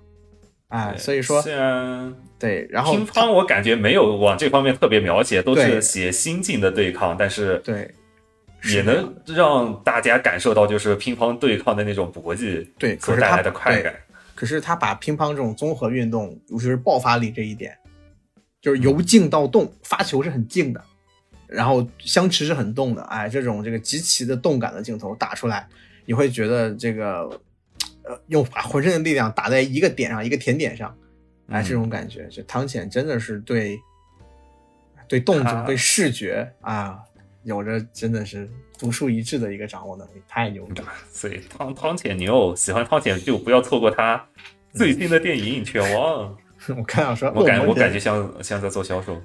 [0.70, 1.44] 哎，所以说
[2.40, 7.94] 对，然后乒乓我感觉没有往这方面特别描写，都是写心境的对抗，但是对
[8.64, 13.94] 也能让大家感受到就是乒乓对抗的那种搏击对，所带来的快感。
[14.36, 17.76] 可是他把乒乓这种综合运动，尤其是爆发力这一点，
[18.62, 20.84] 就是由静到动，发球是很静的，
[21.48, 25.68] 然后相持是很动的，哎，这种这个极其的动感的镜头打出来，
[26.06, 27.28] 你会觉得这个，
[28.04, 30.96] 呃，用把浑身的力量打在一个点上，一个甜点上，
[31.48, 33.80] 哎，嗯这种感觉，这汤浅真的是对，
[35.08, 37.00] 对动作、对视觉啊，
[37.48, 40.84] 有着真的是独树一帜的一个掌握能力，太牛了。
[41.10, 44.22] 所以汤汤浅牛喜欢汤浅就不要错过他
[44.74, 46.36] 最新的电影《犬王》。
[46.78, 49.16] 我看到说我感我恶魔人感觉像像在做销售。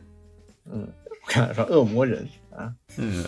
[0.73, 3.27] 嗯我看到说恶魔人啊，嗯，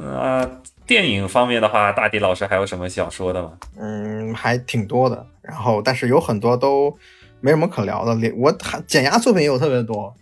[0.00, 0.48] 啊，
[0.86, 3.58] 电影方面的话，大迪老师还有什么想说的吗？
[3.78, 5.26] 嗯，还挺多的。
[5.42, 6.96] 然后，但是有很多都
[7.40, 8.14] 没什么可聊的。
[8.14, 10.14] 连我还减压作品也有特别多。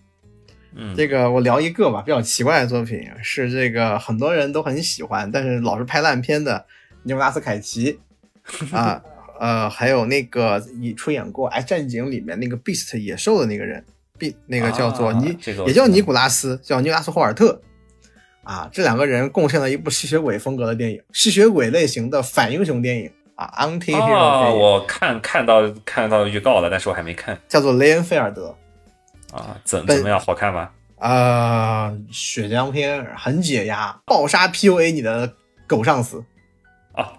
[0.76, 6.66] 嗯，这个我聊一个吧，比较奇怪的作品是这个很多人都很喜欢，但是老是拍烂片的
[7.02, 7.98] 尼古拉斯凯奇。
[8.70, 9.02] 啊，
[9.40, 13.84] 呃，还有那个你出演过《X 战警》里面那个 Beast 野兽的那个人
[14.18, 15.36] ，B 那个叫做啊尼，
[15.66, 17.60] 也叫尼古拉斯，叫尼古拉斯霍尔特。
[18.44, 24.58] 啊，这两个人贡献了一部吸血鬼风格的电影，吸血鬼类型的反英雄电影啊，anti-hero 啊，电影。
[24.60, 27.36] 我看看到看到预告了，但是我还没看。
[27.48, 28.56] 叫做雷恩菲尔德。
[29.36, 30.18] 啊，怎怎么样？
[30.18, 30.70] 好看吗？
[30.96, 35.34] 啊、血浆片很解压，暴杀 PUA 你的
[35.66, 36.24] 狗上司，
[36.92, 37.12] 啊，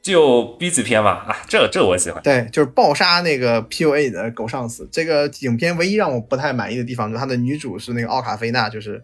[0.00, 2.22] 就 B 级片嘛，啊，这这我喜欢。
[2.22, 4.88] 对，就是暴杀那个 PUA 你的狗上司。
[4.92, 9.02] 这个影片唯一让我不太满意的地方，就是它的女主是那个奥卡菲娜，就是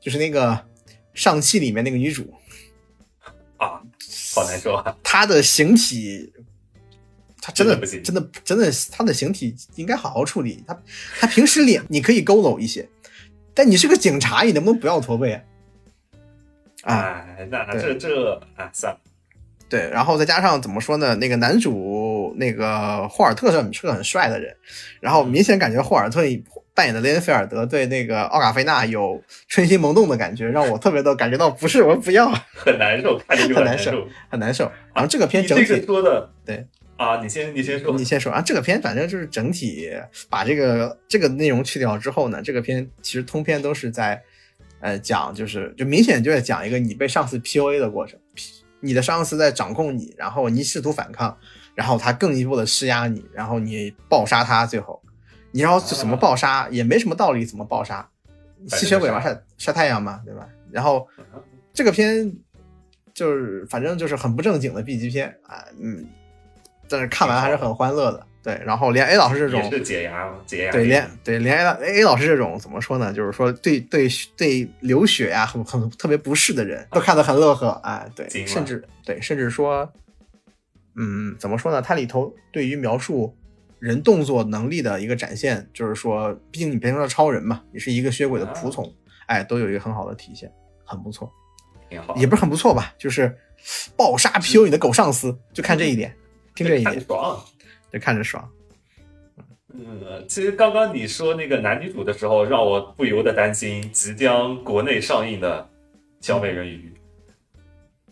[0.00, 0.58] 就是那个
[1.12, 2.32] 上汽里面那个女主，
[3.56, 3.82] 啊，
[4.32, 4.96] 好难受啊！
[5.02, 6.32] 她的形体。
[7.46, 8.14] 她真的真的不行真
[8.58, 10.64] 的真的，形体应该好好处理。
[10.66, 10.76] 他
[11.20, 12.88] 他平时脸你可以佝偻一些，
[13.54, 15.42] 但你是个警察，你能不能不要驼背啊？
[16.82, 18.98] 啊，哎，那对这这啊，算了，
[19.68, 21.14] 对，然后再加上怎么说呢？
[21.14, 24.52] 那个男主那个霍尔特是很是个很帅的人，
[24.98, 26.22] 然后明显感觉霍尔特
[26.74, 34.08] 扮演的雷恩菲尔德对那个奥卡菲娜有春心萌动的感觉，让我特别的感觉到不是，我不要，很难受，看着就很难受。
[34.28, 34.64] 很难受。
[34.92, 36.66] 然后这个片整你这个体，说的，对
[36.96, 39.90] 啊，你先你先说你先说啊，这个片反正就是整体
[40.28, 44.22] 把这个这个内容去掉之后呢，这个片其实通篇都是在
[44.80, 48.18] 呃讲，就是就明显就在讲一个你被上司 PUA 的过程，
[48.80, 51.36] 你的上司在掌控你，然后你试图反抗，
[51.74, 55.02] 然后他更一步的施压你，然后你暴杀他，最后
[55.50, 58.08] 你然后怎么暴杀也没什么道理，怎么暴杀？
[58.68, 60.48] 吸血鬼嘛，晒晒太阳嘛，对吧？
[60.72, 61.06] 然后
[61.74, 62.34] 这个片
[63.12, 66.04] 就是反正就是很不正经的 B 级片啊，嗯，
[66.88, 68.26] 但是看完还是很欢乐的。
[68.42, 70.70] 对，然后连 A 老师这种也是解压解压。
[70.70, 73.12] 对，连对连 A 老 A 老师这种怎么说呢？
[73.12, 79.92] 就是说对对对流血呀、很很特别不适的人都看得很乐呵，哎，对甚至对，甚至说，
[80.94, 81.82] 嗯，怎么说呢？
[81.82, 83.36] 它里头对于描述
[83.80, 88.94] 人动作能力的一个展现，就是说，毕竟你变成了超人嘛，你是一个血鬼的仆从，
[89.26, 90.48] 哎，都有一个很好的体现，
[90.84, 91.28] 很不错，
[91.90, 93.36] 挺好，也不是很不错吧，就是
[93.96, 96.14] 暴杀 PU 你的狗上司，就看这一点，
[96.56, 97.44] 听这一点，看爽。
[97.92, 98.50] 就看着爽。
[99.72, 105.62] 嗯，其实刚刚你说那个男女主的时候，让我不由得担心即将国内上映的
[106.26, 106.92] 《小美人鱼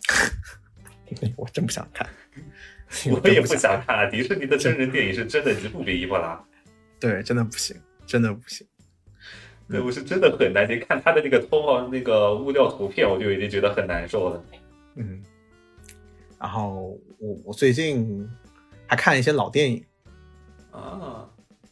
[1.35, 2.07] 我真不想看，》，
[3.21, 4.05] 我也不想看啊。
[4.05, 6.39] 迪士尼的真人电影是真的一部比一部拉，
[6.99, 8.65] 对，真的不行，真的不行。
[9.67, 10.79] 对我是真的很担心。
[10.87, 14.43] 看他的那个通报那个物料图片，我就已经觉得很难受了。
[14.95, 15.23] 嗯，
[16.39, 16.95] 然后
[17.25, 18.29] 我我最近
[18.85, 19.83] 还看一些老电影
[20.71, 21.25] 啊，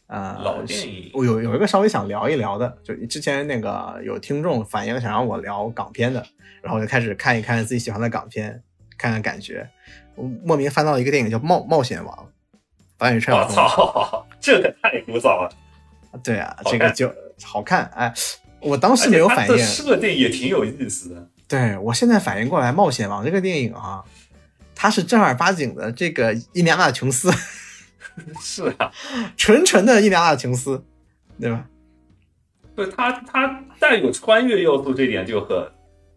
[0.06, 6.26] 啊、老电影我有有一个稍微想聊一聊的，就之前那个有听众反映想让我聊港片的，
[6.60, 8.60] 然后我就开始看一看自己喜欢的港片，
[8.98, 9.68] 看看感觉。
[10.16, 12.28] 我莫名翻到一个电影叫《冒冒险王》，
[12.98, 13.48] 导演是陈我。
[13.48, 15.50] 操，这个太古早了，
[16.22, 17.12] 对啊，这个就
[17.42, 17.86] 好看。
[17.94, 18.12] 哎，
[18.60, 21.28] 我当时没有反应，的设定也挺有意思的。
[21.46, 24.02] 对我现在反应过来，《冒险王》这个电影啊，
[24.84, 27.32] 它是正儿八经的这个印第安纳琼斯，
[28.38, 28.92] 是啊，
[29.34, 30.84] 纯纯的印第安纳琼斯，
[31.40, 31.64] 对吧？
[32.74, 35.56] 不是它它带有穿越要素，这点就很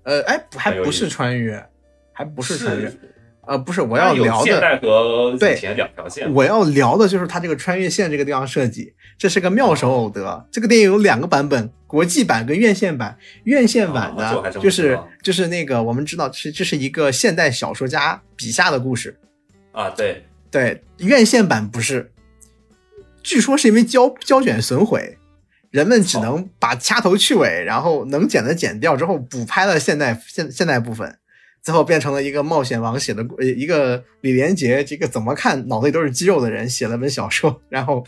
[0.03, 1.65] 呃，哎，还不是穿越，
[2.11, 2.99] 还不是穿越，是
[3.47, 6.31] 呃，不是，我我要聊的，现代和以对前两条线。
[6.33, 10.45] 我要聊的就是它这个穿越线这个地方设计，这是个妙手偶得。
[10.51, 13.17] 这个电影有两个版本，国际版跟院线版。
[13.45, 19.17] 院线版的就是就是那个我们知道是这是一个现代小说家笔下的故事，
[19.71, 22.11] 啊，对，对，院线版不是，
[23.23, 25.17] 据说是因为胶胶卷损毁，
[25.71, 31.17] 人们只能把掐头去尾，然后能剪的剪掉之后补拍了现代现现代部分，
[31.67, 38.01] 最后变成了一个冒险王写的呃一个李连杰这个怎么看脑子里都是肌肉的人写了本小说，然后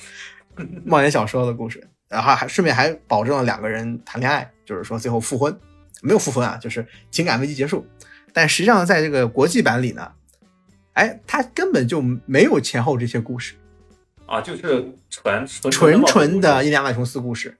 [0.85, 5.53] 冒险小说的故事，然后还顺便还保证了两个人谈恋爱，就是说最后复婚，
[6.01, 7.85] 没有复婚啊，就是情感危机结束，
[8.31, 10.09] 但实际上在这个国际版里呢。
[10.93, 13.55] 哎，他根本就没有前后这些故事，
[14.25, 17.57] 啊，就是纯纯纯纯的印第安纳琼斯故事。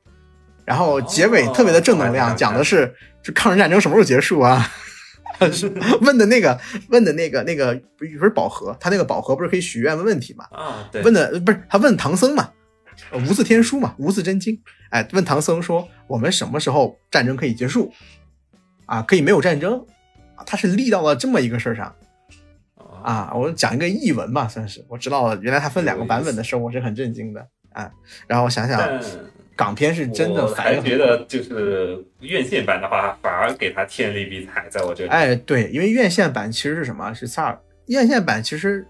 [0.63, 4.65] 然后结尾特别的正能量，哦讲的是就抗日战争什么时候结束啊？
[6.01, 6.59] 问的那个
[6.89, 10.45] 问的那个那个不是宝盒，他那个宝盒不是可以许愿问问题吗？
[11.03, 12.51] 问的不是他问唐僧嘛？
[13.11, 14.61] 呃 无字天书嘛，无字真经。
[14.89, 17.93] 哎，问唐僧说，我们什么时候战争可以结束？
[18.85, 19.85] 啊，可以没有战争？
[20.35, 21.95] 啊，他是立到了这么一个事儿上
[23.01, 23.31] 啊。
[23.33, 27.89] 我讲一个译文吧，算是我知道了，原来它分两个版本的时候，我是很震惊的啊。
[28.27, 28.77] 然后我想想，
[29.59, 35.09] 港片是真的，我还觉得就是院线版的话，反而给他添了一笔彩，在我这里。
[35.09, 37.13] 哎，对，因为院线版其实是什么？
[37.13, 38.87] 是萨尔院线版其实。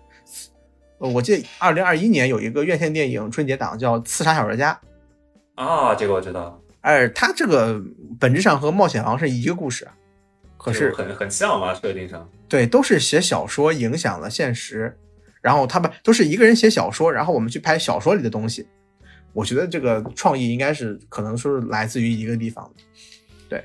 [1.00, 4.78] 我记得二零二一年有一个院线电影春节档叫《刺杀小说家》
[5.64, 6.62] 啊，这个我知道。
[6.82, 7.82] 哎，它这个
[8.20, 9.88] 本质上和《冒险王》是一个故事，
[10.58, 12.30] 可是很很像嘛，设定上。
[12.50, 14.96] 对，都是写小说影响了现实，
[15.42, 18.68] 然后他们都是一个人写小说，然后我们去拍小说里的东西。
[19.34, 22.70] 我觉得这个创意应该是可能说是来自于一个地方
[23.48, 23.64] 对，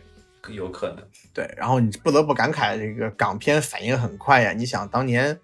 [0.51, 0.99] 有可能。
[1.33, 4.53] 对，然后你不得不感慨这个港片反应很快呀！
[4.53, 5.39] 你想当年。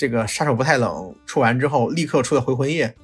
[0.00, 2.94] 这个杀手不太冷出完之后，立刻出的回魂夜，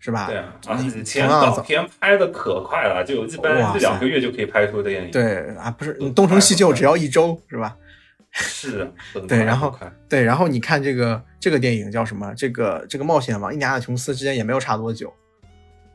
[0.00, 0.26] 是吧？
[0.26, 5.10] 对啊，以前港片拍的可快了，就一般一两个月就可以拍出电影。
[5.12, 7.76] 对啊，不是东成西就只要一周，是吧？
[8.32, 8.92] 是，
[9.28, 9.72] 对，然后
[10.08, 12.34] 对，然后你看这个这个电影叫什么？
[12.34, 15.14] 这个这个冒险王，印第安纳琼斯之间也没有差多久，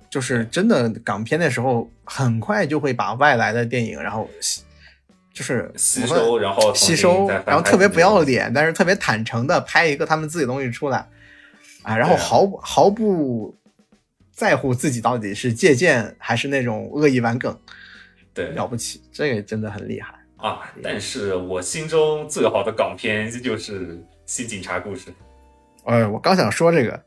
[0.09, 4.29] 就是真的港片那时候很快就会把外来的电影，然后。
[5.33, 11.09] 就是吸收，然后吸收，然后特别不要脸，但是特别坦诚的拍一个他们自己东西出来，
[11.83, 13.53] 啊，然后毫毫不
[14.31, 17.59] 在乎自己到底是借鉴还是那种恶意玩梗，
[18.33, 20.73] 对，了不起，这个真的很厉害啊！
[20.81, 23.87] 但是我心中最好的港片就是
[24.25, 25.11] 《新警察故事》。
[25.85, 27.01] 哎，我刚想说这个，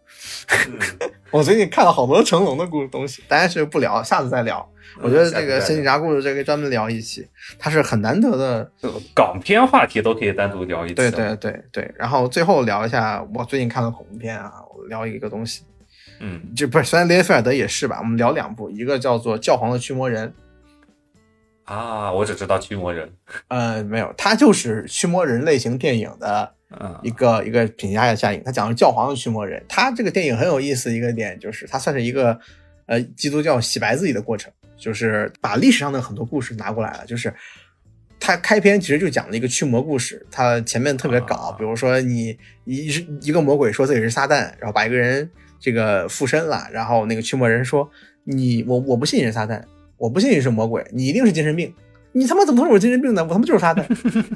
[1.30, 4.68] 我最近看了好多成龙的故东西，但是不聊，下次再聊。
[5.02, 7.28] 我觉得这个《新警察故事》这个专门聊一期，
[7.58, 8.72] 它是很难得的
[9.14, 10.94] 港片话题，都可以单独聊一期。
[10.94, 15.62] 对对对对，然后最后聊一下我最近看的恐怖片啊，我聊一个东西，
[16.20, 20.32] 嗯，就不是，虽然雷菲尔德也是吧，我们聊两部，一个叫做《教皇的驱魔人》
[21.72, 23.12] 啊，我只知道驱魔人，
[23.48, 26.54] 呃，没有，它就是驱魔人类型电影的
[27.02, 32.38] 一个一个评价下影，他讲的教皇的驱魔人，他这个电影很有意思一个点就是他算是一个
[32.86, 34.52] 呃基督教洗白自己的过程。
[34.80, 37.34] 就是把历史上的很多故事拿过来了，就是
[38.20, 42.86] 他开篇其实就讲了一个驱魔故事，他前面特别搞，比如说你一
[43.22, 45.28] 一个魔鬼说自己是撒旦，然后把一个人
[45.58, 47.90] 这个附身了，然后那个驱魔人说
[48.22, 49.60] 你我我不信你是撒旦，
[49.96, 51.74] 我不信你是魔鬼，你一定是精神病，
[52.18, 53.24] 你他妈怎么能有精神病呢？
[53.24, 53.84] 我他妈就是撒旦，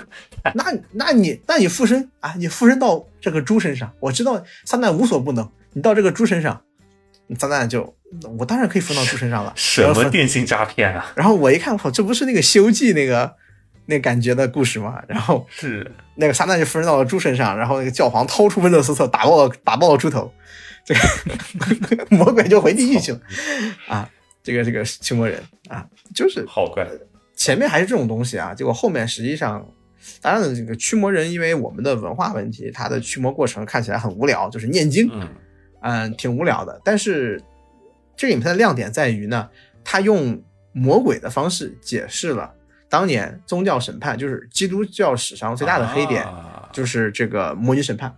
[0.54, 6.62] 那那你那你附身啊，你附身到这个猪身上，我知道撒旦无所不能，你到这个猪身上，
[7.38, 7.94] 撒旦就。
[8.38, 9.50] 我当然可以附到猪身上了。
[9.56, 11.10] 什么电信诈骗啊？
[11.16, 13.34] 然后我一看，我这不是那个《西游记》那个
[13.86, 15.02] 那感觉的故事吗？
[15.08, 20.30] 然后是那个撒旦就附身到了猪身上，然后那个教皇掏出温勒斯特打爆了打爆了猪头，
[20.84, 20.94] 这
[21.96, 23.20] 个 魔鬼就回地狱去了
[23.88, 24.06] 啊！
[24.42, 26.86] 这个这个驱魔人啊，就是好怪。
[27.42, 29.66] 前面还是这种东西啊，结果后面实际上，
[30.20, 35.10] 当然了，这个驱魔人因为我们的文化问题，他的驱魔过程看起来很无聊，就是念经，
[35.80, 37.42] 嗯，挺无聊的，但是。
[38.14, 39.48] 这个影片的亮点在于呢，
[39.82, 40.40] 他用
[40.72, 42.54] 魔鬼的方式解释了
[42.88, 46.24] 当年宗教审判，就是基督教史上最大的黑点，
[46.72, 48.14] 就是这个魔女审判。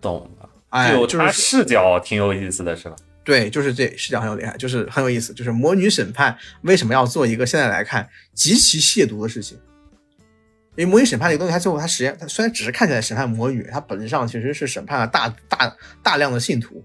[0.00, 2.94] 懂了，哎，就是视角挺有意思的，是吧？
[3.26, 5.34] 对，就是这视角很有厉害，就是很有意思。
[5.34, 9.58] 就是魔女审判为什么要做一个现在来看极其亵渎的事情？
[10.76, 16.84] 因为魔女审判这个东西，它最后它实验，它虽然只是看起来审判魔女，它本质上其实是审判了大大大量的信徒。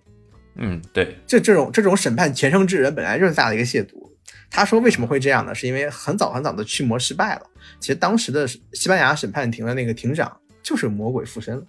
[0.55, 4.09] 嗯，对，这这种这种审判前生之人本来就是大的一个亵渎。
[4.49, 5.53] 他说为什么会这样呢？
[5.53, 7.41] 是因为很早很早的驱魔失败了。
[7.80, 11.63] 其实当时的西班牙审判庭的那个庭长就是魔鬼附身了。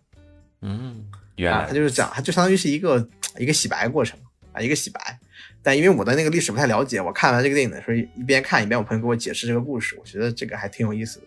[0.62, 1.04] 嗯，
[1.36, 4.18] 原来他就是讲，他就相当于是一个一个洗白过程
[4.52, 5.18] 啊，一个洗白。
[5.62, 11.20] 但因为我的那个历史不太了解，我看完这个电影的时候一边看一边我朋友给我解释这个故事，我觉得这个还挺有意思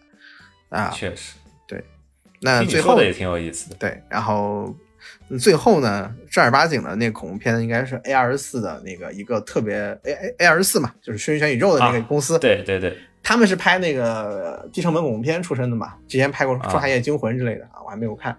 [0.69, 0.91] 的啊。
[0.93, 1.33] 确实，
[1.67, 1.83] 对。
[2.41, 3.75] 那最后也挺有意思的。
[3.77, 4.75] 对，然后。
[5.39, 12.39] 最后呢，正儿八经的那个恐怖片应该是 A 二十四的那个一个特别 A A A 二十四嘛，就是轩辕全宇宙的那个公司。
[12.39, 18.35] 对对对，他们是拍那个低成本恐怖片出身的嘛，之前拍过《仲夏夜惊魂》之类的啊，我还没有看。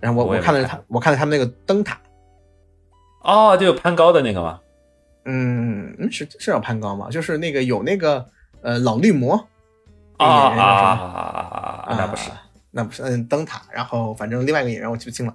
[0.00, 2.00] 然后我我看的是他，我看的他们那个灯塔。
[3.24, 4.60] 哦，就攀高的那个吗？
[5.24, 7.08] 嗯，是是要攀高吗？
[7.10, 8.24] 就是那个有那个
[8.62, 9.34] 呃老绿魔
[10.18, 12.30] 啊啊啊啊，那不是，
[12.70, 13.62] 那不是嗯灯塔。
[13.72, 15.34] 然后反正另外一个演员我记不清了。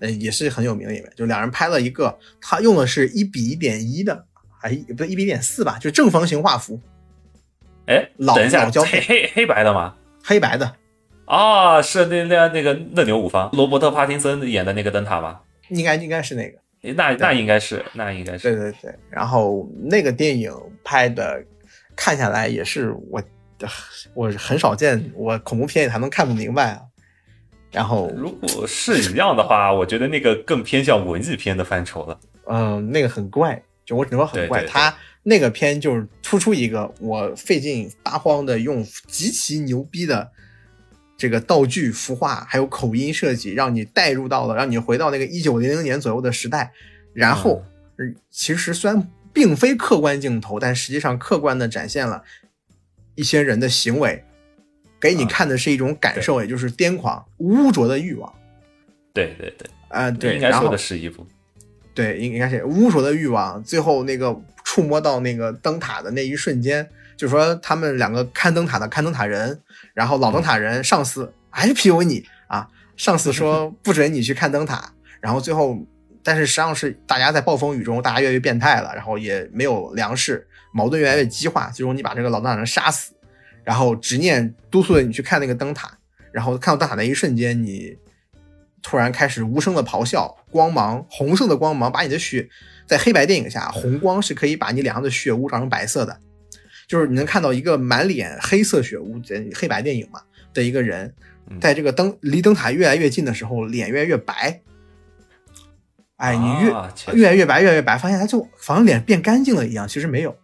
[0.00, 4.24] 呃，也是很有名的演员，就两人拍了一个，他用的是一比一点一的，
[4.60, 6.80] 还不是一比一点四吧，就正方形画幅。
[7.86, 9.94] 哎，老老胶黑黑黑白的吗？
[10.22, 10.74] 黑白的。
[11.26, 15.40] 啊，是那那那个《嫩牛五方》罗伯特·帕丁森演的那个灯塔吗？
[15.68, 16.58] 应该应该是那个。
[16.92, 18.94] 那那应该是，那应该是，对对对。
[19.10, 20.52] 然后那个电影
[20.82, 21.42] 拍的，
[21.96, 23.22] 看下来也是我
[24.12, 26.82] 我很少见，我恐怖片也还能看不明白啊。
[27.72, 32.20] 然后如果是一样的话，我觉得那个更偏向文艺片的范畴了。
[32.46, 34.60] 嗯，那个很怪，就我只能说很怪。
[34.60, 40.30] 对对对他那个片就是突出一个，我费劲八荒的用极其牛逼的
[41.16, 46.72] 这个道具、服化还有口音设计，让你带入到了，让你回到那个一九零零年左右的时代。
[47.12, 47.62] 然后，
[47.98, 52.22] 嗯其实虽然并非客观镜头，但实际上客观的展现了
[53.14, 54.24] 一些人的行为，
[55.00, 58.32] 给你啊看的是一种感受，也就是癫狂、污浊的欲望。
[59.12, 61.24] 对对对，啊、对，然后应该说的是一部。
[61.94, 63.62] 对，应应该是污浊的欲望。
[63.62, 69.60] 最后那个触摸到那个灯塔的那一瞬间，就说他们两个看灯塔的看灯塔人，
[69.94, 75.78] 然后老灯塔人上司还是 PU 你啊，上司说 不准你去看灯塔，然后最后，
[76.22, 83.12] 但是实际上是大家在暴风雨中，大家越来越变态了，然后也没有粮食，矛盾越来越激化，最终你把这个老灯塔人杀死，
[83.62, 85.98] 然后执念督促着你去看那个灯塔，
[86.32, 87.96] 然后看到灯塔那一瞬间，你
[88.82, 92.48] 突然开始无声的咆哮，光芒红色的光芒把你的血，
[92.86, 96.18] 在黑白电影下，红光是可以把你脸上的血污照成白色的，
[96.94, 100.20] 就是你能看到一个满脸黑色血污，这黑白电影嘛
[100.52, 101.12] 的一个人，
[101.50, 104.60] 嗯在这个灯离灯塔越来越近的时候，脸越来越白。
[106.18, 110.36] 哎，你越、啊越来越白，越来越白，发现他就好像脸变干净了一样，其实没有，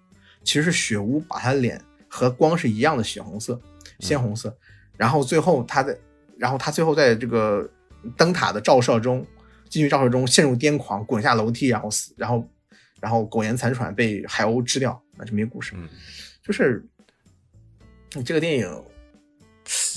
[0.43, 3.61] 其实是血污把他脸和光是一样的血红色、
[4.01, 4.53] 鲜红色。
[4.97, 5.97] 然后最后他在，
[6.37, 7.71] 然后他最后在这个
[8.17, 9.25] 灯塔的照射中，
[9.69, 12.45] 进去照射中陷入癫狂，滚下楼梯，然后死，然后
[13.01, 15.75] 然后苟延残喘被海鸥吃掉，那这么一个故事。
[15.77, 15.89] 嗯，
[16.45, 16.85] 就是
[18.15, 18.85] 你这个电影，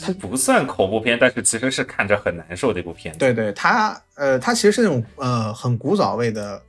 [0.01, 3.17] 它不算恐怖片，但是其实是看着很难受的一部片。
[3.17, 6.61] 对对，它呃，它其实是那种呃很古早味的，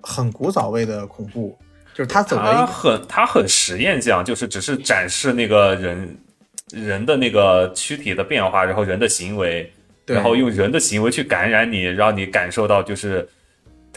[0.00, 1.58] 很古早味的恐怖，
[1.94, 6.16] 就是它走的一个很它很实验性，就是只是展示那个人
[6.70, 9.72] 人的那个躯体的变化，然后人的行为，
[10.06, 13.28] 然后用人的行为去感染你，让你感受到就是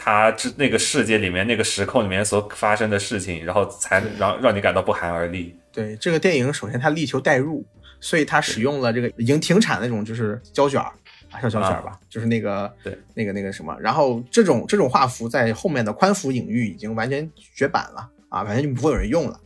[0.04, 5.54] 他之那个世界里面那个时空里面所发生的事情，然后才让让你感到不寒而栗。
[5.70, 7.64] 对这个电影，首先它力求代入，
[8.00, 10.90] 所以它使用了这个已经停产那种就是胶卷儿
[11.30, 19.38] 啊，叫胶卷儿吧，就是那个对那个那个什么，然后这种这种画幅在后面的宽幅领域已经完全绝版了啊，完全就不会有人用了。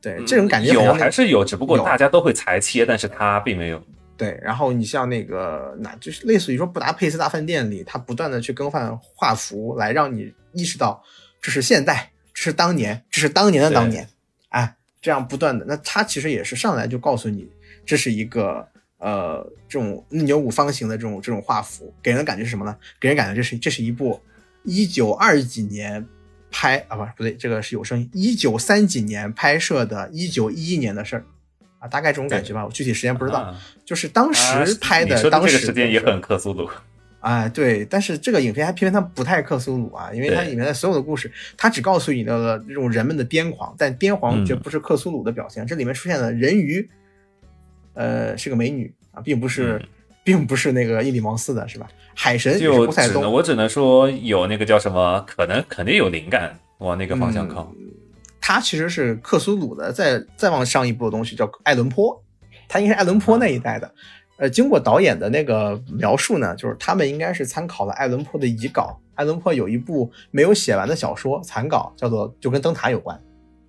[0.00, 3.82] 对，这种感觉好有还是有，只不过大家都会裁切，但是它并没有。
[4.20, 11.02] 对，然后你像那个，那就是类似于说布达佩斯大饭店里，他不断的去更换画幅，来让你意识到
[11.40, 14.06] 这是现代，这是当年，这是当年的当年，
[14.50, 17.50] 哎，这样不断的，那他其实也是上来就告诉你，
[17.86, 18.68] 这是一个
[18.98, 22.76] 呃这种牛五方形的这种这种画幅，给人的感觉是什么呢？
[23.00, 24.20] 给人感觉这是这是一部
[24.64, 26.06] 一九二几年
[26.50, 31.24] 拍啊不是不对，这个是有声音，一九三几年拍摄的，一九一一年的事儿
[31.78, 33.38] 啊，大概这种感觉吧，我具体时间不知道。
[33.38, 33.58] 啊
[33.90, 36.70] 就是当时拍的，当时这个时间也很克苏鲁。
[37.18, 45.66] 哎，对，但是这个影片还偏偏它不太克苏鲁啊，因为它里面的所有的故事，它只告诉你的这种人们的癫狂，但癫狂嗯绝不是克苏鲁的表现。
[45.66, 46.88] 这里面出现的人鱼，
[47.94, 49.88] 呃，是个美女啊，并不是，嗯
[50.22, 51.88] 并不是那个伊里芒斯的，是吧？
[52.14, 57.74] 海神就只能我只能说有那个叫什么，可能肯定有灵感往那个方向靠。
[58.40, 62.22] 它其实是克苏鲁的，再再往上一步的东西叫爱伦坡，
[62.70, 63.92] 它应该是爱伦坡那一代的。
[64.36, 68.98] 呃，经过导演的那个描述呢，就是他们应该是参考了爱伦坡的遗稿。
[69.16, 73.20] 爱伦坡有一部没有写完的小说残稿，叫做就跟灯塔有关。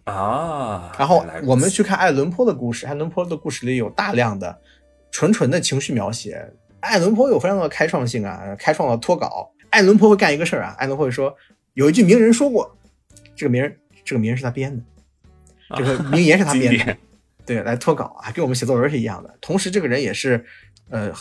[0.03, 4.61] 啊，然后我们去看爱伦坡的故事，爱伦坡的故事里有大量的
[5.11, 6.53] 纯纯的情绪描写。
[6.79, 9.51] 爱伦坡有非常的开创性啊，开创了脱稿。
[9.71, 11.35] 爱伦坡会干一个事儿啊，爱伦坡会说
[11.73, 12.77] 有一句名人说过，
[13.35, 14.83] 这个名人这个名人是他编的，
[15.75, 16.97] 这个名言是他 编的。
[17.53, 19.37] 对，来脱稿啊，跟我们写作文是一样的。
[19.41, 20.41] 同时，这个人也是，
[20.89, 21.11] 呃，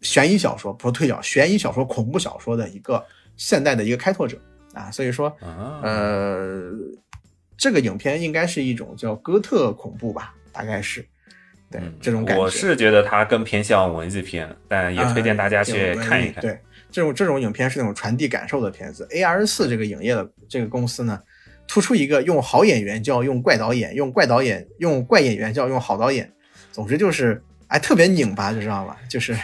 [0.00, 3.04] 悬疑小说不是推小悬疑小说、恐怖小说的一个
[3.36, 4.36] 现代的一个开拓者
[4.74, 4.90] 啊。
[4.90, 6.72] 所以说，啊，呃，
[7.56, 11.06] 这个影片应该是一种叫哥特恐怖吧，大概是，
[11.70, 12.42] 对、嗯这种感觉。
[12.42, 16.42] 我是觉得它更偏向文艺片，但也推荐大家去啊看一看。
[16.42, 16.58] 对，
[16.90, 19.06] 这种这种影片是那种传递感受的片子。
[19.12, 21.22] A R 四这个影业的这个公司呢，
[21.66, 26.32] 突出一个用好演员就要用怪导演，用怪导演用怪演员就要用好导演，
[26.72, 28.96] 总之就是哎特别拧巴，就知道吧？
[29.08, 29.36] 就是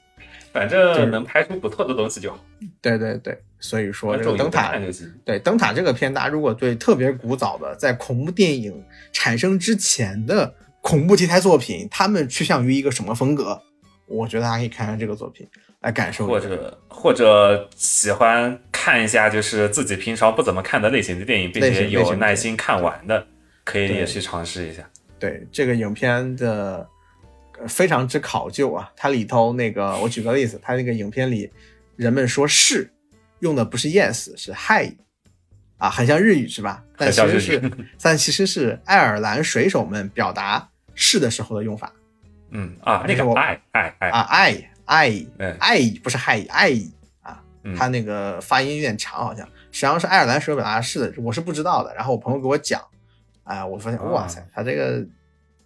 [0.52, 2.38] 反就是正能拍出不错的东西就好，
[2.82, 4.72] 对对对，所以说这个灯塔。
[5.24, 13.62] 对灯塔这个片，大家如果对特别古早的在恐怖电影产生之前的恐怖题材作品，他们趋向于一个什么风格？
[14.10, 15.48] 我觉得大家可以看看这个作品
[15.80, 16.26] 来感受。
[16.26, 23.26] 或者或者喜欢看一下就是自己平常不怎么看的类型的电影，并且有耐心看完的，
[23.64, 24.82] 可以也去尝试一下。
[25.18, 26.86] 对这个影片的
[27.60, 31.50] 呃非常之考究啊，它里头那个我举个例子，它那个影片里
[31.96, 32.90] 人们说是
[33.40, 34.92] 用的不是 yes 是 hi
[35.78, 36.82] 啊，很像日语是吧？
[36.96, 37.70] 但很像日其实是语
[38.02, 41.92] 但其实是爱尔兰水手们表达是的时候的用法
[42.50, 46.72] 嗯啊，那个我个爱爱爱，啊，爱爱嗯爱不是 hi 爱
[47.22, 47.42] 啊，
[47.76, 51.94] 他那个发音有点长，好像实际上是爱尔兰水手表达是的，我是不知道的。
[51.94, 52.82] 然后我朋友给我讲，
[53.44, 55.04] 啊，我发现啊哇塞，他这个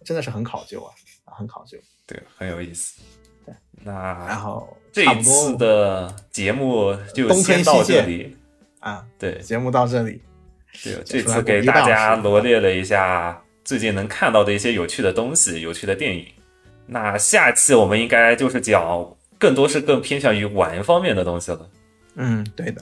[0.03, 0.93] 真的是很考究啊，
[1.25, 1.77] 啊很考究。
[2.05, 3.01] 对，很有意思。
[3.45, 3.53] 对
[3.83, 3.91] 那
[4.27, 8.35] 然后这一次的节目就先到这里。
[8.79, 10.21] 啊，对，节目到这里，
[10.83, 16.23] 对，这次给大家罗列了一下最近能看到的一些有趣的东西、有趣的电影。
[16.85, 19.07] 那下期我们应该就是讲
[19.37, 21.69] 更多是更偏向于玩方面的东西了，
[22.15, 22.81] 嗯，对的，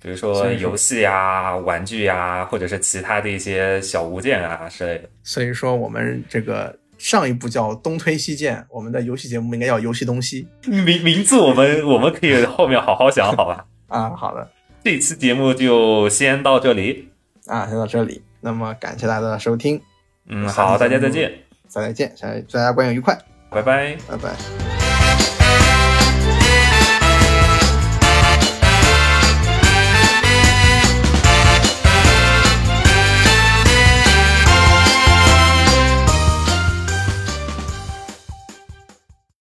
[0.00, 5.08] 比如说游戏呀、玩具呀，或者是其他的一些小物件啊之类的。
[5.22, 13.64] 所以说我们这个上一部叫东推西建，我们的游戏节目应该叫游戏东西名名字我们我们可以后面好好想，好吧？
[13.88, 14.10] 啊。
[14.10, 14.50] 好的，
[14.84, 17.08] 这期节目就先到这里。
[17.46, 18.22] 啊，先到这里。
[18.40, 19.80] 那么感谢大家的收听，
[20.28, 21.32] 嗯，好，大家再见，
[21.66, 23.16] 再见，下大家观影愉快，
[23.56, 23.96] 拜拜。
[24.06, 24.85] 拜拜。